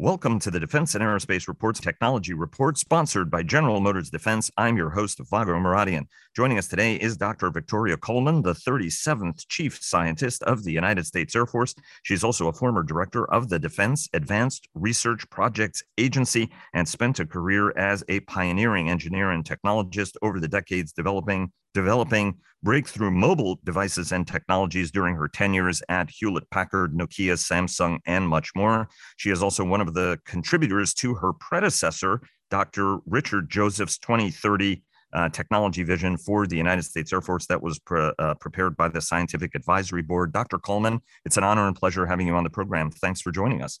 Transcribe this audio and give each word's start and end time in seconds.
Welcome 0.00 0.38
to 0.40 0.50
the 0.50 0.58
Defense 0.58 0.94
and 0.94 1.04
Aerospace 1.04 1.46
Reports 1.46 1.78
Technology 1.78 2.32
Report, 2.32 2.78
sponsored 2.78 3.30
by 3.30 3.42
General 3.42 3.80
Motors 3.80 4.08
Defense. 4.08 4.50
I'm 4.56 4.78
your 4.78 4.88
host, 4.88 5.20
Vago 5.30 5.52
Muradian. 5.56 6.06
Joining 6.34 6.56
us 6.56 6.68
today 6.68 6.94
is 6.94 7.18
Dr. 7.18 7.50
Victoria 7.50 7.98
Coleman, 7.98 8.40
the 8.40 8.54
37th 8.54 9.46
Chief 9.48 9.78
Scientist 9.82 10.42
of 10.44 10.64
the 10.64 10.72
United 10.72 11.04
States 11.04 11.36
Air 11.36 11.44
Force. 11.44 11.74
She's 12.02 12.24
also 12.24 12.48
a 12.48 12.52
former 12.54 12.82
director 12.82 13.30
of 13.30 13.50
the 13.50 13.58
Defense 13.58 14.08
Advanced 14.14 14.70
Research 14.72 15.28
Projects 15.28 15.82
Agency 15.98 16.50
and 16.72 16.88
spent 16.88 17.20
a 17.20 17.26
career 17.26 17.76
as 17.76 18.02
a 18.08 18.20
pioneering 18.20 18.88
engineer 18.88 19.32
and 19.32 19.44
technologist 19.44 20.16
over 20.22 20.40
the 20.40 20.48
decades 20.48 20.92
developing 20.92 21.52
developing 21.74 22.38
breakthrough 22.62 23.10
mobile 23.10 23.58
devices 23.64 24.12
and 24.12 24.26
technologies 24.26 24.90
during 24.90 25.14
her 25.14 25.28
tenures 25.28 25.82
at 25.88 26.10
Hewlett 26.10 26.48
Packard, 26.50 26.92
Nokia, 26.92 27.34
Samsung, 27.34 27.98
and 28.06 28.28
much 28.28 28.50
more. 28.54 28.88
She 29.16 29.30
is 29.30 29.42
also 29.42 29.64
one 29.64 29.80
of 29.80 29.94
the 29.94 30.18
contributors 30.26 30.92
to 30.94 31.14
her 31.14 31.32
predecessor, 31.32 32.20
Dr. 32.50 32.98
Richard 33.06 33.50
Joseph's 33.50 33.98
2030 33.98 34.82
uh, 35.12 35.28
technology 35.30 35.82
vision 35.82 36.16
for 36.16 36.46
the 36.46 36.56
United 36.56 36.82
States 36.82 37.12
Air 37.12 37.20
Force 37.20 37.46
that 37.46 37.62
was 37.62 37.78
pre- 37.78 38.12
uh, 38.18 38.34
prepared 38.34 38.76
by 38.76 38.88
the 38.88 39.00
Scientific 39.00 39.54
Advisory 39.54 40.02
Board. 40.02 40.32
Dr. 40.32 40.58
Coleman, 40.58 41.00
it's 41.24 41.36
an 41.36 41.44
honor 41.44 41.66
and 41.66 41.74
pleasure 41.74 42.06
having 42.06 42.26
you 42.26 42.34
on 42.34 42.44
the 42.44 42.50
program. 42.50 42.90
Thanks 42.90 43.20
for 43.20 43.32
joining 43.32 43.62
us. 43.62 43.80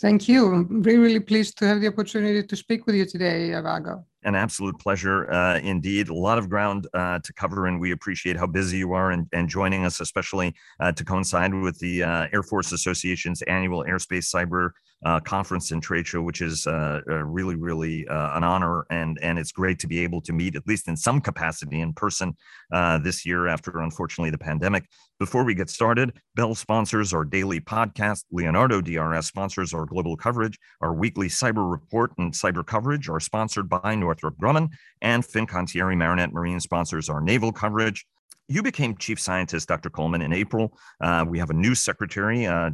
Thank 0.00 0.28
you. 0.28 0.52
I'm 0.52 0.82
really, 0.82 0.98
really 0.98 1.20
pleased 1.20 1.58
to 1.58 1.66
have 1.66 1.80
the 1.80 1.88
opportunity 1.88 2.42
to 2.42 2.56
speak 2.56 2.86
with 2.86 2.94
you 2.94 3.06
today, 3.06 3.50
Vago 3.52 4.04
an 4.24 4.34
absolute 4.34 4.78
pleasure 4.78 5.30
uh, 5.32 5.58
indeed. 5.58 6.08
A 6.08 6.14
lot 6.14 6.38
of 6.38 6.48
ground 6.48 6.86
uh, 6.94 7.18
to 7.20 7.32
cover, 7.32 7.66
and 7.66 7.80
we 7.80 7.92
appreciate 7.92 8.36
how 8.36 8.46
busy 8.46 8.78
you 8.78 8.92
are 8.92 9.10
and, 9.10 9.26
and 9.32 9.48
joining 9.48 9.84
us, 9.84 10.00
especially 10.00 10.54
uh, 10.80 10.92
to 10.92 11.04
coincide 11.04 11.54
with 11.54 11.78
the 11.80 12.02
uh, 12.02 12.26
Air 12.32 12.42
Force 12.42 12.72
Association's 12.72 13.42
annual 13.42 13.84
Airspace 13.84 14.32
Cyber 14.32 14.70
uh, 15.04 15.20
Conference 15.20 15.70
and 15.70 15.82
Trade 15.82 16.06
Show, 16.06 16.22
which 16.22 16.40
is 16.40 16.66
uh, 16.66 17.00
really, 17.06 17.56
really 17.56 18.06
an 18.08 18.44
honor. 18.44 18.86
And, 18.90 19.18
and 19.22 19.38
it's 19.38 19.52
great 19.52 19.78
to 19.80 19.86
be 19.86 20.00
able 20.00 20.20
to 20.22 20.32
meet, 20.32 20.56
at 20.56 20.66
least 20.66 20.88
in 20.88 20.96
some 20.96 21.20
capacity, 21.20 21.80
in 21.80 21.92
person 21.92 22.36
this 23.02 23.26
year 23.26 23.48
after, 23.48 23.80
unfortunately, 23.80 24.30
the 24.30 24.38
pandemic. 24.38 24.84
Before 25.18 25.44
we 25.44 25.54
get 25.54 25.70
started, 25.70 26.18
Bell 26.34 26.54
sponsors 26.54 27.14
our 27.14 27.24
daily 27.24 27.60
podcast. 27.60 28.24
Leonardo 28.32 28.80
DRS 28.80 29.26
sponsors 29.26 29.72
our 29.72 29.86
global 29.86 30.16
coverage. 30.16 30.58
Our 30.80 30.92
weekly 30.92 31.28
cyber 31.28 31.70
report 31.70 32.12
and 32.18 32.32
cyber 32.32 32.66
coverage 32.66 33.08
are 33.08 33.20
sponsored 33.20 33.68
by 33.68 33.94
Northrop 33.94 34.36
Grumman, 34.36 34.70
and 35.00 35.22
Fincantieri 35.22 35.96
Marinette 35.96 36.32
Marine 36.32 36.58
sponsors 36.58 37.08
our 37.08 37.20
naval 37.20 37.52
coverage. 37.52 38.04
You 38.48 38.62
became 38.62 38.96
chief 38.96 39.20
scientist, 39.20 39.68
Dr. 39.68 39.88
Coleman, 39.88 40.20
in 40.20 40.32
April. 40.32 40.76
Uh, 41.00 41.24
we 41.26 41.38
have 41.38 41.50
a 41.50 41.54
new 41.54 41.74
secretary 41.74 42.44
uh, 42.46 42.70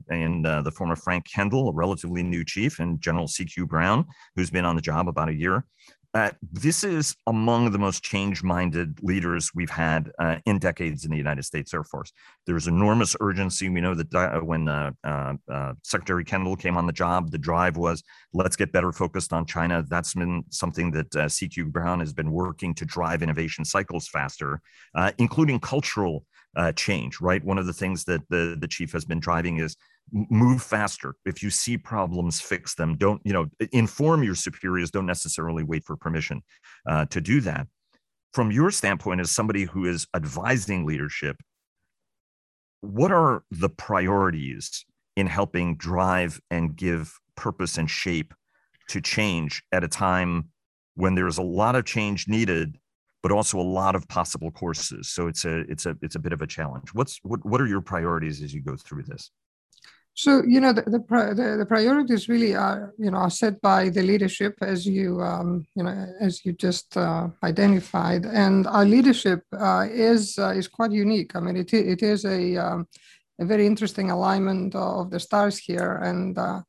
uh, 0.47 0.63
the 0.63 0.73
form 0.75 0.91
of 0.91 0.99
Frank 1.01 1.27
Kendall, 1.31 1.69
a 1.69 1.73
relatively 1.73 2.23
new 2.23 2.45
chief, 2.45 2.79
and 2.79 3.01
General 3.01 3.27
CQ 3.27 3.69
Brown, 3.69 4.07
who's 4.35 4.51
been 4.51 4.65
on 4.65 4.77
the 4.77 4.83
job 4.83 5.09
about 5.09 5.29
a 5.29 5.35
year. 5.35 5.65
Uh, 6.15 6.31
this 6.53 6.85
is 6.85 7.15
among 7.27 7.71
the 7.71 7.79
most 7.79 8.03
change 8.03 8.43
minded 8.43 8.99
leaders 9.03 9.51
we've 9.55 9.71
had 9.71 10.11
uh, 10.19 10.37
in 10.47 10.59
decades 10.59 11.05
in 11.05 11.11
the 11.11 11.17
United 11.17 11.45
States 11.45 11.75
Air 11.75 11.85
Force. 11.85 12.13
There's 12.47 12.67
enormous 12.67 13.15
urgency. 13.21 13.69
We 13.69 13.83
know 13.83 13.95
that 13.95 14.15
uh, 14.15 14.41
when 14.41 14.69
uh, 14.69 14.93
uh, 15.05 15.35
uh, 15.53 15.75
Secretary 15.85 16.25
Kendall 16.25 16.57
came 16.57 16.79
on 16.79 16.87
the 16.87 16.95
job, 16.95 17.31
the 17.31 17.39
drive 17.39 17.77
was 17.77 18.03
let's 18.33 18.57
get 18.57 18.73
better 18.73 18.91
focused 18.91 19.35
on 19.35 19.45
China. 19.45 19.85
That's 19.87 20.15
been 20.15 20.45
something 20.49 20.93
that 20.93 21.11
CQ 21.11 21.71
Brown 21.71 22.01
has 22.01 22.15
been 22.15 22.31
working 22.31 22.75
to 22.77 22.87
drive 22.87 23.23
innovation 23.23 23.65
cycles 23.65 24.09
faster, 24.09 24.63
including 25.19 25.61
cultural 25.61 26.25
change, 26.75 27.21
right? 27.21 27.45
One 27.45 27.59
of 27.59 27.67
the 27.67 27.73
things 27.75 28.05
that 28.05 28.23
the, 28.31 28.57
the 28.59 28.67
chief 28.67 28.93
has 28.93 29.05
been 29.05 29.21
driving 29.21 29.59
is 29.59 29.77
move 30.13 30.63
faster. 30.63 31.15
If 31.25 31.43
you 31.43 31.51
see 31.51 31.79
problems 31.79 32.41
fix 32.41 32.75
them. 32.75 32.97
Don't 32.97 33.21
you 33.25 33.33
know 33.33 33.47
inform 33.73 34.23
your 34.23 34.35
superiors. 34.35 34.91
Don't 34.91 35.07
necessarily 35.07 35.63
wait 35.63 35.85
for 35.85 35.97
permission 35.97 36.43
uh, 36.87 37.07
to 37.07 37.21
do 37.21 37.41
that. 37.43 37.67
From 38.33 38.53
your 38.53 38.71
standpoint 38.71 39.21
as 39.21 39.31
somebody 39.31 39.65
who 39.65 39.87
is 39.87 40.07
advising 40.15 40.85
leadership 40.87 41.37
what 42.81 43.11
are 43.11 43.43
the 43.51 43.69
priorities 43.69 44.85
in 45.17 45.27
helping 45.27 45.77
drive 45.77 46.41
and 46.51 46.77
give 46.77 47.13
purpose 47.37 47.79
and 47.79 47.91
shape 47.91 48.35
to 48.89 49.01
change 49.01 49.63
at 49.73 49.85
a 49.85 49.89
time 49.89 50.49
when 50.95 51.15
there's 51.15 51.39
a 51.39 51.43
lot 51.43 51.75
of 51.75 51.85
change 51.85 52.29
needed 52.29 52.77
but 53.21 53.33
also 53.33 53.59
a 53.59 53.63
lot 53.63 53.97
of 53.97 54.07
possible 54.09 54.51
courses? 54.53 55.09
So 55.09 55.27
it's 55.27 55.45
a 55.45 55.61
it's 55.71 55.87
a 55.87 55.97
it's 56.03 56.15
a 56.15 56.21
bit 56.21 56.33
of 56.33 56.41
a 56.41 56.47
challenge. 56.47 56.91
What's 56.93 57.19
what, 57.23 57.45
what 57.45 57.61
are 57.61 57.67
your 57.67 57.81
priorities 57.81 58.43
as 58.43 58.55
you 58.55 58.63
go 58.63 58.77
through 58.77 59.05
this 59.05 59.31
so 60.19 60.43
you 60.43 60.61
know 60.61 60.73
the 60.73 60.83
the, 60.83 61.57
the, 61.61 61.67
priorities 61.67 62.29
really 62.29 62.53
are 62.53 62.93
you 62.99 63.09
know 63.09 63.19
are 63.19 63.31
set 63.31 63.61
by 63.61 63.89
the 63.89 64.03
leadership 64.03 64.55
as 64.61 64.85
you 64.85 65.23
um, 65.23 65.65
you 65.77 65.85
know 65.85 65.95
as 66.21 66.45
you 66.45 66.53
just 66.55 66.97
uh, 66.97 67.29
identified, 67.45 68.27
and 68.27 68.67
our 68.67 68.85
leadership 68.85 69.45
uh, 69.57 69.87
is 69.89 70.37
uh, 70.37 70.49
is 70.49 70.67
quite 70.67 70.91
unique. 70.91 71.37
I 71.37 71.41
mean, 71.41 71.57
it 71.57 71.73
it 71.73 72.03
is 72.03 72.25
a 72.25 72.57
um, 72.57 72.89
a 73.39 73.45
very 73.45 73.65
interesting 73.65 74.11
alignment 74.11 74.75
of 74.75 75.13
the 75.13 75.21
stars 75.21 75.57
here, 75.57 76.01
and 76.03 76.37
uh, 76.37 76.63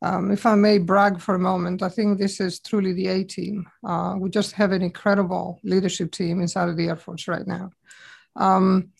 um, 0.00 0.30
if 0.30 0.46
I 0.46 0.54
may 0.54 0.78
brag 0.78 1.20
for 1.20 1.34
a 1.34 1.46
moment, 1.50 1.82
I 1.82 1.90
think 1.90 2.18
this 2.18 2.40
is 2.40 2.60
truly 2.60 2.94
the 2.94 3.08
A 3.08 3.24
team. 3.24 3.66
Uh, 3.86 4.14
we 4.18 4.30
just 4.30 4.52
have 4.52 4.72
an 4.72 4.80
incredible 4.80 5.60
leadership 5.62 6.12
team 6.12 6.40
inside 6.40 6.70
of 6.70 6.78
the 6.78 6.88
Air 6.88 6.96
Force 6.96 7.28
right 7.28 7.46
now. 7.46 7.72
Um, 8.36 8.92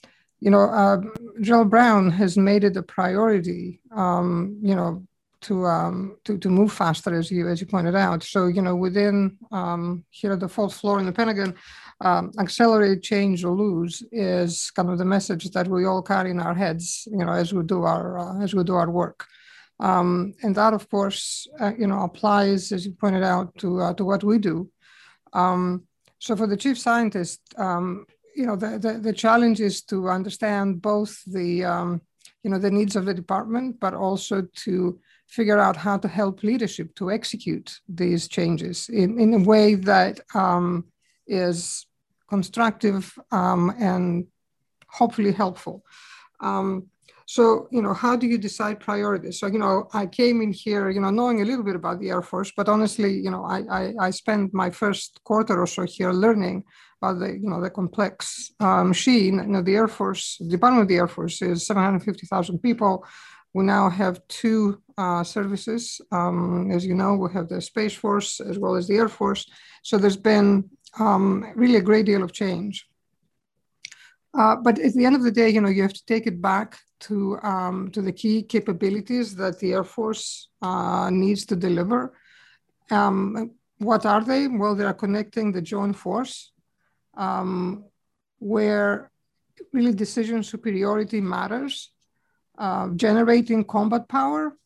you 0.46 0.52
know, 0.52 0.60
uh, 0.60 0.98
Jill 1.40 1.64
Brown 1.64 2.08
has 2.12 2.38
made 2.38 2.62
it 2.62 2.76
a 2.76 2.82
priority, 2.82 3.80
um, 3.90 4.56
you 4.62 4.76
know, 4.76 5.04
to, 5.40 5.66
um, 5.66 6.16
to 6.24 6.38
to 6.38 6.48
move 6.48 6.72
faster, 6.72 7.12
as 7.18 7.32
you 7.32 7.48
as 7.48 7.60
you 7.60 7.66
pointed 7.66 7.96
out. 7.96 8.22
So, 8.22 8.46
you 8.46 8.62
know, 8.62 8.76
within 8.76 9.38
um, 9.50 10.04
here 10.10 10.32
at 10.34 10.38
the 10.38 10.48
fourth 10.48 10.74
floor 10.74 11.00
in 11.00 11.06
the 11.06 11.12
Pentagon, 11.12 11.56
um, 12.00 12.30
accelerate 12.38 13.02
change 13.02 13.44
or 13.44 13.56
lose 13.56 14.04
is 14.12 14.70
kind 14.70 14.88
of 14.88 14.98
the 14.98 15.04
message 15.04 15.50
that 15.50 15.66
we 15.66 15.84
all 15.84 16.00
carry 16.00 16.30
in 16.30 16.38
our 16.38 16.54
heads, 16.54 17.08
you 17.10 17.24
know, 17.24 17.32
as 17.32 17.52
we 17.52 17.64
do 17.64 17.82
our 17.82 18.16
uh, 18.16 18.40
as 18.40 18.54
we 18.54 18.62
do 18.62 18.76
our 18.76 18.90
work. 18.90 19.26
Um, 19.80 20.32
and 20.44 20.54
that, 20.54 20.74
of 20.74 20.88
course, 20.88 21.48
uh, 21.58 21.72
you 21.76 21.88
know, 21.88 22.02
applies, 22.04 22.70
as 22.70 22.86
you 22.86 22.92
pointed 22.92 23.24
out, 23.24 23.58
to 23.58 23.80
uh, 23.80 23.94
to 23.94 24.04
what 24.04 24.22
we 24.22 24.38
do. 24.38 24.70
Um, 25.32 25.88
so, 26.18 26.34
for 26.36 26.46
the 26.46 26.56
chief 26.56 26.78
scientist, 26.78 27.40
um, 27.58 28.06
you 28.36 28.47
know, 28.47 28.56
the, 28.56 28.78
the, 28.78 28.92
the, 28.98 29.12
challenge 29.12 29.60
is 29.60 29.82
to 29.82 30.08
understand 30.08 30.82
both 30.82 31.22
the, 31.24 31.64
um, 31.64 32.02
you 32.42 32.50
know, 32.50 32.58
the 32.58 32.70
needs 32.70 32.94
of 32.94 33.06
the 33.06 33.14
department, 33.14 33.80
but 33.80 33.94
also 33.94 34.47
to 34.64 35.00
figure 35.26 35.58
out 35.58 35.76
how 35.76 35.97
to 35.97 36.06
help 36.06 36.42
leadership 36.42 36.94
to 36.97 37.10
execute 37.10 37.80
these 37.88 38.28
changes 38.28 38.88
in, 38.88 39.19
in 39.19 39.34
a 39.34 39.38
way 39.38 39.74
that 39.74 40.20
um, 40.34 40.84
is 41.26 41.86
constructive 42.28 43.19
um, 43.32 43.74
and 43.78 44.26
hopefully 44.86 45.32
helpful. 45.32 45.84
Um, 46.41 46.88
so, 47.28 47.66
you 47.72 47.82
know, 47.82 47.92
how 47.92 48.14
do 48.14 48.28
you 48.28 48.38
decide 48.38 48.78
priorities? 48.78 49.41
So, 49.41 49.48
you 49.48 49.59
know, 49.59 49.88
I 49.92 50.06
came 50.06 50.41
in 50.41 50.53
here, 50.53 50.91
you 50.91 51.00
know, 51.00 51.10
knowing 51.10 51.42
a 51.42 51.44
little 51.44 51.64
bit 51.64 51.75
about 51.75 51.98
the 51.98 52.10
Air 52.10 52.22
Force, 52.22 52.53
but 52.56 52.69
honestly, 52.69 53.12
you 53.12 53.32
know, 53.32 53.44
I, 53.44 53.62
I, 53.69 53.92
I 54.00 54.10
spent 54.10 54.54
my 54.54 54.70
first 54.70 55.20
quarter 55.25 55.60
or 55.60 55.66
so 55.66 55.82
here 55.82 56.12
learning 56.12 56.62
about 57.03 57.19
the, 57.19 57.32
you 57.32 57.50
know, 57.50 57.60
the 57.60 57.69
complex 57.69 58.53
uh, 58.60 58.84
machine. 58.84 59.34
You 59.38 59.47
know, 59.47 59.62
the 59.62 59.75
Air 59.75 59.88
Force, 59.88 60.36
the 60.38 60.48
Department 60.48 60.82
of 60.82 60.88
the 60.88 60.98
Air 60.98 61.09
Force 61.09 61.42
is 61.42 61.66
750,000 61.66 62.60
people. 62.60 63.04
We 63.54 63.65
now 63.65 63.91
have 63.91 64.20
two 64.28 64.81
uh, 64.97 65.25
services. 65.25 66.00
Um, 66.12 66.70
as 66.70 66.86
you 66.86 66.94
know, 66.94 67.15
we 67.15 67.32
have 67.32 67.48
the 67.48 67.60
Space 67.60 67.94
Force 67.94 68.38
as 68.38 68.56
well 68.56 68.76
as 68.76 68.86
the 68.86 68.97
Air 68.97 69.09
Force. 69.09 69.47
So 69.82 69.98
there's 69.98 70.16
been 70.16 70.70
um, 71.00 71.44
really 71.56 71.76
a 71.76 71.82
great 71.82 72.06
deal 72.06 72.22
of 72.22 72.32
change. 72.32 72.86
Uh, 74.36 74.56
but 74.56 74.78
at 74.78 74.92
the 74.94 75.04
end 75.06 75.16
of 75.16 75.22
the 75.22 75.30
day, 75.30 75.48
you 75.48 75.60
know, 75.60 75.69
you 75.69 75.82
have 75.82 75.92
to 75.94 76.04
take 76.04 76.26
it 76.26 76.42
back 76.42 76.76
to 76.98 77.38
um, 77.42 77.91
to 77.91 78.02
the 78.02 78.12
key 78.12 78.42
capabilities 78.42 79.34
that 79.36 79.58
the 79.58 79.72
Air 79.72 79.84
Force 79.84 80.48
uh, 80.62 81.08
needs 81.10 81.47
to 81.47 81.56
deliver. 81.56 82.12
Um, 82.91 83.53
what 83.78 84.06
are 84.06 84.22
they? 84.22 84.48
Well, 84.48 84.74
they 84.74 84.84
are 84.84 84.94
connecting 84.94 85.53
the 85.53 85.62
joint 85.62 85.97
force, 85.97 86.53
um, 87.16 87.84
where 88.38 89.10
really 89.72 89.92
decision 89.92 90.42
superiority 90.42 91.21
matters, 91.21 91.92
uh, 92.59 92.88
generating 92.97 93.65
combat 93.65 94.09
power, 94.09 94.56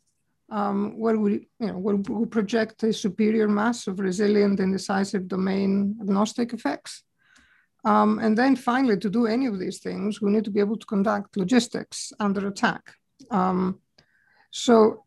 um, 0.51 0.99
where 0.99 1.19
we, 1.19 1.49
you 1.59 1.67
know, 1.69 1.79
where 1.79 1.97
we 1.97 2.27
project 2.27 2.83
a 2.83 2.93
superior 2.93 3.49
mass 3.49 3.87
of 3.87 3.99
resilient 3.99 4.61
and 4.61 4.73
decisive 4.73 5.27
domain 5.29 5.97
agnostic 6.01 6.53
effects. 6.53 7.03
Um, 7.85 8.19
and 8.19 8.37
then 8.37 8.57
finally, 8.57 8.99
to 8.99 9.09
do 9.09 9.27
any 9.27 9.47
of 9.47 9.59
these 9.59 9.79
things, 9.79 10.21
we 10.21 10.31
need 10.31 10.45
to 10.45 10.51
be 10.51 10.61
able 10.61 10.77
to 10.77 10.87
conduct 10.87 11.37
logistics 11.37 12.13
under 12.21 12.47
attack. 12.49 12.95
Um, 13.31 13.81
so, 14.51 15.05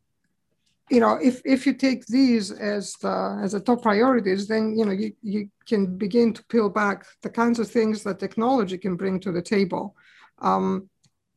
you 0.90 1.00
know, 1.00 1.20
if, 1.22 1.42
if 1.46 1.66
you 1.66 1.74
take 1.74 2.06
these 2.08 2.52
as 2.52 2.94
the, 3.02 3.40
as 3.44 3.52
the 3.52 3.60
top 3.60 3.84
priorities, 3.84 4.48
then, 4.48 4.76
you 4.78 4.86
know, 4.86 4.92
you, 4.92 5.14
you 5.22 5.50
can 5.68 5.98
begin 5.98 6.34
to 6.34 6.44
peel 6.46 6.70
back 6.70 7.06
the 7.22 7.30
kinds 7.30 7.60
of 7.60 7.70
things 7.70 8.04
that 8.04 8.20
technology 8.20 8.78
can 8.78 8.96
bring 8.96 9.20
to 9.20 9.32
the 9.32 9.42
table. 9.42 9.96
Um, 10.40 10.90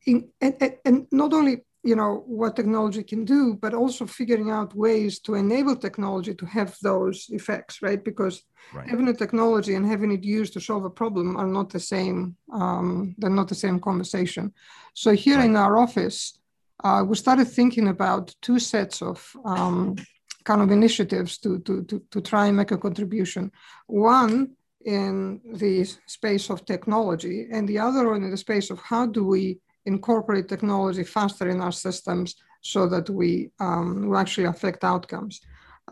in, 0.06 0.28
and, 0.40 0.78
and 0.84 1.06
not 1.12 1.34
only 1.34 1.65
you 1.86 1.94
know 1.94 2.24
what 2.26 2.56
technology 2.56 3.02
can 3.02 3.24
do 3.24 3.54
but 3.54 3.72
also 3.72 4.04
figuring 4.06 4.50
out 4.50 4.74
ways 4.74 5.20
to 5.20 5.34
enable 5.34 5.76
technology 5.76 6.34
to 6.34 6.44
have 6.44 6.76
those 6.82 7.26
effects 7.30 7.80
right 7.80 8.02
because 8.04 8.42
right. 8.74 8.88
having 8.90 9.08
a 9.08 9.14
technology 9.14 9.74
and 9.76 9.86
having 9.86 10.10
it 10.10 10.24
used 10.24 10.52
to 10.52 10.60
solve 10.60 10.84
a 10.84 10.90
problem 10.90 11.36
are 11.36 11.46
not 11.46 11.70
the 11.70 11.80
same 11.80 12.36
um, 12.52 13.14
they're 13.18 13.38
not 13.40 13.48
the 13.48 13.62
same 13.64 13.78
conversation 13.78 14.52
so 14.94 15.12
here 15.12 15.36
right. 15.36 15.46
in 15.46 15.56
our 15.56 15.78
office 15.78 16.38
uh, 16.84 17.02
we 17.06 17.14
started 17.16 17.46
thinking 17.46 17.88
about 17.88 18.34
two 18.42 18.58
sets 18.58 19.00
of 19.00 19.32
um, 19.44 19.96
kind 20.44 20.60
of 20.60 20.70
initiatives 20.70 21.38
to, 21.38 21.58
to, 21.60 21.82
to, 21.84 22.02
to 22.10 22.20
try 22.20 22.46
and 22.46 22.56
make 22.56 22.72
a 22.72 22.78
contribution 22.78 23.50
one 23.86 24.50
in 24.84 25.40
the 25.54 25.84
space 26.06 26.50
of 26.50 26.64
technology 26.64 27.46
and 27.52 27.68
the 27.68 27.78
other 27.78 28.08
one 28.08 28.22
in 28.24 28.30
the 28.30 28.36
space 28.36 28.70
of 28.70 28.78
how 28.80 29.06
do 29.06 29.24
we 29.24 29.58
incorporate 29.86 30.48
technology 30.48 31.04
faster 31.04 31.48
in 31.48 31.60
our 31.60 31.72
systems 31.72 32.34
so 32.60 32.88
that 32.88 33.08
we, 33.08 33.50
um, 33.60 34.08
we 34.08 34.16
actually 34.16 34.46
affect 34.46 34.84
outcomes. 34.84 35.40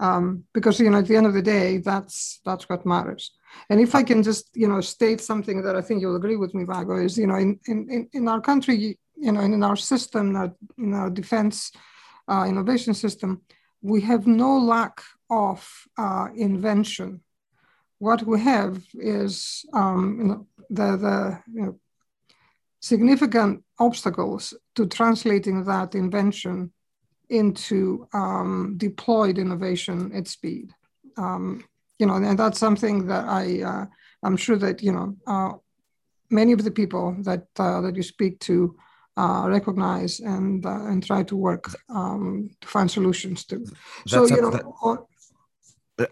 Um, 0.01 0.43
because 0.53 0.81
you 0.81 0.91
know 0.91 0.99
at 0.99 1.07
the 1.07 1.15
end 1.15 1.27
of 1.29 1.35
the 1.35 1.41
day 1.41 1.77
that's 1.79 2.41
that's 2.45 2.69
what 2.69 2.85
matters 2.85 3.31
and 3.71 3.81
if 3.81 3.95
i 3.95 4.03
can 4.03 4.25
just 4.25 4.51
you 4.53 4.67
know 4.67 4.81
state 4.81 5.21
something 5.21 5.63
that 5.63 5.77
i 5.77 5.81
think 5.81 6.01
you'll 6.01 6.17
agree 6.17 6.35
with 6.35 6.53
me 6.53 6.65
vago 6.65 6.97
is 6.97 7.17
you 7.17 7.29
know 7.29 7.37
in 7.37 7.61
in, 7.69 8.09
in 8.13 8.27
our 8.27 8.41
country 8.41 8.99
you 9.17 9.31
know 9.31 9.41
in 9.41 9.63
our 9.63 9.77
system 9.77 10.35
our, 10.35 10.53
in 10.79 10.95
our 10.95 11.11
defense 11.11 11.71
uh, 12.27 12.45
innovation 12.49 12.93
system 12.93 13.41
we 13.83 14.01
have 14.01 14.27
no 14.27 14.59
lack 14.59 15.01
of 15.31 15.65
uh, 15.97 16.27
invention 16.35 17.21
what 17.99 18.23
we 18.23 18.39
have 18.41 18.83
is 18.95 19.65
um, 19.73 20.17
you 20.19 20.25
know, 20.25 20.47
the, 20.71 20.97
the 20.97 21.43
you 21.53 21.63
know, 21.67 21.81
significant 22.85 23.65
obstacles 23.79 24.53
to 24.75 24.87
translating 24.87 25.65
that 25.65 25.95
invention 25.95 26.71
into 27.31 28.07
um, 28.13 28.75
deployed 28.77 29.39
innovation 29.39 30.13
at 30.15 30.29
speed. 30.29 30.71
Um, 31.17 31.65
you 31.99 32.07
know, 32.07 32.17
and 32.17 32.39
that's 32.39 32.59
something 32.59 33.07
that 33.07 33.25
I, 33.25 33.63
uh, 33.63 33.87
I'm 34.23 34.37
sure 34.37 34.59
that 34.59 34.83
you 34.83 34.93
know, 34.93 35.17
uh, 35.27 35.53
many 36.31 36.53
of 36.53 36.63
the 36.63 36.71
people 36.71 37.17
that 37.23 37.47
uh, 37.59 37.81
that 37.81 37.97
you 37.97 38.03
speak 38.03 38.39
to 38.41 38.77
uh, 39.17 39.45
recognize 39.49 40.21
and 40.21 40.67
uh, 40.67 40.85
and 40.91 41.03
try 41.03 41.23
to 41.23 41.37
work 41.37 41.65
um, 41.89 42.51
to 42.61 42.69
find 42.69 42.91
solutions 42.91 43.47
to. 43.47 43.61
That's 43.61 44.11
so 44.11 44.27
you 44.27 44.43
know, 44.43 44.51
that, 44.51 45.07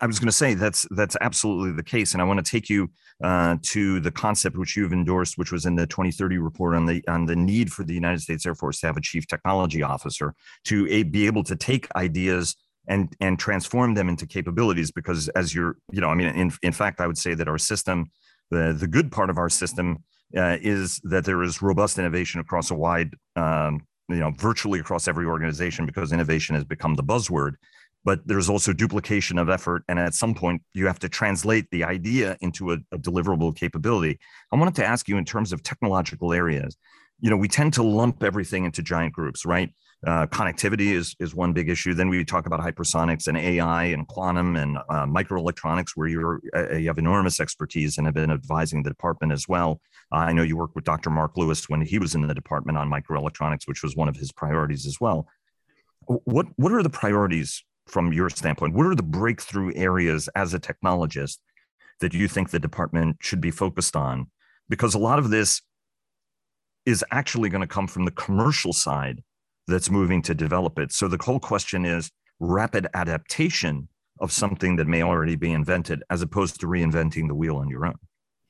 I 0.01 0.07
was 0.07 0.21
going 0.21 0.29
to 0.29 0.33
say 0.33 0.55
that's 0.55 0.87
that's 0.93 1.17
absolutely 1.21 1.73
the 1.73 1.83
case, 1.83 2.13
and 2.13 2.23
I 2.23 2.25
want 2.25 2.45
to 2.45 2.49
take 2.49 2.71
you 2.71 2.91
uh, 3.23 3.57
to 3.63 3.99
the 3.99 4.13
concept 4.13 4.57
which 4.57 4.77
you've 4.77 4.93
endorsed, 4.93 5.39
which 5.39 5.51
was 5.51 5.67
in 5.67 5.75
the 5.75 5.87
2030 5.87 6.39
report 6.39 6.77
on 6.77 6.87
the 6.87 7.03
on 7.09 7.27
the 7.27 7.35
need 7.35 7.73
for 7.73 7.83
the 7.83 7.95
United 7.95 8.21
States 8.21 8.47
Air 8.47 8.55
Force 8.55 8.81
to 8.81 8.87
have 8.87 8.97
a 8.97 9.01
chief 9.01 9.27
technology 9.27 9.83
officer 9.83 10.35
to 10.67 10.87
a, 10.89 11.03
be 11.03 11.27
able 11.27 11.43
to 11.45 11.57
take 11.57 11.89
ideas 11.97 12.55
and 12.87 13.15
and 13.21 13.41
transform 13.41 13.95
them 13.95 14.09
into 14.09 14.25
capabilities. 14.25 14.93
Because 14.93 15.29
as 15.31 15.53
you're, 15.53 15.77
you 15.91 16.01
know, 16.01 16.09
I 16.09 16.15
mean, 16.15 16.29
in 16.29 16.53
in 16.63 16.73
fact, 16.73 17.01
I 17.01 17.09
would 17.09 17.19
say 17.19 17.35
that 17.35 17.49
our 17.49 17.59
system, 17.59 18.11
the 18.51 18.73
the 18.79 18.87
good 18.87 19.11
part 19.11 19.31
of 19.31 19.39
our 19.39 19.49
system 19.49 20.05
uh, 20.37 20.59
is 20.61 21.01
that 21.05 21.25
there 21.25 21.43
is 21.43 21.61
robust 21.61 21.99
innovation 21.99 22.41
across 22.41 22.71
a 22.71 22.75
wide 22.75 23.15
um, 23.35 23.81
you 24.09 24.17
know 24.17 24.33
virtually 24.39 24.81
across 24.81 25.09
every 25.09 25.27
organization 25.27 25.87
because 25.87 26.13
innovation 26.13 26.55
has 26.55 26.65
become 26.65 26.95
the 26.95 27.03
buzzword 27.03 27.55
but 28.05 28.27
there's 28.27 28.49
also 28.49 28.73
duplication 28.73 29.39
of 29.39 29.49
effort. 29.49 29.85
And 29.89 29.99
at 29.99 30.15
some 30.15 30.35
point, 30.35 30.63
you 30.75 30.87
have 30.87 30.99
to 31.01 31.09
translate 31.09 31.71
the 31.71 31.85
idea 31.85 32.37
into 32.41 32.73
a, 32.73 32.79
a, 32.91 32.99
deliverable 32.99 33.55
capability. 33.55 34.19
I 34.53 34.57
wanted 34.57 34.75
to 34.77 34.85
ask 34.85 35.09
you 35.09 35.17
in 35.17 35.25
terms 35.25 35.53
of 35.53 35.63
technological 35.63 36.33
areas, 36.33 36.77
you 37.21 37.31
know, 37.31 37.37
we 37.37 37.49
tend 37.49 37.75
to 37.75 37.83
lump 37.83 38.23
everything 38.23 38.65
into 38.65 38.83
giant 38.83 39.13
groups, 39.13 39.47
right? 39.47 39.73
Uh, 40.05 40.27
connectivity 40.27 40.93
is, 40.93 41.15
is 41.21 41.33
one 41.33 41.53
big 41.53 41.69
issue. 41.69 41.95
Then 41.95 42.09
we 42.09 42.25
talk 42.25 42.47
about 42.47 42.59
hypersonics 42.59 43.29
and 43.29 43.39
AI 43.39 43.85
and 43.85 44.09
quantum 44.09 44.57
and 44.57 44.77
uh, 44.77 45.07
microelectronics, 45.07 45.91
where 45.95 46.09
you're, 46.09 46.41
uh, 46.57 46.75
you 46.75 46.89
have 46.89 46.99
enormous 46.99 47.39
expertise 47.39 47.99
and 47.99 48.09
have 48.09 48.15
been 48.15 48.33
advising 48.33 48.83
the 48.83 48.91
department 48.91 49.33
as 49.33 49.47
well. 49.47 49.81
I 50.11 50.33
know 50.33 50.43
you 50.43 50.57
worked 50.57 50.75
with 50.75 50.85
Dr. 50.85 51.11
Mark 51.11 51.37
Lewis 51.37 51.69
when 51.69 51.81
he 51.83 52.01
was 52.01 52.17
in 52.17 52.27
the 52.27 52.35
department 52.35 52.77
on 52.77 52.91
microelectronics, 52.91 53.67
which 53.67 53.85
was 53.85 53.95
one 53.95 54.09
of 54.09 54.17
his 54.17 54.33
priorities 54.33 54.85
as 54.85 55.01
well. 55.01 55.29
What, 56.07 56.47
what 56.57 56.73
are 56.73 56.83
the 56.83 56.91
priorities 56.91 57.63
from 57.93 58.13
your 58.13 58.31
standpoint? 58.31 58.75
What 58.75 58.87
are 58.87 58.95
the 58.95 59.03
breakthrough 59.03 59.73
areas 59.77 60.29
as 60.35 60.55
a 60.55 60.59
technologist 60.59 61.39
that 62.01 62.15
you 62.15 62.27
think 62.27 62.51
the 62.51 62.59
department 62.59 63.19
should 63.21 63.41
be 63.41 63.51
focused 63.51 63.95
on? 63.95 64.29
Because 64.69 64.95
a 64.95 64.99
lot 64.99 65.19
of 65.19 65.31
this 65.31 65.61
is 66.87 67.05
actually 67.13 67.51
going 67.51 67.61
to 67.61 67.67
come 67.67 67.87
from 67.87 68.05
the 68.05 68.11
commercial 68.11 68.73
side 68.73 69.23
that's 69.69 69.91
moving 69.91 70.23
to 70.23 70.35
develop 70.35 70.79
it. 70.79 70.91
So 70.93 71.07
the 71.07 71.23
whole 71.23 71.39
question 71.39 71.85
is 71.85 72.11
rapid 72.41 72.89
adaptation 72.95 73.89
of 74.21 74.33
something 74.33 74.77
that 74.77 74.87
may 74.87 75.03
already 75.03 75.37
be 75.37 75.53
invented 75.53 76.03
as 76.11 76.23
opposed 76.23 76.61
to 76.61 76.67
reinventing 76.67 77.29
the 77.29 77.35
wheel 77.35 77.57
on 77.57 77.69
your 77.69 77.87
own. 77.87 77.99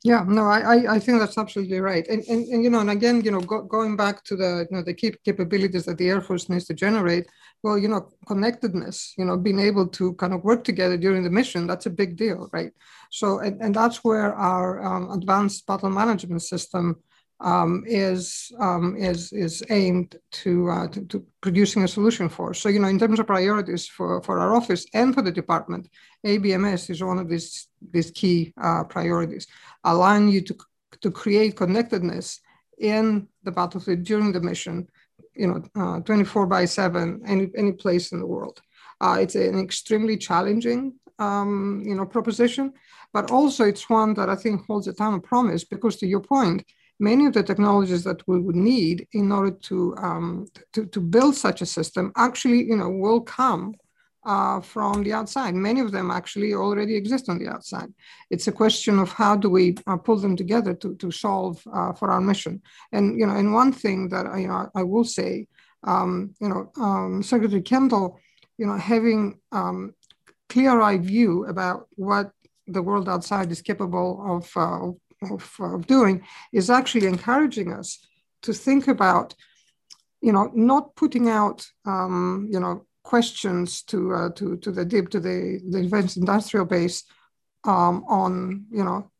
Yeah, 0.04 0.24
no, 0.26 0.46
I, 0.46 0.94
I 0.94 0.98
think 0.98 1.20
that's 1.20 1.38
absolutely 1.38 1.78
right. 1.78 2.04
And, 2.08 2.24
and, 2.24 2.44
and 2.48 2.64
you 2.64 2.70
know, 2.70 2.80
and 2.80 2.90
again, 2.90 3.20
you 3.24 3.30
know, 3.30 3.40
go, 3.40 3.62
going 3.62 3.96
back 3.96 4.24
to 4.24 4.34
the, 4.34 4.66
you 4.68 4.76
know, 4.76 4.82
the 4.82 4.94
key 4.94 5.14
capabilities 5.24 5.84
that 5.84 5.96
the 5.96 6.08
Air 6.08 6.20
Force 6.20 6.48
needs 6.48 6.64
to 6.66 6.74
generate, 6.74 7.28
well, 7.62 7.78
you 7.78 7.86
know, 7.86 8.08
connectedness, 8.26 9.14
you 9.16 9.24
know, 9.24 9.36
being 9.36 9.60
able 9.60 9.86
to 9.86 10.14
kind 10.14 10.34
of 10.34 10.42
work 10.42 10.64
together 10.64 10.96
during 10.96 11.22
the 11.22 11.30
mission, 11.30 11.68
that's 11.68 11.86
a 11.86 11.90
big 11.90 12.16
deal, 12.16 12.48
right? 12.52 12.72
So, 13.12 13.38
and, 13.38 13.62
and 13.62 13.72
that's 13.76 14.02
where 14.02 14.34
our 14.34 14.84
um, 14.84 15.12
advanced 15.12 15.66
battle 15.68 15.90
management 15.90 16.42
system 16.42 16.96
um, 17.42 17.82
is 17.86 18.52
um, 18.60 18.96
is 18.96 19.32
is 19.32 19.62
aimed 19.68 20.16
to, 20.30 20.70
uh, 20.70 20.88
to, 20.88 21.04
to 21.06 21.26
producing 21.40 21.82
a 21.82 21.88
solution 21.88 22.28
for. 22.28 22.54
So 22.54 22.68
you 22.68 22.78
know, 22.78 22.88
in 22.88 22.98
terms 22.98 23.18
of 23.18 23.26
priorities 23.26 23.86
for 23.86 24.22
for 24.22 24.38
our 24.38 24.54
office 24.54 24.86
and 24.94 25.14
for 25.14 25.22
the 25.22 25.32
department, 25.32 25.88
ABMS 26.24 26.88
is 26.88 27.02
one 27.02 27.18
of 27.18 27.28
these 27.28 27.68
these 27.90 28.10
key 28.12 28.54
uh, 28.60 28.84
priorities, 28.84 29.46
allowing 29.84 30.28
you 30.28 30.40
to 30.42 30.56
to 31.00 31.10
create 31.10 31.56
connectedness 31.56 32.40
in 32.78 33.26
the 33.42 33.50
battlefield 33.50 34.04
during 34.04 34.32
the 34.32 34.40
mission, 34.40 34.88
you 35.34 35.46
know, 35.48 35.62
uh, 35.74 36.00
24 36.00 36.46
by 36.46 36.64
7, 36.64 37.22
any 37.26 37.50
any 37.56 37.72
place 37.72 38.12
in 38.12 38.20
the 38.20 38.26
world. 38.26 38.62
Uh, 39.00 39.18
it's 39.20 39.34
an 39.34 39.58
extremely 39.58 40.16
challenging 40.16 40.94
um, 41.18 41.82
you 41.84 41.96
know 41.96 42.06
proposition, 42.06 42.72
but 43.12 43.32
also 43.32 43.64
it's 43.64 43.90
one 43.90 44.14
that 44.14 44.28
I 44.28 44.36
think 44.36 44.64
holds 44.64 44.86
a 44.86 44.92
ton 44.92 45.14
of 45.14 45.24
promise 45.24 45.64
because 45.64 45.96
to 45.96 46.06
your 46.06 46.20
point 46.20 46.64
many 47.02 47.26
of 47.26 47.32
the 47.32 47.42
technologies 47.42 48.04
that 48.04 48.20
we 48.28 48.38
would 48.38 48.54
need 48.54 49.08
in 49.12 49.32
order 49.32 49.50
to, 49.50 49.94
um, 49.96 50.46
to, 50.72 50.86
to, 50.86 51.00
build 51.00 51.34
such 51.34 51.60
a 51.60 51.66
system 51.66 52.12
actually, 52.16 52.62
you 52.62 52.76
know, 52.76 52.88
will 52.88 53.20
come 53.20 53.74
uh, 54.24 54.60
from 54.60 55.02
the 55.02 55.12
outside. 55.12 55.52
Many 55.54 55.80
of 55.80 55.90
them 55.90 56.12
actually 56.12 56.54
already 56.54 56.94
exist 56.94 57.28
on 57.28 57.38
the 57.40 57.48
outside. 57.48 57.92
It's 58.30 58.46
a 58.46 58.52
question 58.52 59.00
of 59.00 59.10
how 59.10 59.34
do 59.34 59.50
we 59.50 59.76
uh, 59.88 59.96
pull 59.96 60.16
them 60.16 60.36
together 60.36 60.74
to, 60.74 60.94
to 60.94 61.10
solve 61.10 61.60
uh, 61.74 61.92
for 61.92 62.08
our 62.12 62.20
mission. 62.20 62.62
And, 62.92 63.18
you 63.18 63.26
know, 63.26 63.34
and 63.34 63.52
one 63.52 63.72
thing 63.72 64.08
that 64.10 64.26
I, 64.26 64.38
you 64.38 64.48
know, 64.48 64.70
I 64.74 64.84
will 64.84 65.04
say, 65.04 65.48
um, 65.82 66.34
you 66.40 66.48
know, 66.48 66.70
um, 66.76 67.22
Secretary 67.24 67.62
Kendall, 67.62 68.20
you 68.58 68.66
know, 68.66 68.76
having 68.76 69.40
um, 69.50 69.94
clear-eyed 70.48 71.04
view 71.04 71.46
about 71.46 71.88
what 71.96 72.30
the 72.68 72.82
world 72.82 73.08
outside 73.08 73.50
is 73.50 73.60
capable 73.60 74.10
of, 74.34 74.42
uh, 74.56 74.92
of, 75.30 75.54
of 75.60 75.86
doing 75.86 76.22
is 76.52 76.70
actually 76.70 77.06
encouraging 77.06 77.72
us 77.72 77.98
to 78.42 78.52
think 78.52 78.88
about, 78.88 79.34
you 80.20 80.32
know, 80.32 80.50
not 80.54 80.94
putting 80.96 81.28
out, 81.28 81.66
um, 81.84 82.48
you 82.50 82.60
know, 82.60 82.86
questions 83.02 83.82
to 83.82 84.14
uh, 84.14 84.30
to 84.30 84.56
to 84.58 84.70
the 84.70 84.84
deep 84.84 85.08
to 85.10 85.20
the 85.20 85.60
the 85.68 85.82
defense 85.82 86.16
industrial 86.16 86.64
base 86.64 87.04
um, 87.64 88.04
on 88.08 88.66
you 88.70 88.84
know 88.84 89.10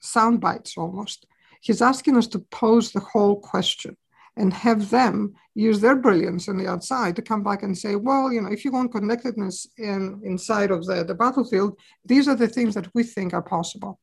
sound 0.00 0.40
bites 0.40 0.76
almost. 0.76 1.26
He's 1.60 1.80
asking 1.80 2.16
us 2.16 2.26
to 2.28 2.40
pose 2.40 2.90
the 2.90 3.00
whole 3.00 3.38
question 3.40 3.96
and 4.36 4.52
have 4.52 4.90
them 4.90 5.34
use 5.54 5.80
their 5.80 5.96
brilliance 5.96 6.48
on 6.48 6.56
the 6.56 6.66
outside 6.66 7.14
to 7.16 7.22
come 7.22 7.42
back 7.42 7.62
and 7.62 7.76
say, 7.76 7.96
well, 7.96 8.32
you 8.32 8.40
know, 8.40 8.50
if 8.50 8.64
you 8.64 8.72
want 8.72 8.92
connectedness 8.92 9.66
in 9.76 10.20
inside 10.24 10.70
of 10.70 10.86
the, 10.86 11.04
the 11.04 11.14
battlefield, 11.14 11.78
these 12.04 12.28
are 12.28 12.34
the 12.34 12.48
things 12.48 12.74
that 12.74 12.88
we 12.94 13.02
think 13.02 13.34
are 13.34 13.42
possible. 13.42 14.00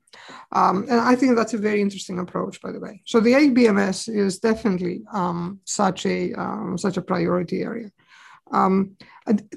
Um, 0.51 0.83
and 0.83 1.00
I 1.00 1.15
think 1.15 1.36
that's 1.36 1.55
a 1.55 1.57
very 1.57 1.81
interesting 1.81 2.19
approach, 2.19 2.62
by 2.62 2.71
the 2.71 2.79
way. 2.79 3.01
So 3.05 3.19
the 3.19 3.33
ABMS 3.33 4.13
is 4.13 4.39
definitely 4.39 5.01
um, 5.12 5.59
such 5.65 6.05
a 6.05 6.33
um, 6.33 6.77
such 6.77 6.98
a 6.98 7.01
priority 7.01 7.62
area. 7.62 7.91
Um, 8.51 8.96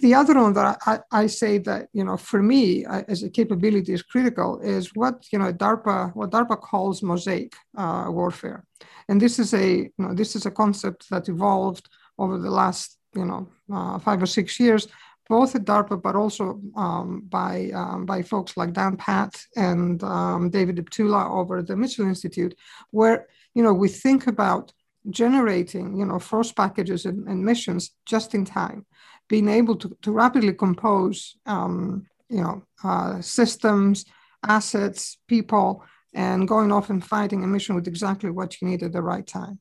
the 0.00 0.14
other 0.14 0.34
one 0.34 0.52
that 0.52 0.78
I, 0.86 0.98
I, 1.10 1.26
say 1.26 1.58
that 1.58 1.88
you 1.92 2.04
know 2.04 2.16
for 2.16 2.42
me 2.42 2.84
I, 2.84 3.00
as 3.08 3.22
a 3.22 3.30
capability 3.30 3.92
is 3.92 4.02
critical 4.02 4.60
is 4.60 4.90
what 4.94 5.26
you 5.32 5.38
know 5.38 5.52
DARPA 5.52 6.14
what 6.14 6.30
DARPA 6.30 6.60
calls 6.60 7.02
mosaic 7.02 7.54
uh, 7.76 8.06
warfare. 8.08 8.64
And 9.08 9.20
this 9.20 9.38
is 9.38 9.54
a 9.54 9.66
you 9.68 9.92
know, 9.98 10.14
this 10.14 10.36
is 10.36 10.46
a 10.46 10.50
concept 10.50 11.08
that 11.10 11.28
evolved 11.28 11.88
over 12.18 12.38
the 12.38 12.50
last 12.50 12.98
you 13.14 13.24
know 13.24 13.48
uh, 13.72 13.98
five 13.98 14.22
or 14.22 14.26
six 14.26 14.60
years, 14.60 14.88
both 15.28 15.54
at 15.54 15.64
DARPA 15.64 16.02
but 16.02 16.16
also 16.16 16.60
um, 16.76 17.22
by 17.28 17.70
um, 17.74 18.04
by 18.04 18.22
folks 18.22 18.56
like 18.56 18.74
Dan 18.74 18.96
Patt 18.96 19.40
and 19.56 20.02
um, 20.04 20.50
David 20.50 20.76
Deptula 20.76 21.30
over 21.30 21.58
at 21.58 21.66
the 21.66 21.76
Mitchell 21.76 22.06
Institute, 22.06 22.54
where 22.90 23.26
you 23.54 23.62
know 23.62 23.72
we 23.72 23.88
think 23.88 24.26
about 24.26 24.72
generating, 25.10 25.96
you 25.96 26.04
know, 26.04 26.18
force 26.18 26.52
packages 26.52 27.06
and, 27.06 27.26
and 27.28 27.44
missions 27.44 27.94
just 28.06 28.34
in 28.34 28.44
time, 28.44 28.86
being 29.28 29.48
able 29.48 29.76
to, 29.76 29.96
to 30.02 30.12
rapidly 30.12 30.52
compose, 30.52 31.36
um, 31.46 32.06
you 32.28 32.42
know, 32.42 32.62
uh, 32.84 33.20
systems, 33.20 34.04
assets, 34.46 35.18
people, 35.28 35.84
and 36.14 36.48
going 36.48 36.72
off 36.72 36.90
and 36.90 37.04
fighting 37.04 37.42
a 37.42 37.46
mission 37.46 37.74
with 37.74 37.88
exactly 37.88 38.30
what 38.30 38.60
you 38.60 38.68
need 38.68 38.82
at 38.82 38.92
the 38.92 39.02
right 39.02 39.26
time. 39.26 39.58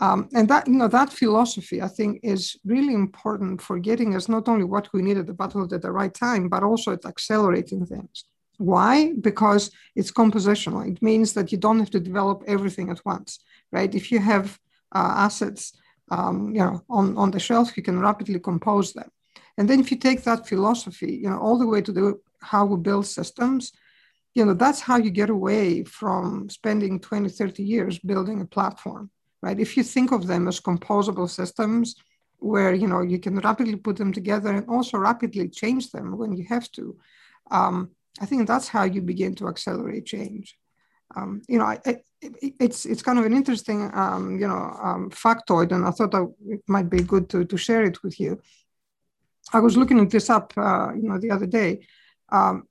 Um, 0.00 0.28
and 0.34 0.48
that 0.48 0.66
you 0.66 0.74
know 0.74 0.88
that 0.88 1.12
philosophy 1.12 1.80
I 1.80 1.86
think 1.86 2.18
is 2.24 2.56
really 2.64 2.94
important 2.94 3.62
for 3.62 3.78
getting 3.78 4.16
us 4.16 4.28
not 4.28 4.48
only 4.48 4.64
what 4.64 4.92
we 4.92 5.02
need 5.02 5.18
at 5.18 5.26
the 5.28 5.34
battle 5.34 5.62
at 5.62 5.82
the 5.82 5.92
right 5.92 6.12
time, 6.12 6.48
but 6.48 6.64
also 6.64 6.92
at 6.92 7.06
accelerating 7.06 7.86
things. 7.86 8.24
Why? 8.58 9.12
Because 9.20 9.70
it's 9.94 10.10
compositional. 10.10 10.88
It 10.90 11.00
means 11.00 11.32
that 11.34 11.52
you 11.52 11.58
don't 11.58 11.78
have 11.78 11.90
to 11.90 12.00
develop 12.00 12.42
everything 12.46 12.90
at 12.90 13.04
once, 13.04 13.38
right? 13.70 13.94
If 13.94 14.10
you 14.10 14.18
have 14.18 14.58
assets, 14.98 15.72
um, 16.10 16.54
you 16.54 16.60
know, 16.60 16.82
on, 16.88 17.16
on 17.16 17.30
the 17.30 17.40
shelf, 17.40 17.76
you 17.76 17.82
can 17.82 17.98
rapidly 17.98 18.38
compose 18.38 18.92
them. 18.92 19.10
And 19.56 19.68
then 19.68 19.80
if 19.80 19.90
you 19.90 19.96
take 19.96 20.22
that 20.24 20.48
philosophy, 20.48 21.20
you 21.22 21.30
know, 21.30 21.38
all 21.38 21.58
the 21.58 21.66
way 21.66 21.80
to 21.82 21.92
the 21.92 22.20
how 22.40 22.64
we 22.66 22.76
build 22.76 23.06
systems, 23.06 23.72
you 24.34 24.44
know, 24.44 24.54
that's 24.54 24.80
how 24.80 24.96
you 24.96 25.10
get 25.10 25.30
away 25.30 25.84
from 25.84 26.50
spending 26.50 27.00
20, 27.00 27.28
30 27.28 27.62
years 27.62 27.98
building 27.98 28.40
a 28.40 28.46
platform 28.46 29.10
right? 29.44 29.60
If 29.60 29.76
you 29.76 29.82
think 29.82 30.10
of 30.10 30.26
them 30.26 30.48
as 30.48 30.58
composable 30.58 31.28
systems 31.28 31.96
where, 32.38 32.72
you 32.72 32.88
know, 32.88 33.02
you 33.02 33.18
can 33.18 33.36
rapidly 33.38 33.76
put 33.76 33.96
them 33.96 34.12
together 34.12 34.50
and 34.50 34.66
also 34.68 34.96
rapidly 34.96 35.48
change 35.48 35.90
them 35.90 36.16
when 36.16 36.32
you 36.32 36.44
have 36.48 36.70
to, 36.72 36.96
um, 37.50 37.90
I 38.22 38.26
think 38.26 38.48
that's 38.48 38.68
how 38.68 38.84
you 38.84 39.02
begin 39.02 39.34
to 39.36 39.48
accelerate 39.48 40.06
change. 40.06 40.56
Um, 41.14 41.42
you 41.46 41.58
know, 41.58 41.66
I, 41.66 41.78
it's 42.58 42.86
it's 42.86 43.02
kind 43.02 43.18
of 43.18 43.24
an 43.24 43.32
interesting, 43.32 43.90
um, 43.94 44.38
you 44.38 44.48
know, 44.48 44.76
um, 44.82 45.10
factoid, 45.10 45.72
and 45.72 45.84
I 45.84 45.90
thought 45.90 46.12
that 46.12 46.32
it 46.46 46.62
might 46.66 46.88
be 46.88 47.02
good 47.02 47.28
to, 47.30 47.44
to 47.44 47.56
share 47.56 47.84
it 47.84 48.02
with 48.02 48.18
you. 48.18 48.40
I 49.52 49.60
was 49.60 49.76
looking 49.76 50.00
at 50.00 50.10
this 50.10 50.30
up, 50.30 50.52
uh, 50.56 50.92
you 50.94 51.08
know, 51.08 51.18
the 51.18 51.30
other 51.30 51.46
day. 51.46 51.86
Um, 52.30 52.66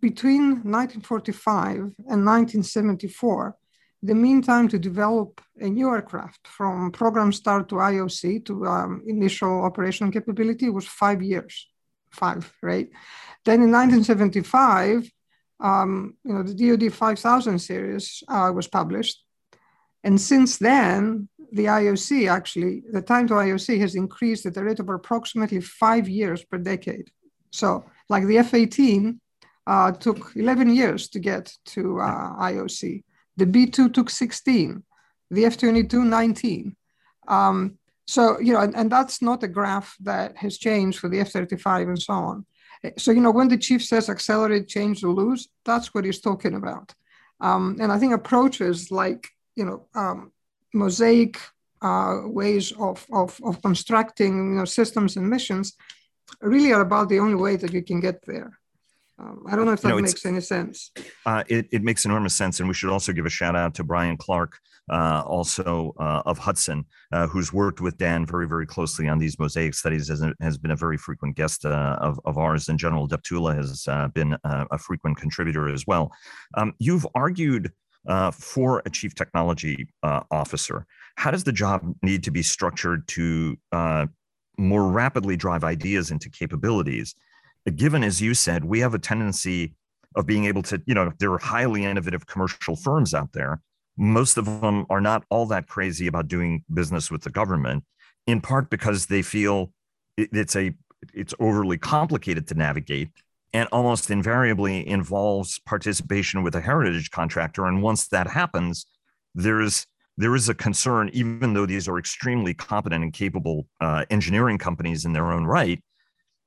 between 0.00 0.62
1945 0.64 1.76
and 1.76 2.26
1974, 2.26 3.56
the 4.02 4.14
mean 4.14 4.42
time 4.42 4.66
to 4.68 4.78
develop 4.78 5.40
a 5.60 5.68
new 5.68 5.88
aircraft 5.90 6.48
from 6.48 6.90
program 6.90 7.32
start 7.32 7.68
to 7.68 7.76
IOC 7.76 8.44
to 8.46 8.66
um, 8.66 9.02
initial 9.06 9.62
operational 9.62 10.12
capability 10.12 10.68
was 10.70 10.86
five 10.86 11.22
years, 11.22 11.68
five, 12.10 12.52
right? 12.62 12.88
Then 13.44 13.62
in 13.62 13.70
1975, 13.70 15.08
um, 15.62 16.16
you 16.24 16.34
know, 16.34 16.42
the 16.42 16.54
DoD 16.54 16.92
5000 16.92 17.58
series 17.58 18.22
uh, 18.28 18.50
was 18.54 18.66
published. 18.66 19.24
And 20.04 20.20
since 20.20 20.58
then, 20.58 21.28
the 21.52 21.66
IOC 21.66 22.28
actually, 22.28 22.82
the 22.90 23.02
time 23.02 23.28
to 23.28 23.34
IOC 23.34 23.78
has 23.78 23.94
increased 23.94 24.44
at 24.46 24.54
the 24.54 24.64
rate 24.64 24.80
of 24.80 24.88
approximately 24.88 25.60
five 25.60 26.08
years 26.08 26.44
per 26.44 26.58
decade. 26.58 27.10
So, 27.52 27.84
like 28.08 28.26
the 28.26 28.38
F 28.38 28.54
18 28.54 29.20
uh, 29.66 29.92
took 29.92 30.32
11 30.34 30.74
years 30.74 31.08
to 31.10 31.20
get 31.20 31.54
to 31.66 32.00
uh, 32.00 32.36
IOC. 32.40 33.04
The 33.36 33.46
B2 33.46 33.94
took 33.94 34.10
16, 34.10 34.82
the 35.30 35.44
F22 35.44 36.04
19. 36.04 36.76
Um, 37.28 37.78
so, 38.06 38.40
you 38.40 38.52
know, 38.52 38.60
and, 38.60 38.74
and 38.74 38.90
that's 38.90 39.22
not 39.22 39.44
a 39.44 39.48
graph 39.48 39.96
that 40.00 40.36
has 40.36 40.58
changed 40.58 40.98
for 40.98 41.08
the 41.08 41.20
F-35 41.20 41.82
and 41.82 42.02
so 42.02 42.14
on. 42.14 42.46
So, 42.98 43.12
you 43.12 43.20
know, 43.20 43.30
when 43.30 43.48
the 43.48 43.56
chief 43.56 43.84
says 43.84 44.08
accelerate, 44.08 44.68
change, 44.68 45.04
or 45.04 45.12
lose, 45.12 45.48
that's 45.64 45.94
what 45.94 46.04
he's 46.04 46.20
talking 46.20 46.54
about. 46.54 46.94
Um, 47.40 47.76
and 47.80 47.92
I 47.92 47.98
think 47.98 48.12
approaches 48.12 48.90
like, 48.90 49.28
you 49.54 49.64
know, 49.64 49.86
um, 49.94 50.32
mosaic 50.72 51.38
uh, 51.80 52.20
ways 52.24 52.72
of, 52.72 53.06
of, 53.12 53.40
of 53.44 53.62
constructing 53.62 54.52
you 54.52 54.58
know, 54.58 54.64
systems 54.64 55.16
and 55.16 55.28
missions 55.28 55.76
really 56.40 56.72
are 56.72 56.80
about 56.80 57.08
the 57.08 57.18
only 57.18 57.34
way 57.34 57.56
that 57.56 57.72
you 57.72 57.82
can 57.82 58.00
get 58.00 58.24
there. 58.26 58.58
Um, 59.18 59.44
I 59.48 59.54
don't 59.54 59.66
know 59.66 59.72
if 59.72 59.82
that 59.82 59.96
makes 59.96 60.24
any 60.26 60.40
sense. 60.40 60.90
Uh, 61.26 61.44
it, 61.48 61.68
it 61.70 61.82
makes 61.82 62.04
enormous 62.04 62.34
sense. 62.34 62.58
And 62.58 62.68
we 62.68 62.74
should 62.74 62.90
also 62.90 63.12
give 63.12 63.26
a 63.26 63.30
shout 63.30 63.54
out 63.54 63.74
to 63.74 63.84
Bryan 63.84 64.16
Clark, 64.16 64.58
also 64.90 65.94
uh, 65.98 66.22
of 66.26 66.38
Hudson, 66.38 66.84
uh, 67.12 67.26
who's 67.26 67.52
worked 67.52 67.80
with 67.80 67.96
Dan 67.98 68.26
very, 68.26 68.48
very 68.48 68.66
closely 68.66 69.08
on 69.08 69.18
these 69.18 69.38
mosaic 69.38 69.74
studies, 69.74 70.10
as 70.10 70.22
a, 70.22 70.34
has 70.40 70.58
been 70.58 70.70
a 70.70 70.76
very 70.76 70.96
frequent 70.96 71.36
guest 71.36 71.64
uh, 71.64 71.96
of, 72.00 72.20
of 72.24 72.38
ours. 72.38 72.68
And 72.68 72.78
General 72.78 73.08
Deptula 73.08 73.54
has 73.56 73.86
uh, 73.88 74.08
been 74.08 74.36
a 74.44 74.78
frequent 74.78 75.16
contributor 75.16 75.68
as 75.68 75.86
well. 75.86 76.12
Um, 76.56 76.74
you've 76.78 77.06
argued 77.14 77.70
for 78.32 78.82
a 78.84 78.90
chief 78.90 79.14
technology 79.14 79.88
officer. 80.02 80.86
How 81.16 81.30
does 81.30 81.44
the 81.44 81.52
job 81.52 81.82
need 82.02 82.24
to 82.24 82.30
be 82.30 82.42
structured 82.42 83.06
to 83.08 83.56
more 84.58 84.88
rapidly 84.88 85.36
drive 85.36 85.64
ideas 85.64 86.10
into 86.10 86.28
capabilities? 86.30 87.14
given 87.70 88.02
as 88.02 88.20
you 88.20 88.34
said 88.34 88.64
we 88.64 88.80
have 88.80 88.94
a 88.94 88.98
tendency 88.98 89.74
of 90.16 90.26
being 90.26 90.46
able 90.46 90.62
to 90.62 90.82
you 90.86 90.94
know 90.94 91.12
there 91.18 91.32
are 91.32 91.38
highly 91.38 91.84
innovative 91.84 92.26
commercial 92.26 92.76
firms 92.76 93.14
out 93.14 93.32
there 93.32 93.60
most 93.96 94.36
of 94.36 94.46
them 94.46 94.86
are 94.90 95.00
not 95.00 95.24
all 95.30 95.46
that 95.46 95.66
crazy 95.66 96.06
about 96.06 96.28
doing 96.28 96.64
business 96.72 97.10
with 97.10 97.22
the 97.22 97.30
government 97.30 97.84
in 98.26 98.40
part 98.40 98.70
because 98.70 99.06
they 99.06 99.22
feel 99.22 99.72
it's 100.16 100.56
a 100.56 100.72
it's 101.12 101.34
overly 101.40 101.78
complicated 101.78 102.46
to 102.46 102.54
navigate 102.54 103.10
and 103.52 103.68
almost 103.70 104.10
invariably 104.10 104.86
involves 104.88 105.58
participation 105.66 106.42
with 106.42 106.54
a 106.54 106.60
heritage 106.60 107.10
contractor 107.10 107.66
and 107.66 107.82
once 107.82 108.08
that 108.08 108.28
happens 108.28 108.86
there's 109.34 109.86
there 110.16 110.34
is 110.34 110.48
a 110.48 110.54
concern 110.54 111.10
even 111.12 111.54
though 111.54 111.66
these 111.66 111.88
are 111.88 111.98
extremely 111.98 112.54
competent 112.54 113.02
and 113.02 113.12
capable 113.12 113.66
uh, 113.80 114.04
engineering 114.10 114.58
companies 114.58 115.04
in 115.04 115.12
their 115.12 115.32
own 115.32 115.44
right 115.44 115.82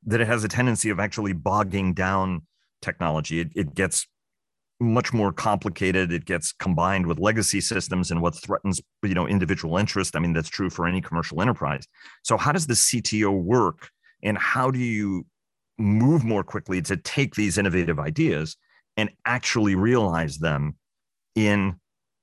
that 0.05 0.21
it 0.21 0.27
has 0.27 0.43
a 0.43 0.47
tendency 0.47 0.89
of 0.89 0.99
actually 0.99 1.33
bogging 1.33 1.93
down 1.93 2.43
technology. 2.81 3.39
It, 3.39 3.49
it 3.55 3.75
gets 3.75 4.07
much 4.79 5.13
more 5.13 5.31
complicated. 5.31 6.11
It 6.11 6.25
gets 6.25 6.51
combined 6.51 7.05
with 7.05 7.19
legacy 7.19 7.61
systems 7.61 8.11
and 8.11 8.21
what 8.21 8.35
threatens, 8.35 8.81
you 9.03 9.13
know, 9.13 9.27
individual 9.27 9.77
interest. 9.77 10.15
I 10.15 10.19
mean, 10.19 10.33
that's 10.33 10.49
true 10.49 10.69
for 10.69 10.87
any 10.87 11.01
commercial 11.01 11.41
enterprise. 11.41 11.85
So, 12.23 12.37
how 12.37 12.51
does 12.51 12.67
the 12.67 12.73
CTO 12.73 13.41
work, 13.41 13.89
and 14.23 14.37
how 14.37 14.71
do 14.71 14.79
you 14.79 15.25
move 15.77 16.23
more 16.23 16.43
quickly 16.43 16.81
to 16.81 16.97
take 16.97 17.35
these 17.35 17.57
innovative 17.57 17.99
ideas 17.99 18.55
and 18.97 19.09
actually 19.25 19.75
realize 19.75 20.37
them 20.37 20.75
in 21.35 21.75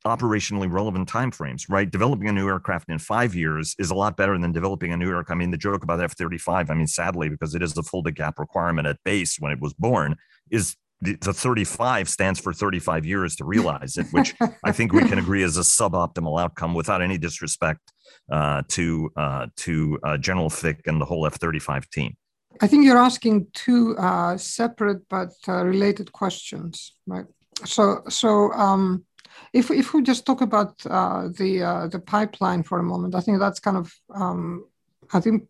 operationally 0.07 0.71
relevant 0.71 1.09
timeframes, 1.09 1.65
right? 1.69 1.91
Developing 1.91 2.29
a 2.29 2.33
new 2.33 2.49
aircraft 2.49 2.89
in 2.89 2.99
five 2.99 3.35
years 3.35 3.77
is 3.79 3.91
a 3.91 3.95
lot 3.95 4.17
better 4.17 4.37
than 4.39 4.53
developing 4.53 4.93
a 4.93 4.97
new 4.97 5.09
aircraft. 5.09 5.31
I 5.31 5.35
mean, 5.35 5.51
the 5.51 5.57
joke 5.57 5.85
about 5.85 6.01
F 6.01 6.17
35, 6.17 6.71
I 6.71 6.75
mean, 6.75 6.87
sadly, 6.87 7.29
because 7.29 7.55
it 7.55 7.63
is 7.63 7.75
the 7.75 7.83
full 7.83 8.03
gap 8.03 8.39
requirement 8.39 8.89
at 8.89 8.99
base 9.05 9.37
when 9.39 9.53
it 9.53 9.61
was 9.61 9.75
born, 9.75 10.17
is 10.51 10.77
the, 11.03 11.17
the 11.17 11.33
35 11.33 12.09
stands 12.09 12.41
for 12.41 12.53
35 12.53 13.05
years 13.05 13.37
to 13.37 13.45
realize 13.45 13.99
it, 13.99 14.07
which 14.13 14.35
I 14.65 14.71
think 14.73 14.93
we 14.93 15.03
can 15.03 15.19
agree 15.25 15.43
is 15.43 15.59
a 15.59 15.63
suboptimal 15.63 16.41
outcome 16.41 16.75
without 16.75 17.03
any 17.03 17.19
disrespect 17.19 17.93
uh, 18.31 18.63
to 18.69 19.11
uh, 19.17 19.47
to 19.57 19.99
uh, 20.05 20.17
General 20.17 20.49
Fick 20.49 20.87
and 20.87 21.01
the 21.01 21.05
whole 21.05 21.27
F 21.27 21.35
35 21.35 21.91
team. 21.91 22.17
I 22.61 22.69
think 22.69 22.85
you're 22.85 22.99
asking 22.99 23.49
two 23.53 23.97
uh, 23.99 24.37
separate 24.37 25.09
but 25.09 25.33
uh, 25.49 25.65
related 25.65 26.13
questions, 26.13 26.95
right? 27.07 27.27
So, 27.65 28.03
so 28.09 28.53
um, 28.53 29.05
if 29.53 29.71
if 29.71 29.95
we 29.95 30.03
just 30.03 30.25
talk 30.25 30.41
about 30.41 30.75
uh, 30.87 31.29
the 31.37 31.63
uh, 31.63 31.89
the 31.89 31.99
pipeline 31.99 32.63
for 32.63 32.79
a 32.79 32.83
moment, 32.83 33.17
I 33.17 33.21
think 33.21 33.41
that's 33.41 33.59
kind 33.59 33.77
of 33.77 33.93
um, 34.15 34.67
I 35.13 35.19
think 35.19 35.49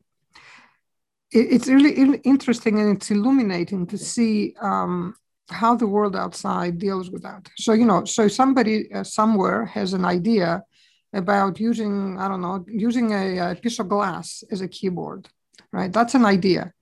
it, 1.30 1.46
it's 1.52 1.68
really 1.68 2.16
interesting 2.24 2.78
and 2.78 2.96
it's 2.96 3.10
illuminating 3.10 3.86
to 3.88 3.98
see 3.98 4.54
um, 4.62 5.14
how 5.48 5.74
the 5.74 5.86
world 5.86 6.16
outside 6.16 6.78
deals 6.78 7.10
with 7.10 7.22
that. 7.22 7.48
So 7.58 7.72
you 7.72 7.84
know, 7.84 8.04
so 8.04 8.28
somebody 8.28 8.92
uh, 8.92 9.04
somewhere 9.04 9.66
has 9.66 9.92
an 9.92 10.04
idea 10.04 10.62
about 11.12 11.60
using 11.60 12.18
I 12.18 12.28
don't 12.28 12.42
know 12.42 12.64
using 12.68 13.12
a, 13.12 13.52
a 13.52 13.54
piece 13.54 13.78
of 13.78 13.88
glass 13.88 14.44
as 14.50 14.60
a 14.60 14.68
keyboard, 14.68 15.28
right? 15.72 15.92
That's 15.92 16.14
an 16.14 16.24
idea 16.24 16.72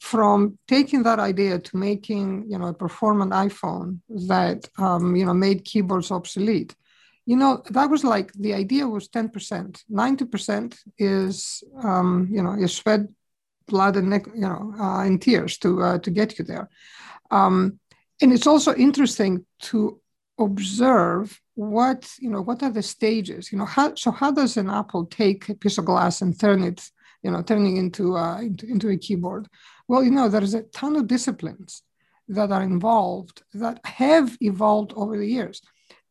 from 0.00 0.58
taking 0.68 1.02
that 1.02 1.18
idea 1.18 1.58
to 1.58 1.76
making 1.76 2.44
you 2.48 2.58
know 2.58 2.68
a 2.68 2.74
performant 2.74 3.32
iphone 3.32 4.00
that 4.08 4.68
um, 4.78 5.16
you 5.16 5.24
know 5.24 5.34
made 5.34 5.64
keyboards 5.64 6.10
obsolete 6.10 6.74
you 7.26 7.36
know 7.36 7.62
that 7.70 7.88
was 7.88 8.04
like 8.04 8.32
the 8.34 8.52
idea 8.52 8.86
was 8.86 9.08
10% 9.08 9.82
90% 9.90 10.76
is 10.98 11.64
um, 11.82 12.28
you 12.30 12.42
know 12.42 12.54
is 12.54 12.74
sweat 12.74 13.02
blood 13.66 13.96
and 13.96 14.12
you 14.34 14.48
know 14.48 14.74
uh, 14.78 15.00
and 15.00 15.22
tears 15.22 15.56
to 15.58 15.82
uh, 15.82 15.98
to 15.98 16.10
get 16.10 16.38
you 16.38 16.44
there 16.44 16.68
um, 17.30 17.78
and 18.20 18.32
it's 18.32 18.46
also 18.46 18.74
interesting 18.74 19.44
to 19.60 20.00
observe 20.38 21.40
what 21.54 22.10
you 22.18 22.28
know 22.28 22.42
what 22.42 22.62
are 22.62 22.70
the 22.70 22.82
stages 22.82 23.52
you 23.52 23.58
know 23.58 23.64
how 23.64 23.94
so 23.94 24.10
how 24.10 24.32
does 24.32 24.56
an 24.56 24.68
apple 24.68 25.06
take 25.06 25.48
a 25.48 25.54
piece 25.54 25.78
of 25.78 25.84
glass 25.84 26.22
and 26.22 26.38
turn 26.38 26.62
it 26.64 26.90
you 27.22 27.30
know 27.30 27.40
turning 27.42 27.76
into 27.76 28.16
uh, 28.16 28.40
into, 28.40 28.66
into 28.66 28.88
a 28.88 28.96
keyboard 28.96 29.48
well, 29.88 30.02
you 30.02 30.10
know, 30.10 30.28
there's 30.28 30.54
a 30.54 30.62
ton 30.62 30.96
of 30.96 31.06
disciplines 31.06 31.82
that 32.28 32.50
are 32.50 32.62
involved 32.62 33.42
that 33.52 33.84
have 33.84 34.36
evolved 34.40 34.92
over 34.96 35.18
the 35.18 35.26
years. 35.26 35.60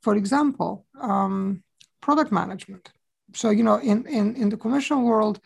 For 0.02 0.16
example, 0.16 0.86
um, 1.02 1.64
product 2.02 2.32
management. 2.32 2.92
so 3.34 3.50
you 3.50 3.64
know, 3.64 3.78
in 3.78 4.06
in 4.06 4.36
in 4.36 4.50
the 4.50 4.58
commercial 4.58 5.02
world, 5.02 5.40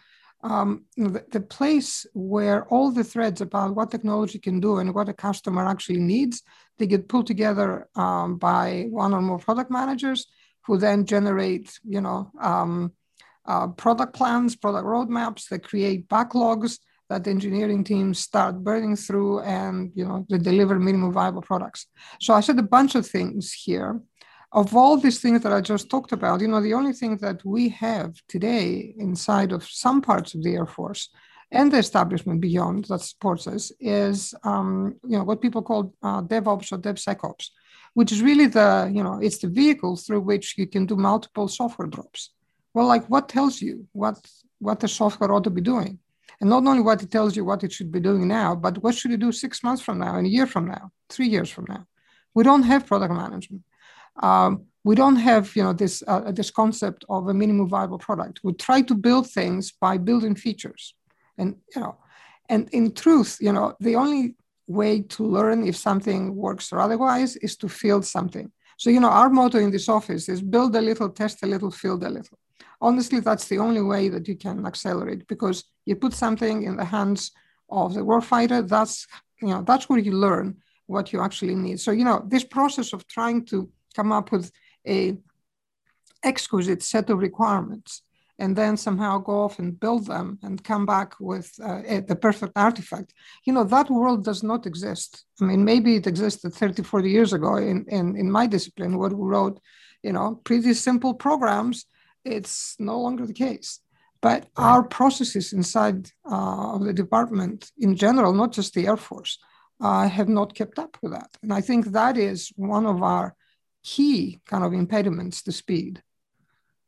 um, 0.43 0.85
the, 0.95 1.25
the, 1.31 1.41
place 1.41 2.05
where 2.13 2.65
all 2.65 2.91
the 2.91 3.03
threads 3.03 3.41
about 3.41 3.75
what 3.75 3.89
technology 3.89 4.37
can 4.37 4.59
do 4.59 4.77
and 4.77 4.93
what 4.93 5.09
a 5.09 5.13
customer 5.13 5.65
actually 5.65 5.99
needs, 5.99 6.43
they 6.77 6.85
get 6.85 7.09
pulled 7.09 7.25
together 7.25 7.87
um, 7.95 8.37
by 8.37 8.85
one 8.89 9.13
or 9.13 9.21
more 9.21 9.39
product 9.39 9.71
managers 9.71 10.27
who 10.65 10.77
then 10.77 11.05
generate, 11.05 11.79
you 11.83 12.01
know, 12.01 12.31
um, 12.39 12.91
uh, 13.45 13.67
product 13.67 14.13
plans, 14.13 14.55
product 14.55 14.85
roadmaps 14.85 15.49
that 15.49 15.63
create 15.63 16.07
backlogs 16.07 16.77
that 17.09 17.27
engineering 17.27 17.83
teams 17.83 18.19
start 18.19 18.63
burning 18.63 18.95
through 18.95 19.39
and, 19.41 19.91
you 19.95 20.05
know, 20.05 20.25
they 20.29 20.37
deliver 20.37 20.77
minimum 20.77 21.13
viable 21.13 21.41
products. 21.41 21.87
So 22.19 22.33
I 22.33 22.41
said 22.41 22.59
a 22.59 22.63
bunch 22.63 22.95
of 22.95 23.07
things 23.07 23.53
here 23.53 24.01
of 24.51 24.75
all 24.75 24.97
these 24.97 25.19
things 25.19 25.41
that 25.43 25.53
I 25.53 25.61
just 25.61 25.89
talked 25.89 26.11
about, 26.11 26.41
you 26.41 26.47
know, 26.47 26.61
the 26.61 26.73
only 26.73 26.93
thing 26.93 27.17
that 27.17 27.43
we 27.45 27.69
have 27.69 28.15
today 28.27 28.93
inside 28.97 29.51
of 29.51 29.63
some 29.67 30.01
parts 30.01 30.33
of 30.33 30.43
the 30.43 30.55
Air 30.55 30.65
Force 30.65 31.09
and 31.51 31.71
the 31.71 31.77
establishment 31.77 32.41
beyond 32.41 32.85
that 32.85 33.01
supports 33.01 33.47
us 33.47 33.71
is, 33.79 34.33
um, 34.43 34.95
you 35.03 35.17
know, 35.17 35.23
what 35.23 35.41
people 35.41 35.61
call 35.61 35.93
uh, 36.03 36.21
DevOps 36.21 36.71
or 36.71 36.77
DevSecOps, 36.77 37.49
which 37.93 38.11
is 38.11 38.21
really 38.21 38.47
the, 38.47 38.89
you 38.93 39.03
know, 39.03 39.19
it's 39.21 39.37
the 39.39 39.47
vehicle 39.47 39.95
through 39.95 40.21
which 40.21 40.57
you 40.57 40.67
can 40.67 40.85
do 40.85 40.95
multiple 40.95 41.47
software 41.47 41.87
drops. 41.87 42.31
Well, 42.73 42.87
like 42.87 43.05
what 43.07 43.29
tells 43.29 43.61
you 43.61 43.87
what 43.93 44.17
what 44.59 44.79
the 44.79 44.87
software 44.87 45.31
ought 45.31 45.43
to 45.43 45.49
be 45.49 45.61
doing, 45.61 45.99
and 46.41 46.49
not 46.49 46.65
only 46.65 46.81
what 46.81 47.01
it 47.01 47.11
tells 47.11 47.35
you 47.35 47.45
what 47.45 47.63
it 47.63 47.71
should 47.71 47.91
be 47.91 47.99
doing 47.99 48.27
now, 48.27 48.55
but 48.55 48.81
what 48.83 48.95
should 48.95 49.11
it 49.11 49.19
do 49.19 49.31
six 49.31 49.63
months 49.63 49.81
from 49.81 49.99
now, 49.99 50.15
and 50.17 50.27
a 50.27 50.29
year 50.29 50.47
from 50.47 50.67
now, 50.67 50.91
three 51.09 51.27
years 51.27 51.49
from 51.49 51.65
now. 51.69 51.85
We 52.33 52.43
don't 52.43 52.63
have 52.63 52.85
product 52.85 53.13
management. 53.13 53.63
Um, 54.21 54.65
we 54.83 54.95
don't 54.95 55.17
have 55.17 55.55
you 55.55 55.63
know 55.63 55.73
this 55.73 56.01
uh, 56.07 56.31
this 56.31 56.51
concept 56.51 57.03
of 57.09 57.27
a 57.27 57.33
minimum 57.33 57.67
viable 57.67 57.97
product. 57.97 58.39
We 58.43 58.53
try 58.53 58.81
to 58.83 58.95
build 58.95 59.29
things 59.29 59.71
by 59.71 59.97
building 59.97 60.35
features, 60.35 60.95
and 61.37 61.55
you 61.75 61.81
know, 61.81 61.97
and 62.49 62.69
in 62.71 62.93
truth, 62.93 63.37
you 63.41 63.51
know, 63.51 63.75
the 63.79 63.95
only 63.95 64.35
way 64.67 65.01
to 65.01 65.23
learn 65.23 65.67
if 65.67 65.75
something 65.75 66.35
works 66.35 66.71
or 66.73 66.79
otherwise 66.79 67.35
is 67.37 67.55
to 67.57 67.69
field 67.69 68.05
something. 68.05 68.51
So 68.77 68.89
you 68.89 68.99
know, 68.99 69.09
our 69.09 69.29
motto 69.29 69.57
in 69.59 69.71
this 69.71 69.89
office 69.89 70.29
is 70.29 70.41
build 70.41 70.75
a 70.75 70.81
little, 70.81 71.09
test 71.09 71.43
a 71.43 71.47
little, 71.47 71.71
field 71.71 72.03
a 72.03 72.09
little. 72.09 72.37
Honestly, 72.79 73.19
that's 73.19 73.47
the 73.47 73.57
only 73.57 73.81
way 73.81 74.07
that 74.09 74.27
you 74.27 74.35
can 74.35 74.65
accelerate 74.65 75.27
because 75.27 75.63
you 75.85 75.95
put 75.95 76.13
something 76.13 76.63
in 76.63 76.77
the 76.77 76.85
hands 76.85 77.31
of 77.69 77.93
the 77.93 78.01
warfighter. 78.01 78.67
That's 78.67 79.07
you 79.41 79.49
know 79.49 79.63
that's 79.63 79.89
where 79.89 79.99
you 79.99 80.13
learn 80.13 80.57
what 80.85 81.11
you 81.11 81.21
actually 81.21 81.55
need. 81.55 81.79
So 81.79 81.91
you 81.91 82.05
know, 82.05 82.25
this 82.27 82.43
process 82.43 82.93
of 82.93 83.07
trying 83.07 83.45
to 83.47 83.69
come 83.97 84.11
up 84.11 84.27
with 84.31 84.47
a 84.87 84.99
exquisite 86.23 86.81
set 86.83 87.09
of 87.09 87.17
requirements 87.19 87.91
and 88.39 88.55
then 88.55 88.77
somehow 88.77 89.17
go 89.17 89.43
off 89.45 89.59
and 89.59 89.79
build 89.79 90.05
them 90.05 90.37
and 90.43 90.63
come 90.63 90.85
back 90.85 91.09
with 91.19 91.49
uh, 91.63 91.81
a, 91.87 92.01
the 92.01 92.15
perfect 92.15 92.53
artifact. 92.55 93.13
You 93.45 93.53
know, 93.53 93.63
that 93.63 93.89
world 93.89 94.23
does 94.23 94.43
not 94.43 94.67
exist. 94.67 95.25
I 95.41 95.45
mean, 95.45 95.65
maybe 95.65 95.95
it 95.95 96.07
existed 96.07 96.53
30, 96.53 96.83
40 96.83 97.09
years 97.09 97.33
ago 97.33 97.55
in, 97.55 97.85
in, 97.87 98.15
in 98.15 98.31
my 98.31 98.45
discipline 98.45 98.97
where 98.97 99.09
we 99.09 99.27
wrote, 99.27 99.59
you 100.03 100.13
know, 100.13 100.39
pretty 100.43 100.73
simple 100.75 101.13
programs. 101.15 101.85
It's 102.23 102.75
no 102.77 102.99
longer 102.99 103.25
the 103.25 103.33
case. 103.47 103.79
But 104.21 104.47
our 104.55 104.83
processes 104.83 105.53
inside 105.53 106.11
uh, 106.29 106.75
of 106.75 106.83
the 106.83 106.93
department 106.93 107.71
in 107.77 107.95
general, 107.95 108.33
not 108.33 108.51
just 108.51 108.73
the 108.73 108.87
Air 108.87 108.97
Force, 108.97 109.39
uh, 109.79 110.07
have 110.07 110.29
not 110.29 110.55
kept 110.55 110.79
up 110.79 110.97
with 111.01 111.11
that. 111.11 111.29
And 111.43 111.53
I 111.53 111.61
think 111.61 111.87
that 111.87 112.17
is 112.17 112.51
one 112.55 112.85
of 112.85 113.01
our 113.01 113.35
key 113.83 114.39
kind 114.45 114.63
of 114.63 114.73
impediments 114.73 115.41
to 115.43 115.51
speed. 115.51 116.01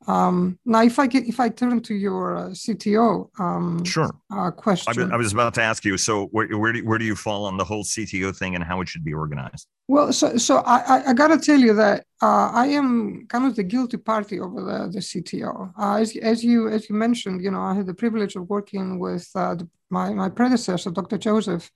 Um, 0.08 0.58
now, 0.65 0.81
if 0.84 0.98
I 0.98 1.08
get, 1.08 1.27
if 1.27 1.39
I 1.39 1.50
turn 1.50 1.81
to 1.81 1.93
your 1.93 2.38
uh, 2.38 2.50
CTO 2.50 3.29
um, 3.38 3.84
sure 3.84 4.10
uh, 4.31 4.50
question, 4.50 5.12
I 5.12 5.17
was, 5.17 5.34
about 5.34 5.53
to 5.55 5.62
ask 5.62 5.84
you. 5.84 5.98
So, 5.98 6.27
where, 6.27 6.48
where 6.58 6.72
do 6.72 6.86
where 6.86 6.98
do 6.98 7.05
you 7.05 7.15
fall 7.15 7.46
on 7.46 7.58
the 7.58 7.65
whole 7.65 7.84
CTO 7.84 8.36
thing 8.36 8.55
and 8.55 8.63
how 8.63 8.79
it 8.79 8.88
should 8.88 9.03
be 9.03 9.13
organized? 9.13 9.67
Well, 9.89 10.13
so 10.13 10.38
so 10.38 10.63
I 10.65 11.10
I, 11.10 11.13
got 11.13 11.27
to 11.27 11.38
tell 11.38 11.60
you 11.60 11.73
that 11.73 12.06
uh, 12.21 12.49
I 12.54 12.67
am 12.67 13.28
kind 13.28 13.45
of 13.45 13.56
the 13.56 13.63
guilty 13.63 13.97
party 13.97 14.39
over 14.39 14.62
the 14.62 14.89
the 14.89 14.99
CTO. 14.99 15.73
Uh, 15.78 15.95
as 15.95 16.15
as 16.15 16.43
you 16.45 16.69
as 16.69 16.89
you 16.89 16.95
mentioned, 16.95 17.43
you 17.43 17.52
know, 17.52 17.62
I 17.62 17.73
had 17.73 17.86
the 17.86 17.93
privilege 17.93 18.36
of 18.38 18.49
working 18.49 18.99
with 18.99 19.30
uh, 19.36 19.56
the, 19.56 19.67
my 19.89 20.13
my 20.13 20.30
predecessor, 20.30 20.91
Dr. 20.91 21.17
Joseph, 21.17 21.69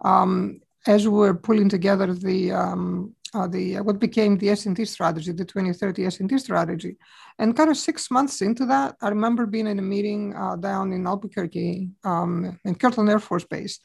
um, 0.00 0.60
as 0.86 1.06
we 1.06 1.18
were 1.18 1.34
pulling 1.34 1.68
together 1.68 2.14
the 2.14 2.52
um, 2.52 3.14
uh, 3.36 3.46
the 3.46 3.76
uh, 3.76 3.82
what 3.82 3.98
became 3.98 4.38
the 4.38 4.50
S&T 4.50 4.84
strategy, 4.84 5.32
the 5.32 5.44
2030 5.44 6.06
S&T 6.06 6.38
strategy. 6.38 6.96
And 7.38 7.56
kind 7.56 7.70
of 7.70 7.76
six 7.76 8.10
months 8.10 8.40
into 8.40 8.64
that, 8.66 8.96
I 9.02 9.08
remember 9.08 9.44
being 9.46 9.66
in 9.66 9.78
a 9.78 9.82
meeting 9.82 10.34
uh, 10.34 10.56
down 10.56 10.92
in 10.92 11.06
Albuquerque, 11.06 11.90
um, 12.04 12.58
in 12.64 12.74
Kirtland 12.74 13.10
Air 13.10 13.20
Force 13.20 13.44
Base. 13.44 13.80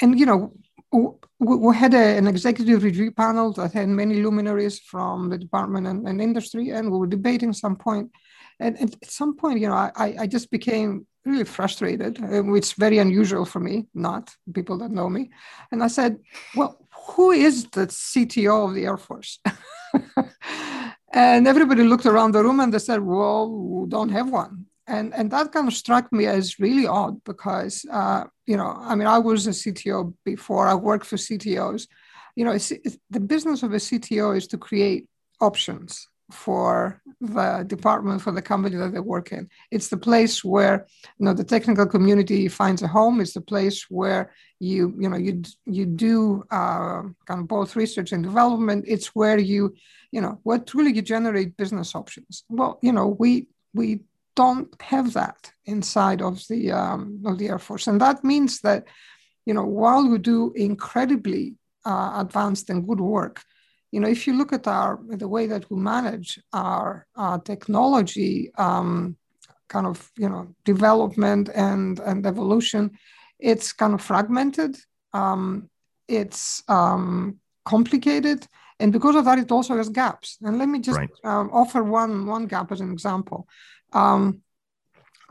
And, 0.00 0.18
you 0.18 0.24
know, 0.24 0.54
we, 0.90 1.56
we 1.56 1.76
had 1.76 1.92
a, 1.94 2.16
an 2.16 2.26
executive 2.26 2.82
review 2.82 3.12
panel 3.12 3.52
that 3.52 3.72
had 3.72 3.88
many 3.88 4.22
luminaries 4.22 4.80
from 4.80 5.28
the 5.28 5.38
department 5.38 5.86
and, 5.86 6.08
and 6.08 6.20
industry, 6.20 6.70
and 6.70 6.90
we 6.90 6.98
were 6.98 7.06
debating 7.06 7.52
some 7.52 7.76
point. 7.76 8.10
And, 8.58 8.78
and 8.78 8.96
at 9.02 9.10
some 9.10 9.36
point, 9.36 9.60
you 9.60 9.68
know, 9.68 9.74
I, 9.74 10.16
I 10.20 10.26
just 10.26 10.50
became 10.50 11.06
really 11.24 11.44
frustrated, 11.44 12.22
uh, 12.22 12.42
which 12.42 12.64
is 12.64 12.72
very 12.72 12.98
unusual 12.98 13.44
for 13.44 13.60
me, 13.60 13.86
not 13.94 14.34
people 14.54 14.78
that 14.78 14.90
know 14.90 15.08
me. 15.08 15.30
And 15.70 15.82
I 15.82 15.88
said, 15.88 16.18
well, 16.56 16.78
who 17.12 17.30
is 17.30 17.64
the 17.70 17.86
CTO 17.86 18.68
of 18.68 18.74
the 18.74 18.84
Air 18.84 18.96
Force? 18.96 19.38
and 21.12 21.46
everybody 21.46 21.82
looked 21.82 22.06
around 22.06 22.32
the 22.32 22.42
room 22.42 22.60
and 22.60 22.72
they 22.72 22.78
said, 22.78 23.00
well, 23.00 23.50
we 23.50 23.88
don't 23.88 24.10
have 24.10 24.30
one. 24.30 24.66
And, 24.86 25.14
and 25.14 25.30
that 25.30 25.52
kind 25.52 25.68
of 25.68 25.74
struck 25.74 26.12
me 26.12 26.26
as 26.26 26.58
really 26.58 26.86
odd 26.86 27.22
because, 27.24 27.84
uh, 27.90 28.24
you 28.46 28.56
know, 28.56 28.76
I 28.76 28.94
mean, 28.96 29.06
I 29.06 29.18
was 29.18 29.46
a 29.46 29.50
CTO 29.50 30.12
before, 30.24 30.66
I 30.66 30.74
worked 30.74 31.06
for 31.06 31.16
CTOs. 31.16 31.86
You 32.34 32.44
know, 32.44 32.52
it's, 32.52 32.70
it's, 32.72 32.98
the 33.08 33.20
business 33.20 33.62
of 33.62 33.72
a 33.72 33.76
CTO 33.76 34.36
is 34.36 34.46
to 34.48 34.58
create 34.58 35.06
options 35.40 36.08
for 36.30 37.00
the 37.20 37.64
department 37.66 38.22
for 38.22 38.32
the 38.32 38.42
company 38.42 38.76
that 38.76 38.92
they 38.92 39.00
work 39.00 39.32
in. 39.32 39.48
It's 39.70 39.88
the 39.88 39.96
place 39.96 40.44
where 40.44 40.86
you 41.18 41.26
know 41.26 41.34
the 41.34 41.44
technical 41.44 41.86
community 41.86 42.48
finds 42.48 42.82
a 42.82 42.88
home. 42.88 43.20
It's 43.20 43.34
the 43.34 43.40
place 43.40 43.86
where 43.90 44.32
you 44.58 44.94
you 44.98 45.08
know 45.08 45.16
you 45.16 45.42
you 45.66 45.86
do 45.86 46.44
uh, 46.50 47.02
kind 47.26 47.40
of 47.40 47.48
both 47.48 47.76
research 47.76 48.12
and 48.12 48.22
development. 48.22 48.84
It's 48.88 49.08
where 49.14 49.38
you 49.38 49.74
you 50.10 50.20
know 50.20 50.40
what 50.42 50.66
truly 50.66 50.92
you 50.92 51.02
generate 51.02 51.56
business 51.56 51.94
options. 51.94 52.44
Well 52.48 52.78
you 52.82 52.92
know 52.92 53.08
we 53.08 53.48
we 53.74 54.00
don't 54.36 54.74
have 54.80 55.12
that 55.12 55.52
inside 55.66 56.22
of 56.22 56.46
the 56.48 56.72
um, 56.72 57.22
of 57.26 57.38
the 57.38 57.48
air 57.48 57.58
force. 57.58 57.86
And 57.86 58.00
that 58.00 58.24
means 58.24 58.60
that 58.60 58.84
you 59.44 59.54
know 59.54 59.64
while 59.64 60.08
we 60.08 60.18
do 60.18 60.52
incredibly 60.54 61.56
uh, 61.84 62.12
advanced 62.16 62.70
and 62.70 62.86
good 62.86 63.00
work 63.00 63.42
you 63.90 64.00
know, 64.00 64.08
if 64.08 64.26
you 64.26 64.36
look 64.36 64.52
at 64.52 64.66
our 64.66 64.98
the 65.08 65.28
way 65.28 65.46
that 65.46 65.68
we 65.70 65.76
manage 65.76 66.40
our 66.52 67.06
uh, 67.16 67.38
technology 67.38 68.52
um, 68.56 69.16
kind 69.68 69.86
of 69.86 70.10
you 70.16 70.28
know 70.28 70.54
development 70.64 71.50
and 71.54 71.98
and 72.00 72.26
evolution, 72.26 72.90
it's 73.38 73.72
kind 73.72 73.94
of 73.94 74.00
fragmented. 74.00 74.76
Um, 75.12 75.68
it's 76.06 76.62
um, 76.68 77.38
complicated, 77.64 78.46
and 78.78 78.92
because 78.92 79.16
of 79.16 79.24
that, 79.24 79.38
it 79.38 79.50
also 79.50 79.76
has 79.76 79.88
gaps. 79.88 80.38
And 80.42 80.58
let 80.58 80.68
me 80.68 80.78
just 80.78 80.98
right. 80.98 81.10
um, 81.24 81.50
offer 81.52 81.82
one 81.82 82.26
one 82.26 82.46
gap 82.46 82.70
as 82.72 82.80
an 82.80 82.92
example. 82.92 83.48
Um, 83.92 84.42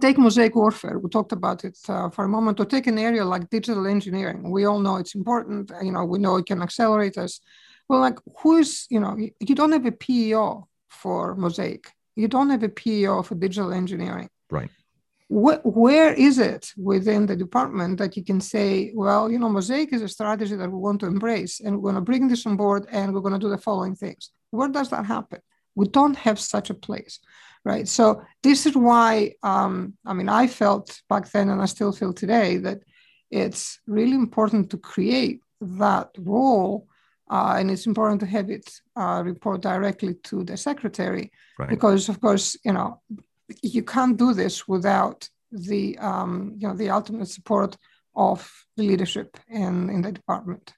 take 0.01 0.17
mosaic 0.17 0.55
warfare. 0.55 0.99
We 0.99 1.09
talked 1.09 1.31
about 1.31 1.63
it 1.63 1.77
uh, 1.87 2.09
for 2.09 2.25
a 2.25 2.29
moment. 2.29 2.59
Or 2.59 2.65
take 2.65 2.87
an 2.87 2.99
area 2.99 3.23
like 3.23 3.49
digital 3.49 3.87
engineering. 3.87 4.49
We 4.49 4.65
all 4.65 4.79
know 4.79 4.97
it's 4.97 5.15
important. 5.15 5.71
You 5.81 5.91
know, 5.91 6.05
we 6.05 6.19
know 6.19 6.37
it 6.37 6.45
can 6.45 6.61
accelerate 6.61 7.17
us. 7.17 7.39
Well, 7.89 8.01
like 8.01 8.19
who's, 8.39 8.85
you 8.89 8.99
know, 8.99 9.17
you 9.17 9.55
don't 9.55 9.71
have 9.71 9.87
a 9.87 9.91
PEO 9.91 10.67
for 10.89 11.35
Mosaic. 11.35 11.91
You 12.15 12.27
don't 12.27 12.51
have 12.51 12.63
a 12.63 12.69
PEO 12.69 13.23
for 13.23 13.35
digital 13.35 13.73
engineering. 13.73 14.29
Right. 14.51 14.69
Wh- 15.27 15.63
where 15.65 16.13
is 16.13 16.37
it 16.37 16.71
within 16.77 17.25
the 17.25 17.35
department 17.35 17.97
that 17.97 18.15
you 18.15 18.23
can 18.23 18.41
say, 18.41 18.91
well, 18.93 19.31
you 19.31 19.39
know, 19.39 19.49
Mosaic 19.49 19.91
is 19.91 20.03
a 20.03 20.07
strategy 20.07 20.55
that 20.55 20.71
we 20.71 20.77
want 20.77 20.99
to 20.99 21.07
embrace 21.07 21.59
and 21.59 21.75
we're 21.75 21.91
going 21.91 21.95
to 21.95 22.01
bring 22.01 22.27
this 22.27 22.45
on 22.45 22.57
board 22.57 22.85
and 22.91 23.13
we're 23.13 23.21
going 23.21 23.33
to 23.33 23.39
do 23.39 23.49
the 23.49 23.57
following 23.57 23.95
things? 23.95 24.31
Where 24.51 24.69
does 24.69 24.89
that 24.89 25.05
happen? 25.05 25.39
We 25.75 25.87
don't 25.87 26.15
have 26.17 26.39
such 26.39 26.69
a 26.69 26.75
place, 26.75 27.19
right? 27.63 27.87
So 27.87 28.21
this 28.43 28.65
is 28.67 28.75
why, 28.75 29.33
um, 29.41 29.93
I 30.05 30.13
mean, 30.13 30.29
I 30.29 30.45
felt 30.45 31.01
back 31.09 31.31
then 31.31 31.49
and 31.49 31.61
I 31.61 31.65
still 31.65 31.91
feel 31.91 32.13
today 32.13 32.57
that 32.57 32.79
it's 33.31 33.79
really 33.87 34.15
important 34.15 34.71
to 34.71 34.77
create 34.77 35.41
that 35.61 36.09
role 36.17 36.88
uh, 37.29 37.55
and 37.57 37.69
it's 37.69 37.85
important 37.85 38.19
to 38.21 38.25
have 38.25 38.49
it 38.49 38.69
uh, 38.95 39.21
report 39.23 39.61
directly 39.61 40.15
to 40.23 40.43
the 40.43 40.57
secretary 40.57 41.31
right. 41.57 41.69
because, 41.69 42.09
of 42.09 42.19
course, 42.21 42.57
you 42.63 42.73
know 42.73 43.01
you 43.61 43.83
can't 43.83 44.17
do 44.17 44.33
this 44.33 44.67
without 44.67 45.27
the 45.51 45.97
um, 45.99 46.53
you 46.57 46.67
know 46.67 46.75
the 46.75 46.89
ultimate 46.89 47.27
support 47.27 47.77
of 48.15 48.51
the 48.77 48.83
leadership 48.83 49.37
in 49.47 49.89
in 49.89 50.01
the 50.01 50.11
department. 50.11 50.73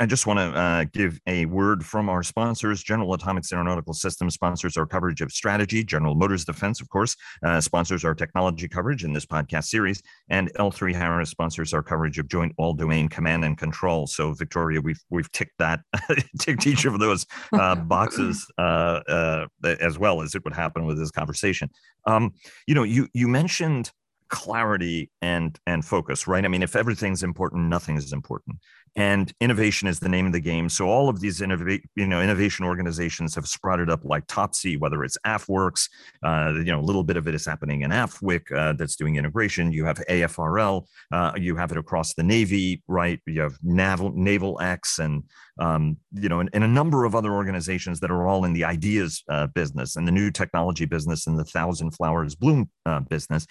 I 0.00 0.06
just 0.06 0.26
want 0.26 0.38
to 0.38 0.58
uh, 0.58 0.84
give 0.92 1.20
a 1.26 1.44
word 1.46 1.84
from 1.84 2.08
our 2.08 2.22
sponsors. 2.22 2.82
General 2.82 3.12
Atomics 3.12 3.52
Aeronautical 3.52 3.92
Systems 3.92 4.32
sponsors 4.34 4.76
our 4.78 4.86
coverage 4.86 5.20
of 5.20 5.30
strategy. 5.30 5.84
General 5.84 6.14
Motors 6.14 6.46
Defense, 6.46 6.80
of 6.80 6.88
course, 6.88 7.14
uh, 7.44 7.60
sponsors 7.60 8.04
our 8.04 8.14
technology 8.14 8.68
coverage 8.68 9.04
in 9.04 9.12
this 9.12 9.26
podcast 9.26 9.64
series. 9.64 10.02
And 10.30 10.52
L3 10.54 10.94
Harris 10.94 11.30
sponsors 11.30 11.74
our 11.74 11.82
coverage 11.82 12.18
of 12.18 12.28
Joint 12.28 12.54
All 12.56 12.72
Domain 12.72 13.08
Command 13.08 13.44
and 13.44 13.58
Control. 13.58 14.06
So, 14.06 14.32
Victoria, 14.32 14.80
we've 14.80 15.00
we've 15.10 15.30
ticked 15.32 15.58
that, 15.58 15.80
ticked 16.38 16.66
each 16.66 16.86
of 16.86 16.98
those 16.98 17.26
uh, 17.52 17.74
boxes 17.74 18.46
uh, 18.58 19.00
uh, 19.06 19.46
as 19.62 19.98
well 19.98 20.22
as 20.22 20.34
it 20.34 20.42
would 20.44 20.54
happen 20.54 20.86
with 20.86 20.98
this 20.98 21.10
conversation. 21.10 21.68
Um, 22.06 22.32
you 22.66 22.74
know, 22.74 22.82
you 22.82 23.08
you 23.12 23.28
mentioned 23.28 23.90
clarity 24.32 25.10
and 25.20 25.58
and 25.66 25.84
focus 25.84 26.26
right 26.26 26.46
i 26.46 26.48
mean 26.48 26.62
if 26.62 26.74
everything's 26.74 27.22
important 27.22 27.68
nothing 27.68 27.98
is 27.98 28.14
important 28.14 28.56
and 28.96 29.32
innovation 29.40 29.88
is 29.88 30.00
the 30.00 30.08
name 30.08 30.26
of 30.26 30.32
the 30.32 30.40
game. 30.40 30.68
So 30.68 30.86
all 30.86 31.08
of 31.08 31.20
these 31.20 31.40
you 31.40 32.06
know 32.06 32.20
innovation 32.20 32.64
organizations 32.64 33.34
have 33.34 33.46
sprouted 33.46 33.88
up 33.88 34.04
like 34.04 34.24
topsy 34.26 34.76
whether 34.76 35.02
it's 35.02 35.16
AFWERX 35.26 35.88
uh, 36.22 36.52
you 36.56 36.72
know 36.72 36.80
a 36.80 36.82
little 36.82 37.04
bit 37.04 37.16
of 37.16 37.26
it 37.26 37.34
is 37.34 37.46
happening 37.46 37.82
in 37.82 37.90
afwic 37.90 38.52
uh, 38.54 38.74
that's 38.74 38.96
doing 38.96 39.16
integration. 39.16 39.72
You 39.72 39.84
have 39.84 39.98
afrl 40.10 40.86
uh, 41.10 41.32
you 41.36 41.56
have 41.56 41.72
it 41.72 41.78
across 41.78 42.14
the 42.14 42.22
navy 42.22 42.82
right? 42.86 43.20
You 43.26 43.40
have 43.42 43.58
naval 43.62 44.12
NavalX 44.12 44.98
and 44.98 45.24
um, 45.58 45.96
you 46.12 46.28
know 46.28 46.40
and, 46.40 46.50
and, 46.52 46.64
a 46.64 46.68
number 46.68 47.04
of 47.04 47.14
other 47.14 47.32
organizations 47.32 48.00
that 48.00 48.10
are 48.10 48.26
all 48.26 48.44
in 48.44 48.52
the 48.52 48.64
ideas 48.64 49.22
uh, 49.28 49.46
business 49.48 49.96
and 49.96 50.06
the 50.06 50.12
new 50.12 50.30
technology 50.30 50.84
business 50.84 51.26
and 51.26 51.38
the 51.38 51.44
thousand 51.44 51.92
flowers 51.92 52.34
bloom 52.34 52.70
uh, 52.86 53.00
business. 53.00 53.46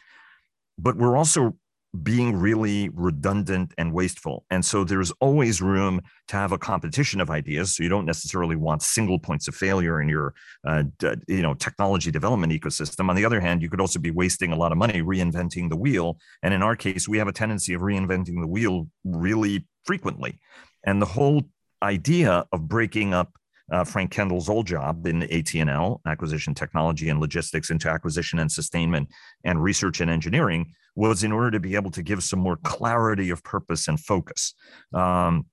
But 0.77 0.97
we're 0.97 1.17
also 1.17 1.55
being 2.03 2.35
really 2.35 2.89
redundant 2.89 3.73
and 3.77 3.93
wasteful. 3.93 4.45
And 4.49 4.63
so 4.63 4.83
there's 4.83 5.11
always 5.19 5.61
room 5.61 6.01
to 6.29 6.37
have 6.37 6.53
a 6.53 6.57
competition 6.57 7.19
of 7.19 7.29
ideas. 7.29 7.75
So 7.75 7.83
you 7.83 7.89
don't 7.89 8.05
necessarily 8.05 8.55
want 8.55 8.81
single 8.81 9.19
points 9.19 9.47
of 9.49 9.55
failure 9.55 10.01
in 10.01 10.07
your, 10.07 10.33
uh, 10.65 10.83
d- 10.99 11.15
you 11.27 11.41
know, 11.41 11.53
technology 11.53 12.09
development 12.09 12.53
ecosystem. 12.53 13.09
On 13.09 13.15
the 13.15 13.25
other 13.25 13.41
hand, 13.41 13.61
you 13.61 13.69
could 13.69 13.81
also 13.81 13.99
be 13.99 14.11
wasting 14.11 14.53
a 14.53 14.55
lot 14.55 14.71
of 14.71 14.77
money 14.77 15.01
reinventing 15.01 15.69
the 15.69 15.75
wheel. 15.75 16.17
And 16.41 16.53
in 16.53 16.63
our 16.63 16.77
case, 16.77 17.09
we 17.09 17.17
have 17.17 17.27
a 17.27 17.33
tendency 17.33 17.73
of 17.73 17.81
reinventing 17.81 18.39
the 18.39 18.47
wheel 18.47 18.87
really 19.03 19.67
frequently. 19.83 20.39
And 20.85 21.01
the 21.01 21.07
whole 21.07 21.43
idea 21.83 22.45
of 22.53 22.67
breaking 22.67 23.13
up 23.13 23.33
uh, 23.71 23.83
Frank 23.83 24.11
Kendall's 24.11 24.49
old 24.49 24.67
job 24.67 25.07
in 25.07 25.23
AT&L, 25.23 26.01
acquisition 26.05 26.53
technology 26.53 27.09
and 27.09 27.19
logistics, 27.19 27.69
into 27.69 27.89
acquisition 27.89 28.39
and 28.39 28.51
sustainment 28.51 29.09
and 29.43 29.63
research 29.63 30.01
and 30.01 30.11
engineering, 30.11 30.73
was 30.95 31.23
in 31.23 31.31
order 31.31 31.51
to 31.51 31.59
be 31.59 31.75
able 31.75 31.91
to 31.91 32.03
give 32.03 32.21
some 32.23 32.39
more 32.39 32.57
clarity 32.57 33.29
of 33.29 33.43
purpose 33.43 33.87
and 33.87 33.99
focus. 33.99 34.53
Um, 34.93 35.45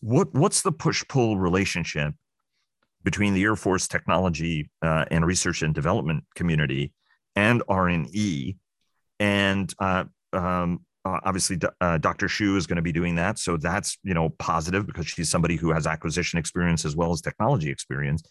what 0.00 0.32
what's 0.32 0.62
the 0.62 0.70
push 0.70 1.04
pull 1.08 1.36
relationship 1.36 2.14
between 3.02 3.34
the 3.34 3.42
Air 3.42 3.56
Force 3.56 3.88
technology 3.88 4.70
uh, 4.82 5.04
and 5.10 5.26
research 5.26 5.62
and 5.62 5.74
development 5.74 6.24
community 6.36 6.92
and 7.34 7.62
R&E, 7.68 8.56
and 9.18 9.74
uh, 9.80 10.04
um, 10.32 10.80
uh, 11.08 11.20
obviously, 11.24 11.58
uh, 11.80 11.98
Dr. 11.98 12.26
Shyu 12.26 12.56
is 12.56 12.66
going 12.66 12.76
to 12.76 12.82
be 12.82 12.92
doing 12.92 13.14
that, 13.14 13.38
so 13.38 13.56
that's 13.56 13.96
you 14.02 14.14
know 14.14 14.28
positive 14.38 14.86
because 14.86 15.06
she's 15.06 15.30
somebody 15.30 15.56
who 15.56 15.70
has 15.72 15.86
acquisition 15.86 16.38
experience 16.38 16.84
as 16.84 16.94
well 16.94 17.12
as 17.12 17.20
technology 17.20 17.70
experience. 17.70 18.22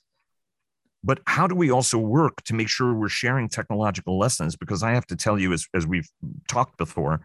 But 1.04 1.20
how 1.26 1.48
do 1.48 1.56
we 1.56 1.72
also 1.72 1.98
work 1.98 2.44
to 2.44 2.54
make 2.54 2.70
sure 2.70 2.94
we're 2.94 3.10
sharing 3.10 3.50
technological 3.50 4.20
lessons? 4.20 4.56
Because 4.56 4.84
I 4.84 4.92
have 4.92 5.08
to 5.08 5.16
tell 5.16 5.40
you, 5.40 5.54
as 5.54 5.66
as 5.74 5.88
we've 5.88 6.08
talked 6.48 6.78
before, 6.78 7.22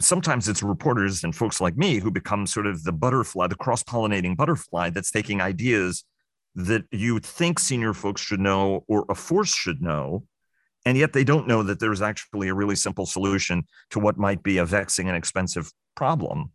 sometimes 0.00 0.48
it's 0.48 0.62
reporters 0.62 1.24
and 1.24 1.34
folks 1.36 1.60
like 1.60 1.76
me 1.76 1.98
who 1.98 2.10
become 2.10 2.46
sort 2.46 2.66
of 2.66 2.84
the 2.84 2.92
butterfly, 2.92 3.48
the 3.48 3.56
cross 3.56 3.82
pollinating 3.82 4.36
butterfly 4.36 4.90
that's 4.90 5.10
taking 5.10 5.40
ideas 5.42 6.04
that 6.54 6.84
you 6.90 7.18
think 7.18 7.58
senior 7.58 7.92
folks 7.92 8.22
should 8.22 8.40
know 8.40 8.84
or 8.88 9.04
a 9.10 9.14
force 9.14 9.54
should 9.54 9.82
know 9.82 10.24
and 10.88 10.96
yet 10.96 11.12
they 11.12 11.22
don't 11.22 11.46
know 11.46 11.62
that 11.62 11.80
there's 11.80 12.00
actually 12.00 12.48
a 12.48 12.54
really 12.54 12.74
simple 12.74 13.04
solution 13.04 13.62
to 13.90 13.98
what 13.98 14.16
might 14.16 14.42
be 14.42 14.56
a 14.56 14.64
vexing 14.64 15.06
and 15.06 15.18
expensive 15.18 15.70
problem 15.94 16.50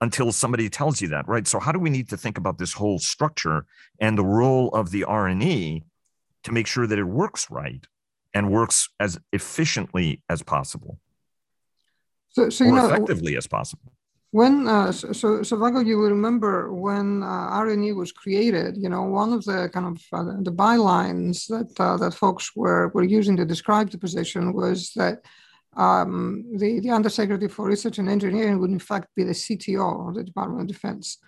until 0.00 0.30
somebody 0.30 0.68
tells 0.68 1.00
you 1.00 1.08
that 1.08 1.26
right? 1.26 1.48
So 1.48 1.58
how 1.58 1.72
do 1.72 1.80
we 1.80 1.90
need 1.90 2.08
to 2.10 2.16
think 2.16 2.38
about 2.38 2.58
this 2.58 2.72
whole 2.74 3.00
structure 3.00 3.66
and 3.98 4.16
the 4.16 4.24
role 4.24 4.68
of 4.68 4.92
the 4.92 5.02
r&e 5.02 5.82
to 6.44 6.52
make 6.52 6.68
sure 6.68 6.86
that 6.86 6.96
it 6.96 7.02
works 7.02 7.50
right 7.50 7.84
and 8.32 8.52
works 8.52 8.88
as 9.00 9.18
efficiently 9.32 10.22
as 10.28 10.44
possible? 10.44 11.00
So, 12.28 12.50
so 12.50 12.64
or 12.66 12.76
know, 12.76 12.86
effectively 12.86 13.36
as 13.36 13.48
possible 13.48 13.92
when 14.32 14.66
uh, 14.66 14.90
so 14.92 15.42
so 15.42 15.56
Vago, 15.56 15.80
you 15.80 15.98
will 15.98 16.08
remember 16.08 16.72
when 16.72 17.22
uh, 17.22 17.26
R&E 17.26 17.92
was 17.92 18.12
created. 18.12 18.78
You 18.78 18.88
know, 18.88 19.02
one 19.02 19.34
of 19.34 19.44
the 19.44 19.68
kind 19.68 19.86
of 19.86 20.02
uh, 20.10 20.40
the 20.40 20.50
bylines 20.50 21.46
that 21.48 21.78
uh, 21.78 21.98
that 21.98 22.14
folks 22.14 22.56
were 22.56 22.88
were 22.94 23.04
using 23.04 23.36
to 23.36 23.44
describe 23.44 23.90
the 23.90 23.98
position 23.98 24.54
was 24.54 24.92
that 24.96 25.18
um, 25.76 26.46
the 26.56 26.80
the 26.80 26.90
Undersecretary 26.90 27.50
for 27.50 27.66
Research 27.66 27.98
and 27.98 28.08
Engineering 28.08 28.58
would 28.58 28.70
in 28.70 28.78
fact 28.78 29.08
be 29.14 29.22
the 29.22 29.32
CTO 29.32 30.08
of 30.08 30.14
the 30.14 30.24
Department 30.24 30.62
of 30.62 30.66
Defense. 30.66 31.18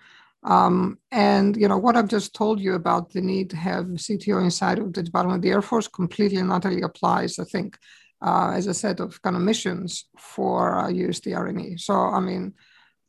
Um, 0.43 0.97
and 1.11 1.55
you 1.55 1.67
know 1.67 1.77
what 1.77 1.95
I've 1.95 2.07
just 2.17 2.33
told 2.33 2.59
you 2.59 2.73
about 2.73 3.11
the 3.11 3.21
need 3.21 3.51
to 3.51 3.57
have 3.57 3.85
CTO 3.85 4.43
inside 4.43 4.79
of 4.79 4.93
the 4.93 5.03
Department 5.03 5.37
of 5.37 5.41
the 5.43 5.51
Air 5.51 5.61
Force 5.61 5.87
completely 5.87 6.37
and 6.37 6.51
utterly 6.51 6.81
applies, 6.81 7.37
I 7.37 7.43
think, 7.43 7.77
uh, 8.25 8.53
as 8.55 8.65
a 8.65 8.73
set 8.73 8.99
of 8.99 9.21
kind 9.21 9.35
of 9.35 9.43
missions 9.43 10.05
for 10.17 10.79
uh, 10.79 10.87
USD 10.87 11.37
R&E. 11.37 11.77
So 11.77 11.93
I 11.93 12.19
mean 12.19 12.55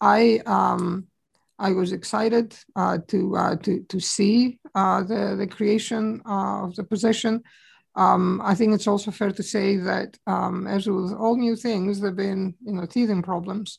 I 0.01 0.41
um, 0.47 1.07
I 1.59 1.73
was 1.73 1.93
excited 1.93 2.57
uh, 2.75 2.99
to 3.09 3.37
uh, 3.37 3.57
to 3.57 3.83
to 3.89 4.01
see 4.01 4.59
uh, 4.75 5.03
the 5.03 5.37
the 5.37 5.47
creation 5.47 6.23
uh, 6.27 6.65
of 6.65 6.77
the 6.77 6.85
position. 6.85 7.43
Um, 7.95 8.43
I 8.45 8.55
think 8.55 8.75
it's 8.75 8.87
also 8.87 9.11
fair 9.11 9.31
to 9.31 9.43
say 9.43 9.77
that 9.79 10.19
um, 10.27 10.67
as 10.67 10.87
with 10.87 11.15
all 11.15 11.37
new 11.37 11.57
things, 11.57 12.01
there've 12.01 12.15
been 12.15 12.55
you 12.65 12.73
know 12.73 12.87
teething 12.87 13.23
problems. 13.23 13.79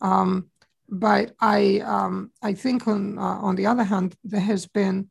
Um, 0.00 0.50
but 0.88 1.34
I 1.40 1.80
um, 1.80 2.30
I 2.42 2.52
think 2.52 2.86
on 2.86 3.18
uh, 3.18 3.38
on 3.40 3.56
the 3.56 3.66
other 3.66 3.84
hand, 3.84 4.16
there 4.22 4.40
has 4.40 4.66
been, 4.66 5.08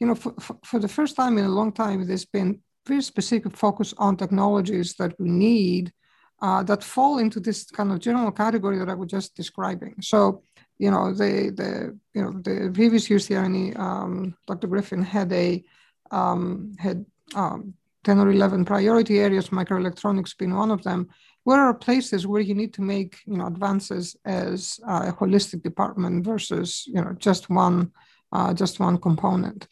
you 0.00 0.06
know, 0.08 0.16
for, 0.16 0.34
for 0.64 0.80
the 0.80 0.88
first 0.88 1.14
time 1.14 1.38
in 1.38 1.44
a 1.44 1.48
long 1.48 1.72
time, 1.72 2.06
there's 2.06 2.24
been 2.24 2.60
very 2.86 3.02
specific 3.02 3.56
focus 3.56 3.94
on 3.98 4.16
technologies 4.16 4.94
that 4.94 5.14
we 5.20 5.30
need 5.30 5.92
uh, 6.42 6.62
that 6.64 6.82
fall 6.82 7.18
into 7.18 7.38
this 7.40 7.70
kind 7.70 7.92
of 7.92 8.00
general 8.00 8.32
category 8.32 8.78
that 8.78 8.88
I 8.88 8.94
was 8.94 9.10
just 9.10 9.36
describing. 9.36 9.94
So, 10.00 10.42
you 10.78 10.90
know, 10.90 11.14
the 11.14 11.52
the 11.60 11.98
you 12.14 12.22
know 12.22 12.32
the 12.32 12.70
previous 12.74 13.08
USD 13.08 13.40
R&E, 13.40 13.74
um, 13.74 14.36
Dr. 14.48 14.66
Griffin 14.66 15.02
had 15.02 15.32
a 15.32 15.62
um, 16.10 16.74
had 16.78 17.06
um, 17.34 17.74
10 18.04 18.18
or 18.18 18.30
11 18.30 18.64
priority 18.64 19.20
areas, 19.20 19.50
microelectronics 19.50 20.36
being 20.36 20.54
one 20.54 20.72
of 20.72 20.82
them. 20.82 21.08
Where 21.44 21.60
are 21.60 21.74
places 21.74 22.26
where 22.26 22.42
you 22.42 22.54
need 22.54 22.74
to 22.74 22.82
make 22.82 23.18
you 23.24 23.36
know 23.36 23.46
advances 23.46 24.16
as 24.24 24.80
a 24.86 25.12
holistic 25.12 25.62
department 25.62 26.24
versus 26.24 26.84
you 26.86 27.00
know 27.00 27.14
just 27.18 27.50
one 27.50 27.92
uh, 28.32 28.52
just 28.52 28.80
one 28.80 28.98
component? 28.98 29.68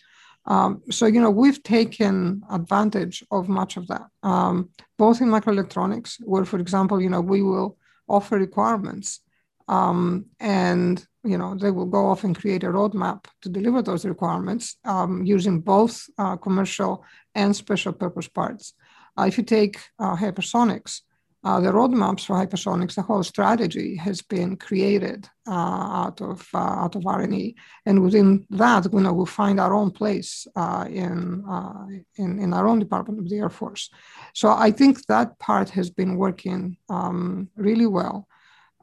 Um, 0.50 0.82
so, 0.90 1.06
you 1.06 1.20
know, 1.20 1.30
we've 1.30 1.62
taken 1.62 2.42
advantage 2.50 3.24
of 3.30 3.48
much 3.48 3.76
of 3.76 3.86
that, 3.86 4.06
um, 4.24 4.70
both 4.98 5.20
in 5.20 5.28
microelectronics, 5.28 6.16
where, 6.24 6.44
for 6.44 6.58
example, 6.58 7.00
you 7.00 7.08
know, 7.08 7.20
we 7.20 7.40
will 7.40 7.78
offer 8.08 8.36
requirements 8.36 9.20
um, 9.68 10.26
and, 10.40 11.06
you 11.22 11.38
know, 11.38 11.54
they 11.54 11.70
will 11.70 11.86
go 11.86 12.08
off 12.10 12.24
and 12.24 12.36
create 12.36 12.64
a 12.64 12.66
roadmap 12.66 13.26
to 13.42 13.48
deliver 13.48 13.80
those 13.80 14.04
requirements 14.04 14.76
um, 14.84 15.24
using 15.24 15.60
both 15.60 16.04
uh, 16.18 16.36
commercial 16.36 17.04
and 17.36 17.54
special 17.54 17.92
purpose 17.92 18.26
parts. 18.26 18.74
Uh, 19.16 19.26
if 19.28 19.38
you 19.38 19.44
take 19.44 19.78
uh, 20.00 20.16
hypersonics, 20.16 21.02
uh, 21.42 21.58
the 21.58 21.70
roadmaps 21.70 22.26
for 22.26 22.36
hypersonics, 22.36 22.94
the 22.94 23.02
whole 23.02 23.22
strategy 23.22 23.96
has 23.96 24.20
been 24.20 24.56
created 24.56 25.26
uh, 25.48 25.52
out 26.04 26.20
of 26.20 26.46
uh, 26.52 26.58
out 26.58 26.94
of 26.96 27.06
R&E, 27.06 27.54
and 27.86 28.02
within 28.02 28.46
that, 28.50 28.92
you 28.92 29.00
know, 29.00 29.14
we'll 29.14 29.24
find 29.24 29.58
our 29.58 29.72
own 29.72 29.90
place 29.90 30.46
uh, 30.54 30.84
in, 30.88 31.42
uh, 31.48 31.86
in 32.16 32.38
in 32.38 32.52
our 32.52 32.68
own 32.68 32.78
Department 32.78 33.20
of 33.20 33.28
the 33.30 33.38
Air 33.38 33.48
Force. 33.48 33.88
So 34.34 34.50
I 34.50 34.70
think 34.70 35.06
that 35.06 35.38
part 35.38 35.70
has 35.70 35.88
been 35.88 36.16
working 36.16 36.76
um, 36.90 37.48
really 37.56 37.86
well. 37.86 38.28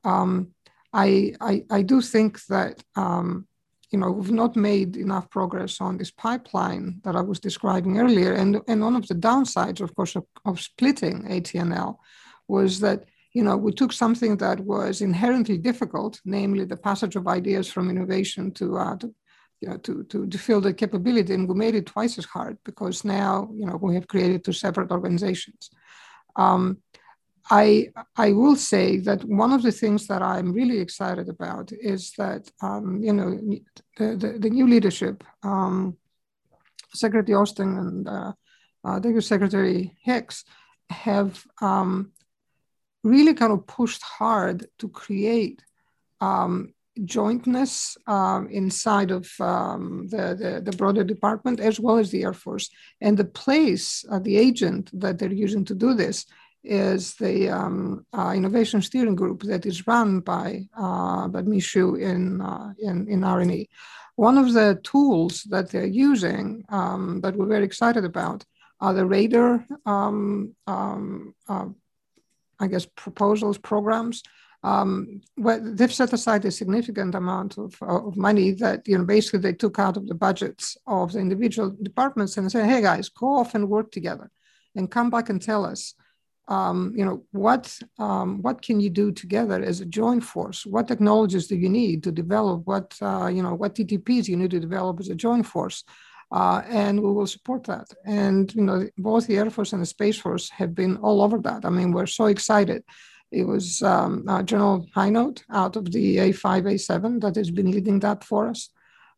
Um, 0.04 0.54
I, 0.94 1.36
I, 1.40 1.64
I 1.70 1.82
do 1.84 2.02
think 2.02 2.44
that 2.46 2.84
um, 2.96 3.48
you 3.92 4.00
know 4.00 4.10
we've 4.10 4.32
not 4.32 4.56
made 4.56 4.98
enough 4.98 5.30
progress 5.30 5.80
on 5.80 5.98
this 5.98 6.10
pipeline 6.10 7.02
that 7.04 7.16
I 7.16 7.22
was 7.22 7.40
describing 7.40 8.00
earlier, 8.00 8.34
and 8.34 8.62
and 8.68 8.82
one 8.82 8.96
of 8.96 9.08
the 9.08 9.14
downsides, 9.14 9.80
of 9.80 9.94
course, 9.94 10.16
of, 10.16 10.26
of 10.44 10.60
splitting 10.60 11.28
AT&L 11.32 12.00
was 12.48 12.80
that 12.80 13.06
you 13.34 13.44
know 13.44 13.58
we 13.58 13.72
took 13.72 13.94
something 13.94 14.38
that 14.38 14.60
was 14.60 15.02
inherently 15.02 15.58
difficult, 15.58 16.22
namely 16.26 16.66
the 16.66 16.78
passage 16.78 17.16
of 17.16 17.28
ideas 17.28 17.72
from 17.72 17.90
innovation 17.90 18.52
to, 18.52 18.78
uh, 18.78 18.96
to 18.98 19.14
you 19.62 19.70
know, 19.70 19.78
to, 19.78 20.04
to, 20.04 20.28
to 20.28 20.38
fill 20.38 20.62
the 20.62 20.74
capability, 20.74 21.34
and 21.34 21.48
we 21.48 21.56
made 21.56 21.76
it 21.76 21.88
twice 21.88 22.18
as 22.18 22.26
hard 22.26 22.58
because 22.64 23.04
now, 23.04 23.50
you 23.54 23.66
know, 23.66 23.78
we 23.82 23.96
have 23.96 24.08
created 24.08 24.44
two 24.44 24.54
separate 24.54 24.92
organizations. 24.92 25.70
Um, 26.36 26.78
I 27.50 27.92
I 28.16 28.34
will 28.34 28.56
say 28.56 28.98
that 28.98 29.24
one 29.24 29.54
of 29.54 29.64
the 29.64 29.72
things 29.72 30.08
that 30.08 30.22
I'm 30.22 30.52
really 30.52 30.80
excited 30.80 31.30
about 31.30 31.72
is 31.72 32.12
that 32.18 32.52
um, 32.62 33.02
you 33.02 33.14
know 33.14 33.40
the, 33.98 34.16
the, 34.16 34.38
the 34.40 34.50
new 34.50 34.68
leadership, 34.68 35.24
um, 35.44 35.98
Secretary 36.94 37.36
Austin 37.36 37.78
and 37.78 38.08
uh, 38.08 38.34
uh, 38.84 39.22
Secretary 39.22 39.96
Hicks, 40.04 40.44
have 40.90 41.46
um, 41.62 42.12
really 43.08 43.34
kind 43.34 43.54
of 43.54 43.66
pushed 43.68 44.04
hard 44.04 44.68
to 44.80 44.90
create 44.90 45.64
um, 46.22 46.74
jointness 47.06 47.98
um, 48.08 48.48
inside 48.50 49.12
of 49.12 49.30
um, 49.40 50.08
the, 50.10 50.36
the, 50.40 50.62
the, 50.64 50.78
broader 50.78 51.04
department 51.04 51.60
as 51.60 51.80
well 51.80 51.98
as 51.98 52.10
the 52.10 52.24
Air 52.24 52.34
Force. 52.34 52.70
And 53.02 53.18
the 53.18 53.26
place, 53.26 54.04
uh, 54.10 54.20
the 54.20 54.38
agent 54.38 54.90
that 55.00 55.20
they're 55.20 55.32
using 55.32 55.64
to 55.66 55.76
do 55.76 55.94
this 55.94 56.26
is 56.64 57.16
the 57.16 57.50
um, 57.50 58.06
uh, 58.14 58.34
innovation 58.36 58.82
steering 58.82 59.16
group 59.16 59.44
that 59.44 59.66
is 59.66 59.88
run 59.88 60.20
by 60.20 60.68
uh, 60.78 61.28
by 61.28 61.40
in, 61.40 62.42
uh, 62.42 62.74
in, 62.80 63.08
in 63.08 63.24
R&E. 63.24 63.70
One 64.16 64.38
of 64.38 64.54
the 64.54 64.80
tools 64.84 65.44
that 65.44 65.70
they're 65.70 65.86
using 65.86 66.66
um, 66.70 67.22
that 67.22 67.36
we're 67.36 67.46
very 67.46 67.66
excited 67.66 68.04
about 68.04 68.44
are 68.82 68.94
the 68.94 69.06
RDER, 69.06 69.66
um, 69.86 70.56
um 70.68 71.34
uh, 71.48 71.66
I 72.60 72.68
guess, 72.68 72.86
proposals, 72.86 73.58
programs 73.58 74.24
um, 74.64 75.22
well, 75.38 75.60
they've 75.64 75.94
set 75.94 76.14
aside 76.14 76.44
a 76.46 76.52
significant 76.52 77.14
amount 77.16 77.58
of, 77.58 77.78
of 77.82 78.18
money 78.18 78.52
that 78.52 78.88
you 78.88 78.98
know 78.98 79.06
basically 79.06 79.40
they 79.40 79.54
took 79.54 79.78
out 79.80 79.98
of 79.98 80.08
the 80.08 80.16
budgets 80.16 80.78
of 80.88 81.14
the 81.14 81.20
individual 81.20 81.76
departments 81.82 82.38
and 82.38 82.52
say, 82.52 82.66
hey 82.66 82.82
guys, 82.82 83.10
go 83.10 83.38
off 83.38 83.54
and 83.56 83.70
work 83.70 83.92
together, 83.92 84.32
and 84.76 84.92
come 84.92 85.10
back 85.10 85.30
and 85.30 85.42
tell 85.42 85.64
us, 85.64 85.94
um, 86.48 86.94
you 86.96 87.06
know, 87.06 87.24
what 87.32 87.78
um, 88.00 88.42
what 88.42 88.62
can 88.62 88.80
you 88.80 88.90
do 88.90 89.12
together 89.12 89.62
as 89.62 89.80
a 89.80 89.86
joint 89.86 90.24
force? 90.24 90.66
What 90.66 90.88
technologies 90.88 91.48
do 91.48 91.56
you 91.56 91.70
need 91.70 92.04
to 92.04 92.12
develop? 92.12 92.66
What 92.66 92.98
uh, 93.00 93.28
you 93.28 93.44
know, 93.44 93.54
what 93.54 93.76
TTPs 93.76 94.28
you 94.28 94.38
need 94.38 94.52
to 94.52 94.60
develop 94.60 95.00
as 95.00 95.10
a 95.10 95.16
joint 95.16 95.46
force? 95.46 95.84
Uh, 96.30 96.62
and 96.68 97.02
we 97.02 97.10
will 97.10 97.28
support 97.28 97.64
that. 97.64 97.88
And 98.06 98.54
you 98.54 98.62
know, 98.62 98.88
both 98.98 99.28
the 99.28 99.38
Air 99.38 99.50
Force 99.50 99.72
and 99.74 99.82
the 99.82 99.86
Space 99.86 100.18
Force 100.18 100.50
have 100.50 100.76
been 100.76 100.98
all 100.98 101.22
over 101.22 101.38
that. 101.40 101.64
I 101.64 101.70
mean, 101.70 101.92
we're 101.94 102.06
so 102.06 102.26
excited 102.26 102.84
it 103.32 103.44
was 103.44 103.82
um, 103.84 104.24
uh, 104.28 104.42
General 104.44 104.86
Hinote 104.96 105.44
out 105.52 105.76
of 105.76 105.92
the 105.92 106.18
A5, 106.18 106.64
A7 106.64 107.22
that 107.22 107.36
has 107.36 107.52
been 107.52 107.72
leading 107.72 108.00
that 108.00 108.24
for 108.24 108.48
us. 108.48 108.70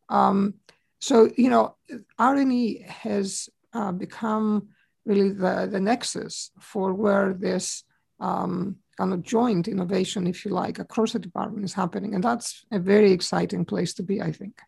Um, 0.08 0.54
so, 1.00 1.30
you 1.36 1.48
know, 1.48 1.76
R&E 2.18 2.84
has 2.86 3.48
uh, 3.72 3.92
become 3.92 4.68
really 5.06 5.30
the, 5.30 5.68
the 5.70 5.80
nexus 5.80 6.50
for 6.60 6.92
where 6.92 7.32
this 7.32 7.84
um, 8.18 8.76
kind 8.98 9.12
of 9.12 9.22
joint 9.22 9.68
innovation, 9.68 10.26
if 10.26 10.44
you 10.44 10.50
like, 10.50 10.78
across 10.78 11.12
the 11.12 11.18
department 11.18 11.64
is 11.64 11.72
happening. 11.72 12.14
And 12.14 12.24
that's 12.24 12.64
a 12.72 12.78
very 12.78 13.12
exciting 13.12 13.64
place 13.64 13.94
to 13.94 14.02
be, 14.02 14.20
I 14.20 14.32
think. 14.32 14.60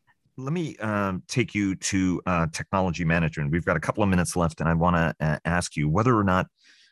Let 0.42 0.52
me 0.52 0.76
um, 0.78 1.22
take 1.28 1.54
you 1.54 1.76
to 1.76 2.20
uh, 2.26 2.46
technology 2.52 3.04
management. 3.04 3.52
We've 3.52 3.64
got 3.64 3.76
a 3.76 3.80
couple 3.80 4.02
of 4.02 4.08
minutes 4.08 4.34
left, 4.34 4.60
and 4.60 4.68
I 4.68 4.74
want 4.74 4.96
to 4.96 5.14
uh, 5.24 5.38
ask 5.44 5.76
you 5.76 5.88
whether 5.88 6.18
or 6.18 6.24
not 6.24 6.48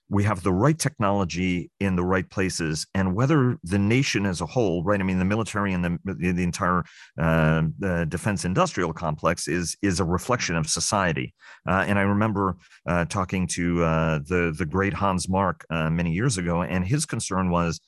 we 0.08 0.22
have 0.24 0.42
the 0.42 0.52
right 0.52 0.78
technology 0.78 1.70
in 1.80 1.96
the 1.96 2.04
right 2.04 2.28
places 2.30 2.86
and 2.94 3.14
whether 3.14 3.56
the 3.64 3.78
nation 3.78 4.26
as 4.26 4.40
a 4.40 4.46
whole 4.46 4.82
right 4.82 4.98
i 4.98 5.04
mean 5.04 5.20
the 5.20 5.24
military 5.24 5.72
and 5.72 5.84
the, 5.84 5.98
the 6.04 6.42
entire 6.42 6.82
uh, 7.16 7.62
the 7.78 8.04
defense 8.08 8.44
industrial 8.44 8.92
complex 8.92 9.46
is 9.46 9.76
is 9.82 10.00
a 10.00 10.04
reflection 10.04 10.56
of 10.56 10.66
society 10.68 11.32
uh, 11.68 11.84
and 11.86 11.96
i 11.96 12.02
remember 12.02 12.56
uh, 12.88 13.04
talking 13.04 13.46
to 13.46 13.76
the 13.78 14.52
the 14.58 14.66
great 14.66 14.94
hans 14.94 15.28
mark 15.28 15.64
many 15.70 16.12
years 16.12 16.38
ago 16.38 16.62
and 16.62 16.84
his 16.84 17.06
concern 17.06 17.48
was 17.48 17.80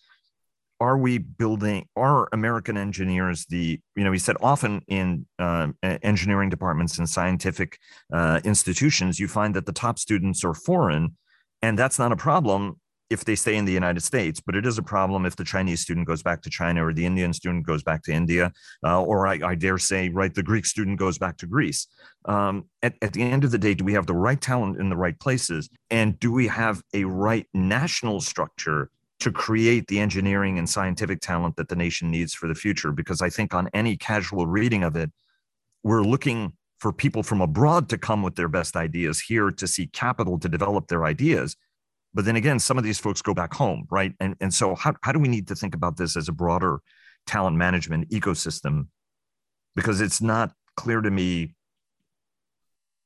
are 0.83 0.99
we 0.99 1.19
building 1.19 1.87
are 1.97 2.29
american 2.33 2.77
engineers 2.77 3.47
the 3.49 3.79
you 3.97 4.05
know 4.05 4.13
he 4.13 4.19
said 4.19 4.37
often 4.43 4.83
in 4.89 5.27
uh, 5.39 5.69
engineering 6.03 6.51
departments 6.51 6.99
and 6.99 7.09
scientific 7.09 7.79
uh, 8.13 8.41
institutions 8.45 9.21
you 9.21 9.29
find 9.29 9.55
that 9.55 9.67
the 9.67 9.73
top 9.85 9.99
students 9.99 10.45
are 10.45 10.55
foreign 10.55 11.17
and 11.63 11.79
that's 11.79 11.99
not 11.99 12.13
a 12.13 12.17
problem 12.17 12.77
if 13.13 13.25
they 13.27 13.37
stay 13.37 13.57
in 13.57 13.67
the 13.67 13.73
United 13.73 14.03
States, 14.03 14.41
but 14.41 14.57
it 14.57 14.65
is 14.65 14.79
a 14.79 14.83
problem 14.83 15.27
if 15.27 15.37
the 15.37 15.45
Chinese 15.45 15.81
student 15.81 16.07
goes 16.07 16.23
back 16.23 16.41
to 16.43 16.51
China 16.51 16.87
or 16.87 16.95
the 16.95 17.05
Indian 17.05 17.33
student 17.33 17.67
goes 17.67 17.83
back 17.83 18.03
to 18.05 18.13
India, 18.13 18.51
uh, 18.85 19.03
or 19.03 19.27
I, 19.27 19.39
I, 19.45 19.55
dare 19.55 19.77
say, 19.77 20.09
right, 20.09 20.35
the 20.35 20.43
Greek 20.43 20.65
student 20.65 20.99
goes 20.99 21.19
back 21.19 21.37
to 21.39 21.47
Greece. 21.47 21.87
Um, 22.25 22.65
at, 22.83 22.95
at 23.03 23.13
the 23.13 23.23
end 23.23 23.45
of 23.45 23.51
the 23.51 23.59
day, 23.59 23.75
do 23.75 23.85
we 23.85 23.93
have 23.93 24.07
the 24.07 24.15
right 24.15 24.41
talent 24.41 24.81
in 24.81 24.89
the 24.89 24.97
right 24.97 25.19
places? 25.21 25.69
And 25.91 26.19
do 26.19 26.33
we 26.33 26.47
have 26.49 26.83
a 26.95 27.05
right 27.05 27.47
national 27.53 28.23
structure 28.23 28.91
to 29.23 29.33
create 29.33 29.87
the 29.87 30.01
engineering 30.01 30.59
and 30.59 30.69
scientific 30.69 31.21
talent 31.21 31.57
that 31.57 31.69
the 31.69 31.77
nation 31.77 32.11
needs 32.11 32.35
for 32.35 32.49
the 32.49 32.55
future? 32.55 32.93
Because 32.93 33.23
I 33.23 33.31
think 33.31 33.55
on 33.55 33.69
any 33.73 33.97
casual 33.97 34.47
reading 34.47 34.83
of 34.83 34.97
it, 34.97 35.11
we're 35.83 36.03
looking 36.03 36.53
for 36.79 36.93
people 36.93 37.23
from 37.23 37.41
abroad 37.41 37.89
to 37.89 37.99
come 37.99 38.23
with 38.23 38.35
their 38.35 38.49
best 38.49 38.75
ideas 38.75 39.21
here 39.21 39.51
to 39.53 39.67
seek 39.69 39.93
capital 39.93 40.39
to 40.41 40.49
develop 40.49 40.89
their 40.89 41.05
ideas. 41.05 41.57
But 42.13 42.25
then 42.25 42.37
again, 42.37 42.59
some 42.59 42.77
of 42.77 42.85
these 42.85 42.99
folks 42.99 43.23
go 43.23 43.33
back 43.33 43.55
home, 43.55 43.87
right? 43.91 44.13
And, 44.19 44.35
and 44.41 44.53
so, 44.53 44.75
how, 44.75 44.95
how 45.03 45.13
do 45.13 45.19
we 45.19 45.29
need 45.29 45.49
to 45.49 45.55
think 45.55 45.75
about 45.75 45.97
this 45.97 46.17
as 46.17 46.29
a 46.29 46.33
broader 46.33 46.81
talent 47.27 47.57
management 47.57 48.11
ecosystem? 48.11 48.89
Because 49.77 50.01
it's 50.01 50.21
not 50.21 50.53
clear 50.77 51.01
to 51.01 51.11
me 51.11 51.55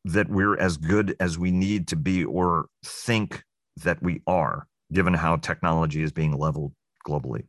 that 0.07 0.31
we're 0.31 0.57
as 0.57 0.76
good 0.76 1.14
as 1.20 1.38
we 1.38 1.50
need 1.50 1.88
to 1.88 1.96
be 1.96 2.24
or 2.24 2.66
think 2.85 3.44
that 3.83 4.02
we 4.02 4.22
are, 4.26 4.66
given 4.92 5.14
how 5.14 5.37
technology 5.37 6.03
is 6.03 6.12
being 6.12 6.37
leveled 6.37 6.72
globally. 7.07 7.46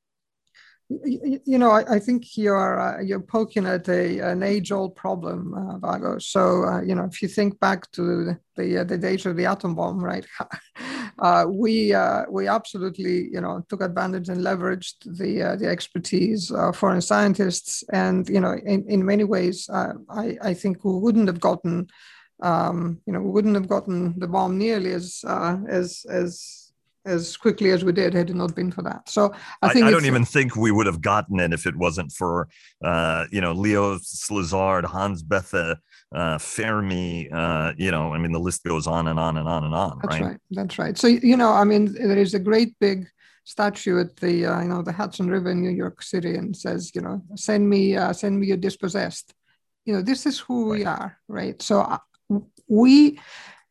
You, 0.90 1.58
know, 1.58 1.72
I, 1.72 1.96
I, 1.96 2.00
think 2.00 2.38
you're 2.38 2.80
uh, 2.80 3.02
you're 3.02 3.20
poking 3.20 3.66
at 3.66 3.90
a, 3.90 4.20
an 4.20 4.42
age-old 4.42 4.96
problem, 4.96 5.54
uh, 5.54 5.78
Vago. 5.80 6.18
So 6.18 6.64
uh, 6.64 6.82
you 6.82 6.96
know, 6.96 7.04
if 7.04 7.22
you 7.22 7.28
think 7.28 7.60
back 7.60 7.92
to 7.92 8.24
the 8.24 8.40
the, 8.56 8.78
uh, 8.80 8.84
days 8.86 9.26
of 9.26 9.36
the 9.36 9.48
atom 9.48 9.76
bomb, 9.76 10.04
right? 10.04 10.26
Uh, 11.20 11.48
we 11.50 11.96
uh, 11.96 12.26
we 12.30 12.48
absolutely 12.48 13.28
you 13.32 13.42
know 13.42 13.66
took 13.70 13.82
advantage 13.82 14.30
and 14.30 14.42
leveraged 14.42 14.98
the 15.18 15.58
the 15.60 15.68
expertise 15.68 16.52
of 16.52 16.78
foreign 16.78 17.02
scientists, 17.02 17.84
and 17.92 18.30
you 18.30 18.40
know, 18.40 18.54
in, 18.54 18.88
in 18.88 19.04
many 19.04 19.24
ways, 19.24 19.68
I 19.72 20.38
I 20.44 20.54
think 20.54 20.86
we 20.86 20.94
wouldn't 20.94 21.28
have 21.28 21.40
gotten 21.40 21.88
um, 22.44 23.02
you 23.08 23.14
know 23.14 23.20
we 23.20 23.32
wouldn't 23.32 23.56
have 23.56 23.68
gotten 23.68 24.14
the 24.20 24.28
bomb 24.28 24.60
nearly 24.60 24.94
as 24.94 25.26
as 25.28 26.06
as 26.08 26.67
as 27.08 27.38
quickly 27.38 27.72
as 27.72 27.84
we 27.84 27.92
did 27.92 28.14
had 28.14 28.30
it 28.30 28.36
not 28.36 28.56
been 28.56 28.72
for 28.72 28.82
that. 28.84 29.10
So 29.10 29.34
I 29.62 29.74
think 29.74 29.86
I, 29.86 29.88
I 29.88 29.92
don't 29.92 30.06
even 30.06 30.26
think 30.26 30.56
we 30.56 30.72
would 30.72 30.86
have 30.86 31.02
gotten 31.02 31.40
it 31.40 31.54
if 31.54 31.66
it 31.66 31.76
wasn't 31.76 32.12
for 32.12 32.48
uh, 32.84 33.26
you 33.32 33.42
know 33.42 33.54
Leo 33.54 33.98
Szilard, 33.98 34.86
Hans 34.86 35.24
Bethe, 35.24 35.78
uh, 36.14 36.38
Fermi. 36.38 37.30
Uh, 37.32 37.74
you 37.78 37.92
know, 37.92 38.14
I 38.14 38.18
mean 38.18 38.32
the 38.32 38.40
list 38.40 38.64
goes 38.64 38.86
on 38.86 39.08
and 39.08 39.20
on 39.20 39.38
and 39.38 39.48
on 39.48 39.64
and 39.64 39.74
on. 39.74 40.00
That's 40.04 40.20
right. 40.20 40.28
right. 40.28 40.40
That's 40.52 40.80
right. 40.80 40.98
So 40.98 41.08
you 41.08 41.38
know, 41.38 41.52
I 41.52 41.64
mean, 41.64 41.94
there 41.94 42.18
is 42.18 42.34
a 42.34 42.40
great 42.40 42.78
big 42.80 43.08
statue 43.46 44.00
at 44.02 44.16
the 44.18 44.46
uh, 44.46 44.62
you 44.62 44.68
know 44.68 44.82
the 44.82 44.92
Hudson 44.92 45.30
River 45.30 45.52
in 45.52 45.62
New 45.62 45.70
York 45.70 46.04
City 46.04 46.36
and 46.36 46.56
says 46.56 46.92
you 46.94 47.02
know 47.02 47.24
send 47.36 47.68
me 47.70 47.96
uh, 47.96 48.14
send 48.14 48.40
me 48.40 48.48
your 48.48 48.58
dispossessed. 48.58 49.34
You 49.86 49.94
know, 49.94 50.02
this 50.02 50.26
is 50.26 50.38
who 50.38 50.72
right. 50.72 50.80
we 50.80 50.86
are, 50.86 51.18
right? 51.30 51.62
So 51.62 51.80
uh, 51.80 52.00
we 52.68 53.20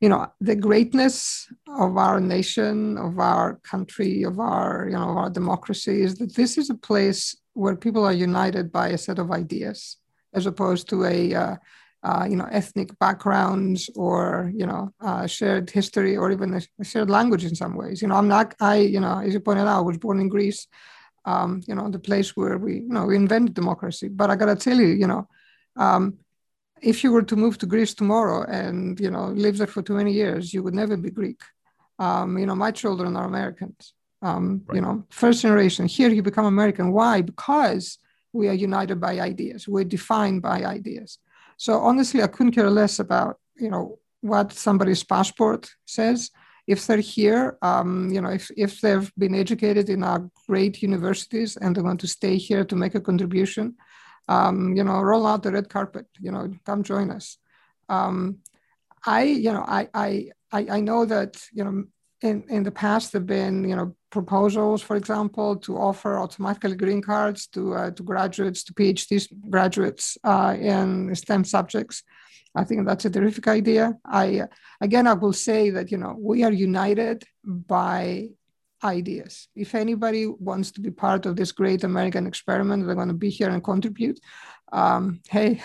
you 0.00 0.09
know 0.09 0.26
the 0.40 0.54
greatness 0.54 1.48
of 1.68 1.96
our 1.96 2.20
nation 2.20 2.98
of 2.98 3.18
our 3.18 3.56
country 3.62 4.22
of 4.24 4.38
our 4.38 4.87
you 4.90 4.96
know 4.96 5.16
our 5.16 5.30
democracy 5.30 6.02
is 6.02 6.16
that 6.16 6.35
this 6.35 6.59
is 6.59 6.70
a 6.70 6.74
place 6.74 7.37
where 7.54 7.76
people 7.76 8.04
are 8.04 8.12
united 8.12 8.70
by 8.70 8.88
a 8.88 8.98
set 8.98 9.18
of 9.18 9.30
ideas 9.30 9.96
as 10.35 10.46
opposed 10.46 10.88
to 10.88 11.04
a 11.04 11.35
uh, 11.35 11.56
uh, 12.02 12.26
you 12.28 12.37
know 12.37 12.46
ethnic 12.50 12.96
backgrounds 12.98 13.90
or 13.96 14.52
you 14.54 14.66
know 14.66 14.92
uh, 15.00 15.26
shared 15.26 15.70
history 15.70 16.16
or 16.16 16.30
even 16.30 16.54
a 16.54 16.85
shared 16.85 17.11
language 17.11 17.44
in 17.44 17.54
some 17.54 17.74
ways. 17.74 18.02
You 18.02 18.09
know 18.09 18.16
i'm 18.16 18.28
not 18.28 18.54
i 18.61 18.76
you 18.76 19.00
know 19.00 19.18
as 19.18 19.32
you 19.32 19.40
pointed 19.40 19.66
out 19.66 19.78
I 19.78 19.80
was 19.80 19.98
born 19.98 20.20
in 20.20 20.28
greece 20.28 20.68
um, 21.24 21.62
you 21.66 21.74
know 21.74 21.90
the 21.90 21.98
place 21.98 22.37
where 22.37 22.59
we 22.59 22.74
you 22.74 22.88
know 22.88 23.06
we 23.06 23.16
invented 23.16 23.54
democracy. 23.54 24.09
But 24.09 24.30
i 24.30 24.37
gotta 24.37 24.56
tell 24.56 24.78
you 24.78 24.88
you 24.88 25.06
know 25.06 25.26
um, 25.76 26.18
if 26.87 27.03
you 27.03 27.11
were 27.11 27.22
to 27.22 27.37
move 27.37 27.59
to 27.59 27.66
Greece 27.66 27.94
tomorrow 27.94 28.44
and 28.44 28.99
you 29.01 29.11
know 29.11 29.27
live 29.44 29.59
there 29.59 29.66
for 29.66 29.83
20 29.83 30.12
years, 30.12 30.55
you 30.55 30.62
would 30.62 30.75
never 30.75 30.96
be 30.96 31.11
Greek. 31.11 31.40
Um, 31.99 32.38
you 32.38 32.46
know, 32.46 32.55
my 32.55 32.70
children 32.70 33.16
are 33.16 33.27
Americans. 33.27 33.92
Um, 34.22 34.62
right. 34.66 34.77
You 34.77 34.83
know, 34.83 35.05
first 35.11 35.42
generation. 35.42 35.87
Here 35.87 36.11
you 36.11 36.22
become 36.22 36.46
American. 36.46 36.92
Why? 36.92 37.22
Because 37.22 37.99
we 38.33 38.49
are 38.49 38.55
united 38.68 39.01
by 39.01 39.18
ideas. 39.20 39.66
We're 39.66 39.92
defined 39.99 40.42
by 40.42 40.59
ideas. 40.64 41.18
So 41.57 41.72
honestly, 41.81 42.22
I 42.22 42.29
couldn't 42.29 42.53
care 42.53 42.70
less 42.70 42.99
about 43.01 43.38
you 43.57 43.70
know 43.70 43.99
what 44.20 44.53
somebody's 44.53 45.03
passport 45.03 45.68
says. 45.87 46.31
If 46.66 46.87
they're 46.87 47.09
here, 47.18 47.59
um, 47.62 48.11
you 48.14 48.20
know, 48.20 48.31
if, 48.31 48.51
if 48.57 48.81
they've 48.81 49.11
been 49.16 49.37
educated 49.37 49.88
in 49.88 50.03
our 50.03 50.29
great 50.49 50.83
universities 50.83 51.57
and 51.57 51.77
they 51.77 51.81
want 51.81 52.01
to 52.01 52.09
stay 52.09 52.37
here 52.37 52.64
to 52.64 52.75
make 52.75 52.96
a 52.96 53.01
contribution, 53.01 53.77
um, 54.29 54.77
you 54.77 54.85
know, 54.85 55.01
roll 55.01 55.27
out 55.27 55.43
the 55.43 55.53
red 55.53 55.69
carpet, 55.69 56.07
you 56.21 56.31
know, 56.31 56.51
come 56.65 56.83
join 56.83 57.11
us. 57.11 57.39
Um, 57.89 58.39
I, 59.05 59.23
you 59.23 59.53
know, 59.53 59.65
I, 59.67 59.89
I, 59.95 60.31
I 60.53 60.81
know 60.81 61.05
that, 61.05 61.41
you 61.53 61.65
know, 61.65 61.85
in, 62.23 62.45
in 62.49 62.62
the 62.62 62.71
past 62.71 63.12
there 63.12 63.21
have 63.21 63.27
been, 63.27 63.69
you 63.69 63.77
know, 63.77 63.95
proposals, 64.11 64.83
for 64.83 64.97
example, 64.97 65.57
to 65.57 65.77
offer 65.77 66.19
automatically 66.19 66.75
green 66.75 67.03
cards 67.03 67.47
to 67.49 67.75
uh, 67.75 67.91
to 67.91 68.03
graduates, 68.03 68.65
to 68.65 68.75
PhD 68.75 69.29
graduates 69.51 70.17
uh, 70.25 70.57
in 70.59 71.15
STEM 71.15 71.45
subjects. 71.45 72.03
I 72.55 72.65
think 72.65 72.87
that's 72.87 73.05
a 73.05 73.11
terrific 73.11 73.47
idea. 73.49 73.95
I 74.05 74.45
again, 74.81 75.07
I 75.07 75.12
will 75.12 75.35
say 75.35 75.71
that 75.71 75.91
you 75.93 75.99
know 75.99 76.17
we 76.19 76.43
are 76.45 76.53
united 76.53 77.25
by 77.45 78.31
ideas. 78.87 79.49
If 79.55 79.75
anybody 79.75 80.27
wants 80.27 80.70
to 80.72 80.81
be 80.81 80.90
part 80.90 81.27
of 81.27 81.37
this 81.37 81.53
great 81.53 81.85
American 81.85 82.27
experiment, 82.27 82.87
they're 82.87 82.94
going 82.94 83.09
to 83.09 83.14
be 83.14 83.31
here 83.31 83.51
and 83.51 83.62
contribute. 83.62 84.18
Um, 84.72 85.20
hey, 85.29 85.62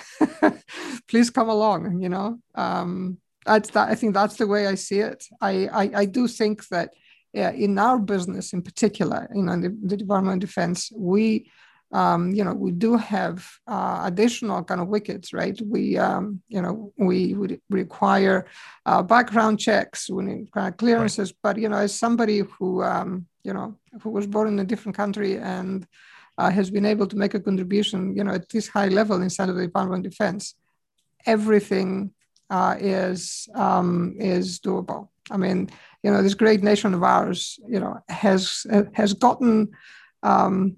please 1.08 1.30
come 1.30 1.50
along. 1.50 2.02
You 2.02 2.10
know, 2.10 2.40
um, 2.56 3.18
that's 3.46 3.70
that, 3.72 3.90
I 3.90 3.96
think 3.96 4.14
that's 4.14 4.36
the 4.36 4.48
way 4.48 4.68
I 4.68 4.76
see 4.76 5.00
it. 5.00 5.26
I 5.40 5.68
I, 5.68 5.92
I 6.02 6.06
do 6.06 6.28
think 6.28 6.68
that 6.70 6.90
yeah, 7.34 7.52
in 7.52 7.80
our 7.80 7.98
business 7.98 8.54
in 8.54 8.62
particular, 8.62 9.30
you 9.34 9.44
know, 9.44 9.60
the, 9.60 9.76
the 9.84 9.98
Department 9.98 10.44
of 10.44 10.50
Defense, 10.50 10.92
we 10.96 11.50
um, 11.94 12.34
you 12.34 12.44
know, 12.44 12.54
we 12.54 12.72
do 12.72 12.96
have 12.96 13.48
uh, 13.68 14.02
additional 14.06 14.64
kind 14.64 14.80
of 14.80 14.88
wickets, 14.88 15.34
right? 15.34 15.60
We, 15.62 15.98
um, 15.98 16.42
you 16.48 16.62
know, 16.62 16.94
we 16.98 17.34
would 17.34 17.60
require 17.70 18.46
uh, 18.86 19.04
background 19.04 19.60
checks, 19.60 20.10
we 20.10 20.24
need 20.24 20.48
uh, 20.56 20.72
clearances. 20.72 21.30
Right. 21.30 21.40
But 21.44 21.58
you 21.58 21.70
know, 21.70 21.78
as 21.78 21.94
somebody 21.94 22.40
who, 22.40 22.84
um, 22.84 23.28
you 23.44 23.54
know, 23.54 23.78
who 24.02 24.10
was 24.10 24.26
born 24.26 24.48
in 24.48 24.60
a 24.60 24.64
different 24.64 24.96
country 24.96 25.38
and 25.38 25.86
uh, 26.38 26.50
has 26.50 26.72
been 26.72 26.86
able 26.86 27.08
to 27.08 27.18
make 27.18 27.34
a 27.34 27.40
contribution, 27.40 28.16
you 28.16 28.24
know, 28.24 28.34
at 28.34 28.48
this 28.50 28.68
high 28.68 28.88
level 28.88 29.22
inside 29.22 29.50
of 29.50 29.56
the 29.56 29.66
Department 29.66 30.06
of 30.06 30.12
Defense, 30.12 30.56
everything 31.26 32.12
uh, 32.50 32.76
is 32.80 33.50
um, 33.54 34.16
is 34.18 34.60
doable. 34.60 35.10
I 35.30 35.38
mean, 35.38 35.70
you 36.04 36.12
know, 36.12 36.24
this 36.24 36.36
great 36.36 36.64
nation 36.64 36.94
of 36.94 37.04
ours, 37.04 37.60
you 37.68 37.82
know, 37.82 38.00
has 38.08 38.66
has 38.94 39.14
gotten 39.14 39.72
um, 40.24 40.78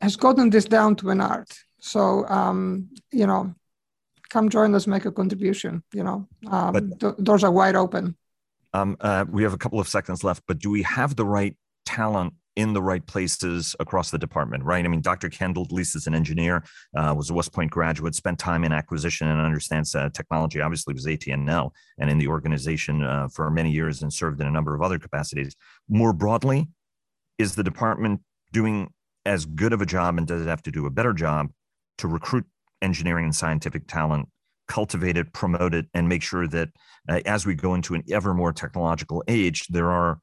has 0.00 0.16
gotten 0.16 0.50
this 0.50 0.64
down 0.64 0.96
to 0.96 1.10
an 1.10 1.20
art. 1.20 1.52
So 1.80 2.26
um, 2.28 2.88
you 3.12 3.26
know, 3.26 3.54
come 4.28 4.48
join 4.48 4.74
us, 4.74 4.86
make 4.86 5.04
a 5.04 5.12
contribution. 5.12 5.82
You 5.92 6.04
know, 6.04 6.28
um, 6.50 6.72
but, 6.98 7.24
doors 7.24 7.44
are 7.44 7.52
wide 7.52 7.76
open. 7.76 8.16
Um, 8.72 8.96
uh, 9.00 9.24
we 9.28 9.42
have 9.42 9.52
a 9.52 9.58
couple 9.58 9.80
of 9.80 9.88
seconds 9.88 10.22
left, 10.22 10.44
but 10.46 10.58
do 10.58 10.70
we 10.70 10.82
have 10.82 11.16
the 11.16 11.24
right 11.24 11.56
talent 11.84 12.34
in 12.56 12.72
the 12.72 12.82
right 12.82 13.04
places 13.06 13.76
across 13.80 14.10
the 14.10 14.18
department, 14.18 14.64
right? 14.64 14.84
I 14.84 14.88
mean, 14.88 15.00
Dr. 15.00 15.28
Kendall, 15.28 15.64
at 15.64 15.72
least 15.72 15.94
as 15.96 16.06
an 16.06 16.14
engineer, 16.14 16.64
uh, 16.96 17.14
was 17.16 17.30
a 17.30 17.34
West 17.34 17.52
Point 17.52 17.70
graduate, 17.70 18.14
spent 18.14 18.38
time 18.38 18.64
in 18.64 18.72
acquisition 18.72 19.28
and 19.28 19.40
understands 19.40 19.94
uh, 19.94 20.08
technology. 20.10 20.60
Obviously, 20.60 20.92
was 20.92 21.06
AT&L 21.06 21.72
and 21.98 22.10
in 22.10 22.18
the 22.18 22.28
organization 22.28 23.02
uh, 23.02 23.28
for 23.28 23.50
many 23.50 23.70
years 23.70 24.02
and 24.02 24.12
served 24.12 24.40
in 24.40 24.46
a 24.46 24.50
number 24.50 24.74
of 24.74 24.82
other 24.82 24.98
capacities. 24.98 25.54
More 25.88 26.12
broadly, 26.12 26.68
is 27.38 27.54
the 27.54 27.64
department 27.64 28.20
doing 28.52 28.92
as 29.30 29.46
good 29.46 29.72
of 29.72 29.80
a 29.80 29.86
job 29.86 30.18
and 30.18 30.26
does 30.26 30.42
it 30.42 30.48
have 30.48 30.62
to 30.62 30.70
do 30.70 30.86
a 30.86 30.90
better 30.90 31.12
job 31.12 31.48
to 31.98 32.08
recruit 32.08 32.44
engineering 32.82 33.24
and 33.24 33.36
scientific 33.36 33.86
talent 33.86 34.28
cultivate 34.68 35.16
it 35.16 35.32
promote 35.32 35.74
it 35.74 35.86
and 35.94 36.08
make 36.08 36.22
sure 36.22 36.46
that 36.46 36.68
uh, 37.08 37.20
as 37.26 37.44
we 37.44 37.54
go 37.54 37.74
into 37.74 37.94
an 37.94 38.02
ever 38.10 38.34
more 38.34 38.52
technological 38.52 39.22
age 39.28 39.66
there 39.68 39.90
are 39.90 40.20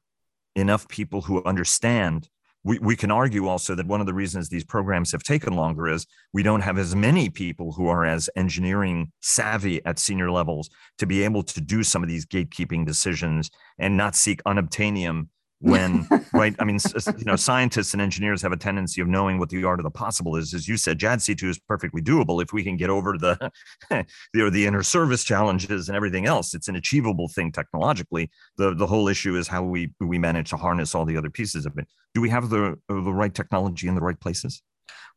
enough 0.58 0.88
people 0.88 1.22
who 1.22 1.42
understand. 1.44 2.28
We, 2.64 2.78
we 2.80 2.96
can 2.96 3.10
argue 3.10 3.46
also 3.46 3.74
that 3.76 3.86
one 3.86 4.00
of 4.00 4.06
the 4.06 4.14
reasons 4.14 4.48
these 4.48 4.64
programs 4.64 5.12
have 5.12 5.22
taken 5.22 5.54
longer 5.54 5.88
is 5.88 6.06
we 6.32 6.42
don't 6.42 6.60
have 6.60 6.76
as 6.76 6.94
many 6.94 7.30
people 7.30 7.72
who 7.72 7.86
are 7.86 8.04
as 8.04 8.28
engineering 8.36 9.12
savvy 9.22 9.84
at 9.86 9.98
senior 9.98 10.30
levels 10.30 10.68
to 10.98 11.06
be 11.06 11.22
able 11.22 11.44
to 11.44 11.60
do 11.60 11.82
some 11.82 12.02
of 12.02 12.08
these 12.08 12.26
gatekeeping 12.26 12.84
decisions 12.84 13.50
and 13.78 13.96
not 13.96 14.16
seek 14.16 14.42
unobtainium 14.42 15.28
when 15.60 16.06
right 16.32 16.54
i 16.58 16.64
mean 16.64 16.78
you 17.16 17.24
know 17.24 17.36
scientists 17.36 17.92
and 17.92 18.00
engineers 18.00 18.42
have 18.42 18.52
a 18.52 18.56
tendency 18.56 19.00
of 19.00 19.08
knowing 19.08 19.38
what 19.38 19.48
the 19.48 19.64
art 19.64 19.80
of 19.80 19.84
the 19.84 19.90
possible 19.90 20.36
is. 20.36 20.54
As 20.54 20.68
you 20.68 20.76
said 20.76 20.98
jadc2 20.98 21.48
is 21.48 21.58
perfectly 21.58 22.00
doable 22.00 22.42
if 22.42 22.52
we 22.52 22.62
can 22.62 22.76
get 22.76 22.90
over 22.90 23.16
the 23.18 23.50
the, 23.90 24.50
the 24.50 24.66
inner 24.66 24.82
service 24.82 25.24
challenges 25.24 25.88
and 25.88 25.96
everything 25.96 26.26
else. 26.26 26.54
It's 26.54 26.68
an 26.68 26.76
achievable 26.76 27.28
thing 27.28 27.52
technologically. 27.52 28.30
The 28.56 28.74
the 28.74 28.86
whole 28.86 29.08
issue 29.08 29.36
is 29.36 29.48
how 29.48 29.62
we 29.62 29.92
we 30.00 30.18
manage 30.18 30.50
to 30.50 30.56
harness 30.56 30.94
all 30.94 31.04
the 31.04 31.16
other 31.16 31.30
pieces 31.30 31.66
of 31.66 31.76
it? 31.78 31.88
Do 32.14 32.20
we 32.20 32.30
have 32.30 32.50
the 32.50 32.78
the 32.88 32.94
right 32.94 33.34
technology 33.34 33.88
in 33.88 33.94
the 33.94 34.00
right 34.00 34.18
places 34.18 34.62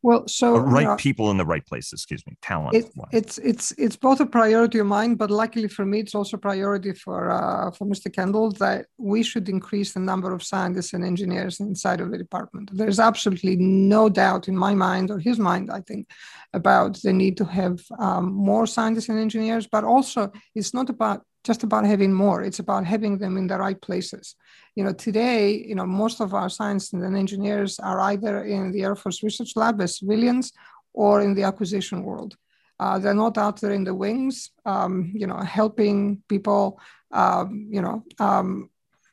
well, 0.02 0.26
so 0.26 0.58
right 0.58 0.82
you 0.82 0.88
know, 0.88 0.96
people 0.96 1.30
in 1.30 1.36
the 1.36 1.44
right 1.44 1.64
place. 1.64 1.92
Excuse 1.92 2.26
me, 2.26 2.36
talent. 2.42 2.74
It, 2.74 2.90
it's 3.12 3.38
it's 3.38 3.70
it's 3.78 3.96
both 3.96 4.20
a 4.20 4.26
priority 4.26 4.80
of 4.80 4.86
mine, 4.86 5.14
but 5.14 5.30
luckily 5.30 5.68
for 5.68 5.86
me, 5.86 6.00
it's 6.00 6.14
also 6.14 6.36
a 6.36 6.40
priority 6.40 6.92
for 6.92 7.30
uh, 7.30 7.70
for 7.70 7.86
Mr. 7.86 8.12
Kendall 8.12 8.50
that 8.52 8.86
we 8.98 9.22
should 9.22 9.48
increase 9.48 9.92
the 9.92 10.00
number 10.00 10.32
of 10.32 10.42
scientists 10.42 10.92
and 10.92 11.04
engineers 11.04 11.60
inside 11.60 12.00
of 12.00 12.10
the 12.10 12.18
department. 12.18 12.70
There's 12.72 12.98
absolutely 12.98 13.56
no 13.56 14.08
doubt 14.08 14.48
in 14.48 14.56
my 14.56 14.74
mind 14.74 15.10
or 15.12 15.20
his 15.20 15.38
mind, 15.38 15.70
I 15.70 15.80
think, 15.80 16.10
about 16.52 17.00
the 17.02 17.12
need 17.12 17.36
to 17.36 17.44
have 17.44 17.80
um, 17.98 18.32
more 18.32 18.66
scientists 18.66 19.08
and 19.08 19.20
engineers. 19.20 19.68
But 19.70 19.84
also, 19.84 20.32
it's 20.56 20.74
not 20.74 20.90
about 20.90 21.24
just 21.44 21.62
about 21.62 21.84
having 21.84 22.12
more. 22.12 22.42
It's 22.42 22.60
about 22.60 22.84
having 22.84 23.18
them 23.18 23.36
in 23.36 23.46
the 23.46 23.58
right 23.58 23.80
places. 23.80 24.36
You 24.74 24.84
know, 24.84 24.92
today, 24.92 25.52
you 25.52 25.74
know, 25.74 25.86
most 25.86 26.20
of 26.20 26.34
our 26.34 26.48
science 26.48 26.92
and 26.92 27.16
engineers 27.16 27.78
are 27.78 28.00
either 28.00 28.44
in 28.44 28.72
the 28.72 28.82
Air 28.82 28.96
Force 28.96 29.22
Research 29.22 29.56
Lab 29.56 29.80
as 29.80 29.98
civilians 29.98 30.52
or 30.92 31.20
in 31.20 31.34
the 31.34 31.42
acquisition 31.42 32.02
world. 32.02 32.36
Uh, 32.78 32.98
they're 32.98 33.14
not 33.14 33.38
out 33.38 33.60
there 33.60 33.72
in 33.72 33.84
the 33.84 33.94
wings, 33.94 34.50
um, 34.64 35.12
you 35.14 35.26
know, 35.26 35.38
helping 35.38 36.22
people, 36.28 36.80
um, 37.12 37.68
you 37.70 37.82
know, 37.82 38.04
um, 38.18 38.68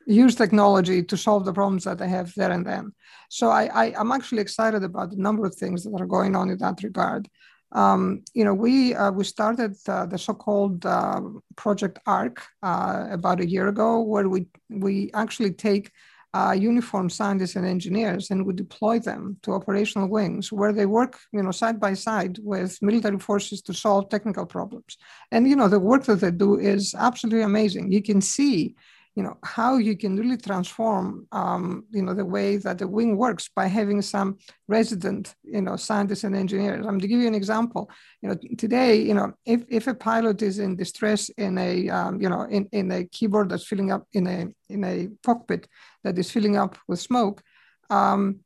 use 0.06 0.34
technology 0.34 1.02
to 1.02 1.16
solve 1.16 1.44
the 1.44 1.52
problems 1.52 1.84
that 1.84 1.98
they 1.98 2.08
have 2.08 2.34
there 2.34 2.50
and 2.50 2.66
then. 2.66 2.92
So 3.28 3.48
I, 3.48 3.64
I, 3.66 3.94
I'm 3.96 4.12
actually 4.12 4.40
excited 4.40 4.82
about 4.82 5.10
the 5.10 5.16
number 5.16 5.46
of 5.46 5.54
things 5.54 5.84
that 5.84 6.00
are 6.00 6.06
going 6.06 6.34
on 6.34 6.50
in 6.50 6.58
that 6.58 6.82
regard. 6.82 7.28
Um, 7.72 8.24
you 8.34 8.44
know, 8.44 8.54
we 8.54 8.94
uh, 8.94 9.12
we 9.12 9.24
started 9.24 9.76
uh, 9.88 10.06
the 10.06 10.18
so-called 10.18 10.84
uh, 10.84 11.20
Project 11.56 11.98
ARC 12.06 12.42
uh, 12.62 13.06
about 13.10 13.40
a 13.40 13.48
year 13.48 13.68
ago, 13.68 14.00
where 14.00 14.28
we 14.28 14.46
we 14.68 15.10
actually 15.14 15.52
take 15.52 15.92
uh, 16.32 16.54
uniform 16.56 17.10
scientists 17.10 17.56
and 17.56 17.66
engineers 17.66 18.30
and 18.30 18.46
we 18.46 18.54
deploy 18.54 18.98
them 18.98 19.36
to 19.42 19.52
operational 19.52 20.08
wings, 20.08 20.52
where 20.52 20.72
they 20.72 20.86
work, 20.86 21.18
you 21.32 21.42
know, 21.42 21.50
side 21.50 21.80
by 21.80 21.92
side 21.92 22.38
with 22.42 22.80
military 22.82 23.18
forces 23.18 23.60
to 23.62 23.74
solve 23.74 24.08
technical 24.08 24.46
problems. 24.46 24.96
And 25.32 25.48
you 25.48 25.56
know, 25.56 25.68
the 25.68 25.80
work 25.80 26.04
that 26.04 26.20
they 26.20 26.30
do 26.30 26.58
is 26.58 26.94
absolutely 26.96 27.42
amazing. 27.42 27.92
You 27.92 28.02
can 28.02 28.20
see 28.20 28.74
you 29.20 29.26
know 29.26 29.36
how 29.44 29.76
you 29.76 29.94
can 29.98 30.16
really 30.16 30.38
transform 30.38 31.26
um, 31.30 31.84
you 31.90 32.00
know 32.00 32.14
the 32.14 32.24
way 32.24 32.56
that 32.56 32.78
the 32.78 32.88
wing 32.88 33.18
works 33.18 33.50
by 33.54 33.66
having 33.66 34.00
some 34.00 34.38
resident 34.66 35.34
you 35.44 35.60
know 35.60 35.76
scientists 35.76 36.24
and 36.24 36.34
engineers. 36.34 36.86
I'm 36.86 36.98
to 36.98 37.06
give 37.06 37.20
you 37.20 37.28
an 37.28 37.34
example. 37.34 37.90
You 38.22 38.30
know 38.30 38.36
today 38.56 38.94
you 39.08 39.12
know 39.12 39.34
if, 39.44 39.60
if 39.68 39.88
a 39.88 39.94
pilot 39.94 40.40
is 40.40 40.58
in 40.58 40.74
distress 40.74 41.28
in 41.36 41.58
a 41.58 41.90
um, 41.90 42.12
you 42.22 42.30
know 42.30 42.42
in, 42.56 42.66
in 42.72 42.90
a 42.90 43.04
keyboard 43.04 43.50
that's 43.50 43.66
filling 43.66 43.92
up 43.92 44.04
in 44.14 44.26
a 44.26 44.38
in 44.70 44.84
a 44.84 45.08
cockpit 45.22 45.68
that 46.02 46.18
is 46.18 46.30
filling 46.30 46.56
up 46.56 46.78
with 46.88 46.98
smoke. 46.98 47.42
Um, 47.90 48.40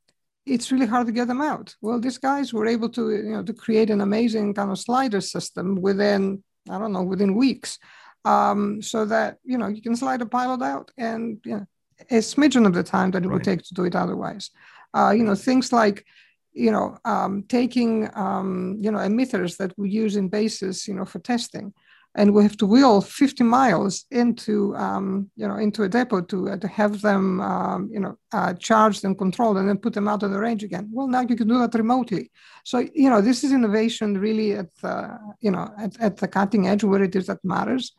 it's 0.44 0.72
really 0.72 0.86
hard 0.86 1.06
to 1.06 1.12
get 1.12 1.28
them 1.28 1.40
out. 1.40 1.76
Well, 1.82 2.00
these 2.00 2.18
guys 2.18 2.52
were 2.52 2.66
able 2.66 2.90
to, 2.90 3.02
you 3.10 3.34
know, 3.34 3.44
to 3.44 3.54
create 3.54 3.90
an 3.90 4.00
amazing 4.00 4.54
kind 4.54 4.70
of 4.70 4.78
slider 4.78 5.22
system 5.22 5.80
within, 5.80 6.42
I 6.68 6.78
don't 6.78 6.92
know, 6.92 7.02
within 7.02 7.34
weeks 7.34 7.78
um, 8.24 8.82
so 8.82 9.04
that 9.04 9.38
you 9.44 9.58
know 9.58 9.68
you 9.68 9.82
can 9.82 9.96
slide 9.96 10.22
a 10.22 10.26
pilot 10.26 10.62
out 10.62 10.90
and 10.96 11.40
you 11.44 11.56
know, 11.56 11.66
a 12.10 12.18
smidgen 12.18 12.66
of 12.66 12.74
the 12.74 12.82
time 12.82 13.10
that 13.10 13.24
it 13.24 13.28
right. 13.28 13.34
would 13.34 13.44
take 13.44 13.62
to 13.62 13.74
do 13.74 13.84
it 13.84 13.94
otherwise. 13.94 14.50
Uh, 14.94 15.10
you 15.10 15.24
know 15.24 15.34
things 15.34 15.72
like 15.72 16.04
you 16.52 16.70
know 16.70 16.96
um, 17.04 17.44
taking 17.48 18.08
um, 18.14 18.76
you 18.80 18.90
know 18.90 18.98
emitters 18.98 19.56
that 19.56 19.76
we 19.78 19.90
use 19.90 20.16
in 20.16 20.28
bases 20.28 20.86
you 20.86 20.94
know 20.94 21.04
for 21.04 21.18
testing 21.18 21.72
and 22.16 22.32
we 22.32 22.44
have 22.44 22.56
to 22.56 22.66
wheel 22.66 23.00
50 23.00 23.42
miles 23.42 24.04
into 24.10 24.74
um, 24.76 25.30
you 25.36 25.46
know 25.46 25.56
into 25.56 25.82
a 25.82 25.88
depot 25.88 26.20
to 26.22 26.50
uh, 26.50 26.56
to 26.56 26.68
have 26.68 27.02
them 27.02 27.40
um, 27.40 27.90
you 27.92 28.00
know 28.00 28.16
uh, 28.32 28.54
charged 28.54 29.04
and 29.04 29.18
controlled 29.18 29.56
and 29.56 29.68
then 29.68 29.78
put 29.78 29.92
them 29.92 30.08
out 30.08 30.22
of 30.22 30.30
the 30.30 30.38
range 30.38 30.62
again 30.62 30.88
well 30.92 31.08
now 31.08 31.20
you 31.20 31.36
can 31.36 31.48
do 31.48 31.58
that 31.58 31.74
remotely 31.74 32.30
so 32.64 32.78
you 32.94 33.10
know 33.10 33.20
this 33.20 33.42
is 33.44 33.52
innovation 33.52 34.18
really 34.18 34.52
at 34.52 34.74
the 34.76 35.18
you 35.40 35.50
know 35.50 35.68
at, 35.78 36.00
at 36.00 36.16
the 36.16 36.28
cutting 36.28 36.68
edge 36.68 36.84
where 36.84 37.02
it 37.02 37.16
is 37.16 37.26
that 37.26 37.44
matters 37.44 37.92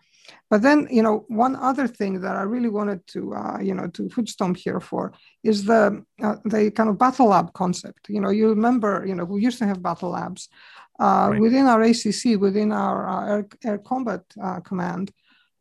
but 0.50 0.62
then, 0.62 0.88
you 0.92 1.02
know, 1.02 1.26
one 1.28 1.56
other 1.56 1.88
thing 1.88 2.22
that 2.22 2.36
I 2.36 2.44
really 2.44 2.70
wanted 2.70 3.06
to, 3.08 3.34
uh, 3.34 3.60
you 3.62 3.74
know, 3.74 3.88
to 3.88 4.04
footstomp 4.04 4.58
here 4.58 4.80
for 4.80 5.14
is 5.44 5.66
the 5.66 6.04
uh, 6.22 6.36
the 6.46 6.72
kind 6.72 6.90
of 6.90 6.98
battle 6.98 7.28
lab 7.28 7.54
concept. 7.54 8.10
You 8.10 8.22
know, 8.22 8.30
you 8.30 8.50
remember, 8.50 9.04
you 9.06 9.16
know, 9.16 9.26
we 9.26 9.42
used 9.42 9.60
to 9.60 9.68
have 9.68 9.82
battle 9.82 10.12
labs 10.12 10.50
uh, 11.00 11.30
right. 11.32 11.42
within 11.42 11.66
our 11.66 11.82
ACC, 11.82 12.40
within 12.40 12.72
our 12.72 13.08
uh, 13.08 13.28
air, 13.28 13.48
air, 13.64 13.78
combat 13.78 14.22
uh, 14.42 14.60
command. 14.62 15.12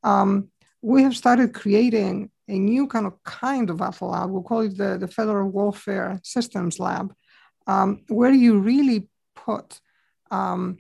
Um, 0.03 0.49
we 0.83 1.03
have 1.03 1.17
started 1.17 1.55
creating 1.55 2.31
a 2.47 2.59
new 2.59 2.87
kind 2.87 3.07
of 3.07 3.23
kind 3.25 3.71
of 3.71 3.79
battle 3.79 4.11
lab. 4.11 4.31
We'll 4.31 4.43
call 4.43 4.61
it 4.61 4.77
the, 4.77 4.99
the 4.99 5.09
Federal 5.09 5.49
Warfare 5.49 6.21
Systems 6.23 6.79
Lab, 6.79 7.15
um, 7.67 8.03
where 8.09 8.33
you 8.33 8.59
really 8.59 9.09
put 9.35 9.81
um, 10.31 10.79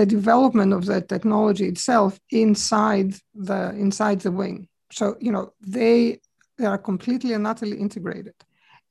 the 0.00 0.06
development 0.06 0.72
of 0.72 0.86
the 0.86 1.00
technology 1.14 1.66
itself 1.74 2.18
inside 2.30 3.10
the 3.34 3.62
inside 3.84 4.18
the 4.20 4.32
wing. 4.40 4.58
So 4.98 5.04
you 5.26 5.32
know 5.34 5.44
they 5.76 6.20
they 6.58 6.66
are 6.72 6.78
completely 6.90 7.32
and 7.34 7.46
utterly 7.46 7.78
integrated. 7.86 8.36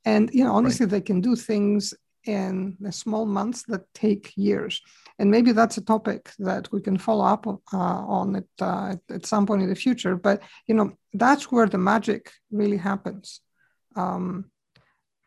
And 0.06 0.30
you 0.38 0.44
know, 0.44 0.54
honestly, 0.60 0.86
right. 0.86 0.92
they 0.92 1.02
can 1.10 1.20
do 1.30 1.36
things 1.36 1.94
in 2.26 2.54
the 2.86 2.92
small 2.92 3.26
months 3.26 3.64
that 3.72 3.84
take 3.94 4.34
years. 4.36 4.82
And 5.18 5.32
maybe 5.32 5.52
that's 5.52 5.78
a 5.78 5.88
topic 5.94 6.22
that 6.50 6.72
we 6.74 6.80
can 6.88 6.98
follow 6.98 7.26
up 7.26 7.44
uh, 7.48 8.02
on 8.20 8.36
it 8.36 8.50
uh, 8.62 8.96
at 9.18 9.26
some 9.26 9.46
point 9.48 9.64
in 9.64 9.70
the 9.70 9.84
future. 9.86 10.16
But 10.16 10.38
you 10.68 10.76
know, 10.76 10.90
that's 11.24 11.46
where 11.52 11.68
the 11.68 11.84
magic 11.94 12.32
really 12.52 12.78
happens. 12.92 13.42
Um, 13.96 14.52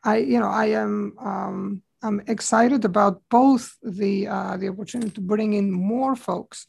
I, 0.04 0.16
you 0.32 0.38
know, 0.40 0.52
I 0.64 0.66
am 0.82 0.92
um, 1.18 1.82
I'm 2.02 2.20
excited 2.26 2.84
about 2.84 3.22
both 3.30 3.76
the 3.82 4.26
uh, 4.26 4.56
the 4.56 4.68
opportunity 4.68 5.10
to 5.12 5.20
bring 5.20 5.52
in 5.54 5.70
more 5.70 6.16
folks 6.16 6.66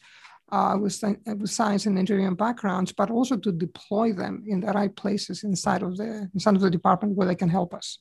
uh, 0.52 0.78
with, 0.80 1.04
with 1.26 1.50
science 1.50 1.88
and 1.88 1.98
engineering 1.98 2.36
backgrounds, 2.36 2.92
but 2.92 3.10
also 3.10 3.36
to 3.38 3.52
deploy 3.52 4.14
them 4.14 4.44
in 4.48 4.60
the 4.60 4.68
right 4.68 4.96
places 4.96 5.44
inside 5.44 5.82
of 5.82 5.98
the 5.98 6.30
inside 6.34 6.56
of 6.56 6.62
the 6.62 6.70
department 6.70 7.16
where 7.16 7.28
they 7.28 7.36
can 7.36 7.50
help 7.50 7.74
us. 7.74 8.00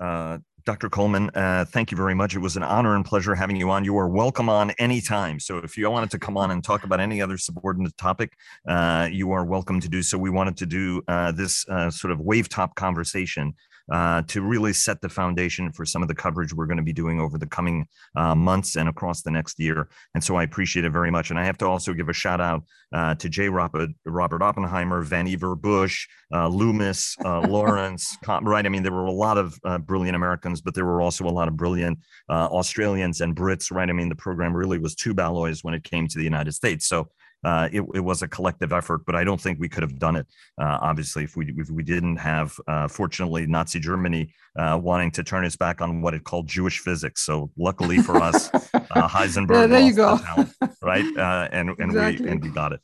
Uh, 0.00 0.38
Dr. 0.64 0.88
Coleman, 0.88 1.30
uh, 1.34 1.64
thank 1.66 1.92
you 1.92 1.96
very 1.96 2.14
much. 2.14 2.34
It 2.34 2.40
was 2.40 2.56
an 2.56 2.64
honor 2.64 2.96
and 2.96 3.04
pleasure 3.04 3.36
having 3.36 3.54
you 3.54 3.70
on. 3.70 3.84
You 3.84 3.96
are 3.98 4.08
welcome 4.08 4.48
on 4.48 4.72
anytime. 4.78 5.38
So 5.38 5.58
if 5.58 5.76
you 5.76 5.88
wanted 5.88 6.10
to 6.10 6.18
come 6.18 6.36
on 6.36 6.50
and 6.50 6.64
talk 6.64 6.82
about 6.82 6.98
any 6.98 7.22
other 7.22 7.38
subordinate 7.38 7.96
topic, 7.96 8.32
uh, 8.66 9.08
you 9.12 9.30
are 9.30 9.44
welcome 9.44 9.78
to 9.80 9.88
do 9.88 10.02
so. 10.02 10.18
We 10.18 10.30
wanted 10.30 10.56
to 10.56 10.66
do 10.66 11.02
uh, 11.06 11.30
this 11.30 11.64
sort 11.90 12.10
of 12.10 12.20
wave 12.20 12.48
top 12.48 12.74
conversation 12.74 13.54
uh, 13.92 14.22
to 14.22 14.42
really 14.42 14.72
set 14.72 15.00
the 15.00 15.08
foundation 15.08 15.70
for 15.72 15.84
some 15.84 16.02
of 16.02 16.08
the 16.08 16.14
coverage 16.14 16.52
we're 16.52 16.66
going 16.66 16.76
to 16.76 16.82
be 16.82 16.92
doing 16.92 17.20
over 17.20 17.38
the 17.38 17.46
coming 17.46 17.86
uh, 18.16 18.34
months 18.34 18.76
and 18.76 18.88
across 18.88 19.22
the 19.22 19.30
next 19.30 19.58
year. 19.58 19.88
And 20.14 20.22
so 20.22 20.36
I 20.36 20.42
appreciate 20.42 20.84
it 20.84 20.90
very 20.90 21.10
much. 21.10 21.30
And 21.30 21.38
I 21.38 21.44
have 21.44 21.58
to 21.58 21.66
also 21.66 21.92
give 21.92 22.08
a 22.08 22.12
shout 22.12 22.40
out 22.40 22.64
uh, 22.92 23.14
to 23.16 23.28
J. 23.28 23.48
Robert, 23.48 23.90
Robert 24.04 24.42
Oppenheimer, 24.42 25.04
Vannevar 25.04 25.60
Bush, 25.60 26.06
uh, 26.32 26.48
Loomis, 26.48 27.16
uh, 27.24 27.40
Lawrence, 27.48 28.16
right? 28.26 28.66
I 28.66 28.68
mean, 28.68 28.82
there 28.82 28.92
were 28.92 29.06
a 29.06 29.12
lot 29.12 29.38
of 29.38 29.58
uh, 29.64 29.78
brilliant 29.78 30.16
Americans, 30.16 30.60
but 30.60 30.74
there 30.74 30.84
were 30.84 31.00
also 31.00 31.24
a 31.24 31.30
lot 31.30 31.48
of 31.48 31.56
brilliant 31.56 31.98
Australians 32.28 33.20
and 33.20 33.36
Brits, 33.36 33.70
right? 33.70 33.88
I 33.88 33.92
mean, 33.92 34.08
the 34.08 34.16
program 34.16 34.54
really 34.54 34.78
was 34.78 34.94
Tube 34.94 35.20
Alloys 35.20 35.62
when 35.62 35.74
it 35.74 35.84
came 35.84 36.08
to 36.08 36.18
the 36.18 36.24
United 36.24 36.52
States. 36.52 36.86
So 36.86 37.08
uh, 37.46 37.68
it, 37.70 37.80
it, 37.94 38.00
was 38.00 38.22
a 38.22 38.28
collective 38.28 38.72
effort, 38.72 39.02
but 39.06 39.14
I 39.14 39.22
don't 39.22 39.40
think 39.40 39.60
we 39.60 39.68
could 39.68 39.84
have 39.84 40.00
done 40.00 40.16
it. 40.16 40.26
Uh, 40.60 40.78
obviously, 40.80 41.22
if 41.22 41.36
we 41.36 41.54
if 41.56 41.70
we 41.70 41.84
didn't 41.84 42.16
have, 42.16 42.58
uh, 42.66 42.88
fortunately, 42.88 43.46
Nazi 43.46 43.78
Germany 43.78 44.32
uh, 44.58 44.80
wanting 44.82 45.12
to 45.12 45.22
turn 45.22 45.44
its 45.44 45.54
back 45.54 45.80
on 45.80 46.02
what 46.02 46.12
it 46.12 46.24
called 46.24 46.48
Jewish 46.48 46.80
physics. 46.80 47.22
So 47.22 47.52
luckily 47.56 47.98
for 47.98 48.16
us, 48.16 48.52
uh, 48.54 49.08
Heisenberg. 49.08 49.60
yeah, 49.60 49.66
there 49.68 49.80
you 49.80 49.92
go. 49.92 50.18
Talent, 50.18 50.50
right, 50.82 51.04
uh, 51.16 51.48
and 51.52 51.70
and 51.78 51.92
exactly. 51.92 52.24
we 52.24 52.32
and 52.32 52.42
we 52.42 52.50
got 52.50 52.72
it. 52.72 52.80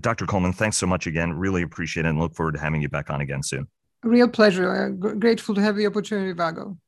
Dr. 0.00 0.24
Coleman, 0.26 0.52
thanks 0.52 0.76
so 0.76 0.86
much 0.86 1.08
again. 1.08 1.32
Really 1.32 1.62
appreciate 1.62 2.06
it, 2.06 2.10
and 2.10 2.18
look 2.20 2.36
forward 2.36 2.52
to 2.52 2.60
having 2.60 2.80
you 2.80 2.88
back 2.88 3.10
on 3.10 3.20
again 3.20 3.42
soon. 3.42 3.66
Real 4.04 4.28
pleasure. 4.28 4.88
grateful 4.90 5.56
to 5.56 5.60
have 5.60 5.74
the 5.74 5.86
opportunity, 5.86 6.32
Vago. 6.32 6.78